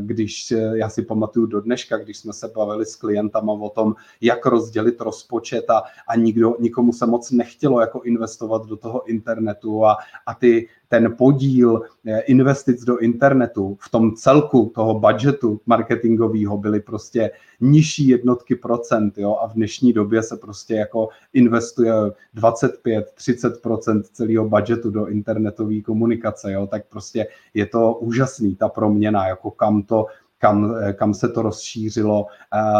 když, 0.00 0.52
já 0.74 0.88
si 0.88 1.02
pamatuju 1.02 1.46
do 1.46 1.60
dneška, 1.60 1.96
když 1.96 2.18
jsme 2.18 2.32
se 2.32 2.48
bavili 2.56 2.86
s 2.86 2.96
klientama 2.96 3.52
o 3.52 3.68
tom, 3.68 3.94
jak 4.20 4.46
rozdělit 4.46 5.00
rozpočet 5.00 5.70
a, 5.70 5.82
a 6.08 6.16
nikdo, 6.16 6.56
nikomu 6.60 6.92
se 6.92 7.06
moc 7.06 7.30
nechtělo 7.30 7.80
jako 7.80 8.00
investovat 8.00 8.66
do 8.66 8.76
toho 8.76 9.08
internetu 9.08 9.86
a, 9.86 9.96
a 10.26 10.34
ty 10.34 10.68
ten 10.92 11.16
podíl 11.16 11.82
eh, 12.06 12.20
investic 12.20 12.84
do 12.84 12.98
internetu 12.98 13.76
v 13.80 13.90
tom 13.90 14.14
celku 14.14 14.72
toho 14.74 15.00
budgetu 15.00 15.60
marketingového 15.66 16.58
byly 16.58 16.80
prostě 16.80 17.30
nižší 17.60 18.08
jednotky 18.08 18.54
procent, 18.56 19.18
jo, 19.18 19.36
a 19.40 19.48
v 19.48 19.54
dnešní 19.54 19.92
době 19.92 20.22
se 20.22 20.36
prostě 20.36 20.74
jako 20.74 21.08
investuje 21.32 21.92
25-30% 22.36 24.02
celého 24.02 24.48
budgetu 24.48 24.90
do 24.90 25.06
internetové 25.06 25.80
komunikace, 25.80 26.52
jo, 26.52 26.66
tak 26.66 26.82
prostě 26.88 27.26
je 27.54 27.66
to 27.66 27.94
úžasný, 27.94 28.56
ta 28.56 28.68
proměna, 28.68 29.26
jako 29.32 29.50
kam 29.50 29.82
to 29.82 30.06
kam, 30.42 30.74
kam 30.92 31.14
se 31.14 31.28
to 31.28 31.42
rozšířilo. 31.42 32.26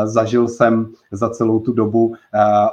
Zažil 0.04 0.48
jsem 0.48 0.92
za 1.12 1.30
celou 1.30 1.60
tu 1.60 1.72
dobu 1.72 2.14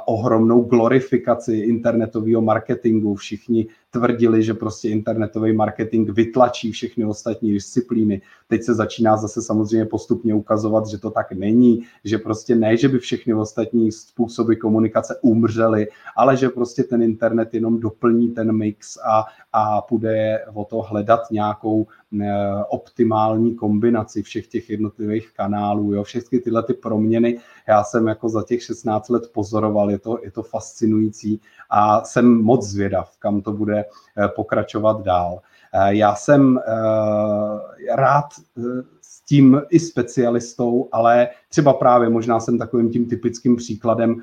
ohromnou 0.06 0.62
glorifikaci 0.62 1.56
internetového 1.56 2.42
marketingu. 2.42 3.14
Všichni 3.14 3.66
tvrdili, 3.90 4.42
že 4.42 4.54
prostě 4.54 4.88
internetový 4.88 5.52
marketing 5.52 6.10
vytlačí 6.10 6.72
všechny 6.72 7.04
ostatní 7.04 7.52
disciplíny. 7.52 8.22
Teď 8.48 8.62
se 8.62 8.74
začíná 8.74 9.16
zase 9.16 9.42
samozřejmě 9.42 9.84
postupně 9.84 10.34
ukazovat, 10.34 10.86
že 10.86 10.98
to 10.98 11.10
tak 11.10 11.32
není, 11.32 11.82
že 12.04 12.18
prostě 12.18 12.56
ne, 12.56 12.76
že 12.76 12.88
by 12.88 12.98
všechny 12.98 13.34
ostatní 13.34 13.92
způsoby 13.92 14.54
komunikace 14.54 15.18
umřely, 15.22 15.88
ale 16.16 16.36
že 16.36 16.48
prostě 16.48 16.82
ten 16.82 17.02
internet 17.02 17.54
jenom 17.54 17.80
doplní 17.80 18.28
ten 18.28 18.52
mix 18.52 18.96
a, 18.96 19.24
a 19.52 19.80
půjde 19.82 20.44
o 20.54 20.64
to 20.64 20.82
hledat 20.82 21.20
nějakou 21.30 21.86
eh, 21.88 21.99
optimální 22.68 23.54
kombinaci 23.54 24.22
všech 24.22 24.46
těch 24.46 24.70
jednotlivých 24.70 25.32
kanálů, 25.32 25.92
jo, 25.92 26.04
všechny 26.04 26.38
tyhle 26.38 26.62
ty 26.62 26.74
proměny, 26.74 27.38
já 27.68 27.84
jsem 27.84 28.06
jako 28.06 28.28
za 28.28 28.42
těch 28.42 28.62
16 28.62 29.08
let 29.08 29.30
pozoroval, 29.32 29.90
je 29.90 29.98
to, 29.98 30.18
je 30.22 30.30
to 30.30 30.42
fascinující 30.42 31.40
a 31.70 32.04
jsem 32.04 32.42
moc 32.42 32.66
zvědav, 32.66 33.16
kam 33.18 33.42
to 33.42 33.52
bude 33.52 33.84
eh, 33.84 34.28
pokračovat 34.28 35.02
dál. 35.02 35.40
Eh, 35.72 35.94
já 35.94 36.14
jsem 36.14 36.58
eh, 36.58 37.96
rád 37.96 38.24
s 39.00 39.20
tím 39.24 39.62
i 39.70 39.80
specialistou, 39.80 40.88
ale 40.92 41.28
třeba 41.48 41.72
právě 41.72 42.08
možná 42.08 42.40
jsem 42.40 42.58
takovým 42.58 42.90
tím 42.90 43.08
typickým 43.08 43.56
příkladem 43.56 44.16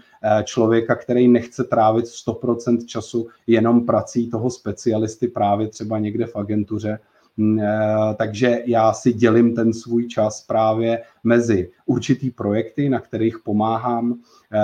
člověka, 0.43 0.95
který 0.95 1.27
nechce 1.27 1.63
trávit 1.63 2.05
100% 2.05 2.85
času 2.85 3.27
jenom 3.47 3.85
prací 3.85 4.29
toho 4.29 4.49
specialisty 4.49 5.27
právě 5.27 5.67
třeba 5.67 5.99
někde 5.99 6.25
v 6.25 6.35
agentuře, 6.35 6.99
takže 8.17 8.59
já 8.65 8.93
si 8.93 9.13
dělím 9.13 9.55
ten 9.55 9.73
svůj 9.73 10.07
čas 10.07 10.45
právě 10.45 11.03
mezi 11.23 11.69
určitý 11.85 12.31
projekty, 12.31 12.89
na 12.89 12.99
kterých 12.99 13.39
pomáhám. 13.39 14.15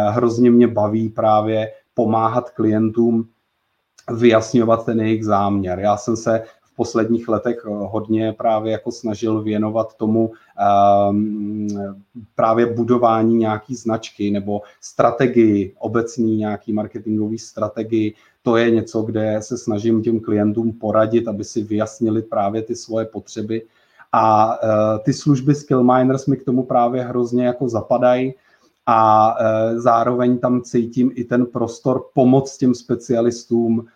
Hrozně 0.09 0.51
mě 0.51 0.67
baví 0.67 1.09
právě 1.09 1.71
pomáhat 1.93 2.49
klientům 2.49 3.27
vyjasňovat 4.17 4.85
ten 4.85 5.01
jejich 5.01 5.25
záměr. 5.25 5.79
Já 5.79 5.97
jsem 5.97 6.15
se 6.15 6.43
v 6.63 6.75
posledních 6.75 7.27
letech 7.27 7.65
hodně 7.65 8.33
právě 8.33 8.71
jako 8.71 8.91
snažil 8.91 9.41
věnovat 9.43 9.97
tomu 9.97 10.31
um, 11.09 11.67
právě 12.35 12.65
budování 12.65 13.35
nějaký 13.35 13.75
značky 13.75 14.31
nebo 14.31 14.61
strategii, 14.81 15.73
obecný 15.79 16.37
nějaký 16.37 16.73
marketingový 16.73 17.37
strategii. 17.37 18.13
To 18.43 18.57
je 18.57 18.71
něco, 18.71 19.01
kde 19.01 19.37
se 19.41 19.57
snažím 19.57 20.01
těm 20.01 20.19
klientům 20.19 20.71
poradit, 20.71 21.27
aby 21.27 21.43
si 21.43 21.63
vyjasnili 21.63 22.21
právě 22.21 22.61
ty 22.61 22.75
svoje 22.75 23.05
potřeby. 23.05 23.61
A 24.11 24.57
uh, 24.63 25.03
ty 25.03 25.13
služby 25.13 25.55
Skill 25.55 25.83
Miners 25.83 26.25
mi 26.25 26.37
k 26.37 26.43
tomu 26.43 26.63
právě 26.63 27.03
hrozně 27.03 27.45
jako 27.45 27.69
zapadají 27.69 28.33
a 28.85 29.31
uh, 29.31 29.79
zároveň 29.79 30.37
tam 30.37 30.61
cítím 30.61 31.11
i 31.15 31.23
ten 31.23 31.45
prostor 31.45 32.05
pomoc 32.13 32.57
těm 32.57 32.75
specialistům 32.75 33.87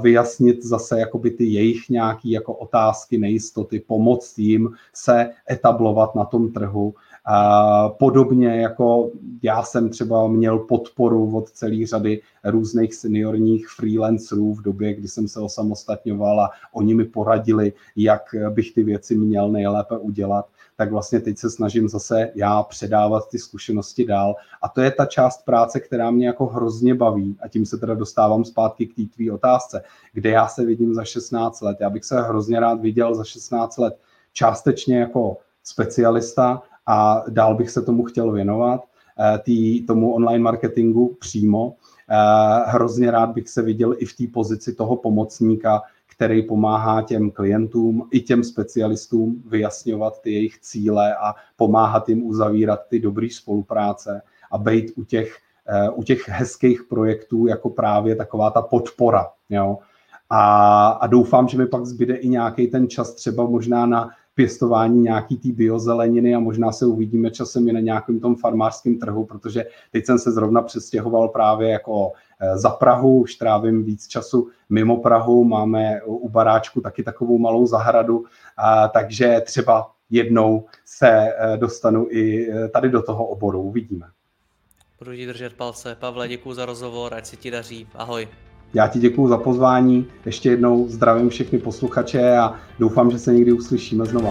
vyjasnit 0.00 0.64
zase 0.64 1.00
jakoby 1.00 1.30
ty 1.30 1.44
jejich 1.44 1.88
nějaké 1.88 2.28
jako 2.28 2.54
otázky, 2.54 3.18
nejistoty, 3.18 3.80
pomoct 3.80 4.38
jim 4.38 4.70
se 4.94 5.30
etablovat 5.50 6.14
na 6.14 6.24
tom 6.24 6.52
trhu. 6.52 6.94
Podobně 7.98 8.48
jako 8.48 9.10
já 9.42 9.62
jsem 9.62 9.88
třeba 9.88 10.28
měl 10.28 10.58
podporu 10.58 11.36
od 11.36 11.50
celé 11.50 11.86
řady 11.86 12.22
různých 12.44 12.94
seniorních 12.94 13.68
freelancerů 13.68 14.54
v 14.54 14.62
době, 14.62 14.94
kdy 14.94 15.08
jsem 15.08 15.28
se 15.28 15.40
osamostatňoval 15.40 16.40
a 16.40 16.50
oni 16.72 16.94
mi 16.94 17.04
poradili, 17.04 17.72
jak 17.96 18.22
bych 18.50 18.74
ty 18.74 18.84
věci 18.84 19.16
měl 19.16 19.52
nejlépe 19.52 19.98
udělat 19.98 20.46
tak 20.76 20.90
vlastně 20.90 21.20
teď 21.20 21.38
se 21.38 21.50
snažím 21.50 21.88
zase 21.88 22.30
já 22.34 22.62
předávat 22.62 23.28
ty 23.30 23.38
zkušenosti 23.38 24.04
dál. 24.04 24.34
A 24.62 24.68
to 24.68 24.80
je 24.80 24.90
ta 24.90 25.06
část 25.06 25.44
práce, 25.44 25.80
která 25.80 26.10
mě 26.10 26.26
jako 26.26 26.46
hrozně 26.46 26.94
baví. 26.94 27.36
A 27.42 27.48
tím 27.48 27.66
se 27.66 27.78
teda 27.78 27.94
dostávám 27.94 28.44
zpátky 28.44 28.86
k 28.86 28.94
té 28.94 29.02
tvý 29.14 29.30
otázce, 29.30 29.82
kde 30.12 30.30
já 30.30 30.48
se 30.48 30.64
vidím 30.64 30.94
za 30.94 31.04
16 31.04 31.60
let. 31.60 31.78
Já 31.80 31.90
bych 31.90 32.04
se 32.04 32.22
hrozně 32.22 32.60
rád 32.60 32.80
viděl 32.80 33.14
za 33.14 33.24
16 33.24 33.78
let 33.78 34.00
částečně 34.32 34.98
jako 34.98 35.36
specialista 35.62 36.62
a 36.86 37.24
dál 37.28 37.54
bych 37.54 37.70
se 37.70 37.82
tomu 37.82 38.04
chtěl 38.04 38.32
věnovat, 38.32 38.84
eh, 39.18 39.38
tý, 39.38 39.86
tomu 39.86 40.14
online 40.14 40.44
marketingu 40.44 41.16
přímo. 41.20 41.74
Eh, 42.10 42.64
hrozně 42.66 43.10
rád 43.10 43.30
bych 43.30 43.48
se 43.48 43.62
viděl 43.62 43.94
i 43.98 44.04
v 44.04 44.16
té 44.16 44.24
pozici 44.32 44.74
toho 44.74 44.96
pomocníka, 44.96 45.82
který 46.16 46.42
pomáhá 46.42 47.02
těm 47.02 47.30
klientům 47.30 48.08
i 48.10 48.20
těm 48.20 48.44
specialistům 48.44 49.42
vyjasňovat 49.46 50.20
ty 50.20 50.32
jejich 50.32 50.58
cíle 50.58 51.14
a 51.16 51.34
pomáhat 51.56 52.08
jim 52.08 52.22
uzavírat 52.22 52.80
ty 52.88 53.00
dobré 53.00 53.28
spolupráce 53.30 54.22
a 54.52 54.58
být 54.58 54.92
u 54.96 55.04
těch, 55.04 55.36
eh, 55.66 55.90
u 55.90 56.02
těch 56.02 56.28
hezkých 56.28 56.82
projektů 56.88 57.46
jako 57.46 57.70
právě 57.70 58.16
taková 58.16 58.50
ta 58.50 58.62
podpora. 58.62 59.26
Jo? 59.50 59.78
A, 60.30 60.88
a 60.88 61.06
doufám, 61.06 61.48
že 61.48 61.58
mi 61.58 61.66
pak 61.66 61.86
zbyde 61.86 62.16
i 62.16 62.28
nějaký 62.28 62.66
ten 62.66 62.88
čas 62.88 63.14
třeba 63.14 63.46
možná 63.46 63.86
na 63.86 64.10
pěstování 64.36 65.02
nějaký 65.02 65.36
té 65.36 65.48
biozeleniny 65.52 66.34
a 66.34 66.40
možná 66.40 66.72
se 66.72 66.86
uvidíme 66.86 67.30
časem 67.30 67.68
i 67.68 67.72
na 67.72 67.80
nějakém 67.80 68.20
tom 68.20 68.36
farmářském 68.36 68.98
trhu, 68.98 69.24
protože 69.24 69.64
teď 69.92 70.06
jsem 70.06 70.18
se 70.18 70.32
zrovna 70.32 70.62
přestěhoval 70.62 71.28
právě 71.28 71.68
jako 71.68 72.12
eh, 72.40 72.58
za 72.58 72.70
Prahu, 72.70 73.20
už 73.20 73.34
trávím 73.34 73.84
víc 73.84 74.06
času 74.06 74.48
mimo 74.68 74.96
Prahu, 74.96 75.44
máme 75.44 76.02
u 76.04 76.28
baráčku 76.28 76.80
taky 76.80 77.02
takovou 77.02 77.38
malou 77.38 77.66
zahradu, 77.66 78.24
a, 78.56 78.88
takže 78.88 79.40
třeba 79.44 79.90
jednou 80.10 80.64
se 80.84 81.08
eh, 81.10 81.56
dostanu 81.56 82.06
i 82.10 82.50
eh, 82.50 82.68
tady 82.68 82.88
do 82.88 83.02
toho 83.02 83.26
oboru, 83.26 83.62
uvidíme. 83.62 84.06
Budu 84.98 85.16
ti 85.16 85.26
držet 85.26 85.52
palce. 85.52 85.96
Pavle, 86.00 86.28
děkuji 86.28 86.54
za 86.54 86.66
rozhovor, 86.66 87.14
ať 87.14 87.26
se 87.26 87.36
ti 87.36 87.50
daří. 87.50 87.88
Ahoj. 87.94 88.28
Já 88.74 88.88
ti 88.88 88.98
děkuji 88.98 89.28
za 89.28 89.36
pozvání, 89.36 90.06
ještě 90.26 90.50
jednou 90.50 90.88
zdravím 90.88 91.28
všechny 91.28 91.58
posluchače 91.58 92.36
a 92.36 92.54
doufám, 92.78 93.10
že 93.10 93.18
se 93.18 93.32
někdy 93.32 93.52
uslyšíme 93.52 94.04
znova. 94.04 94.30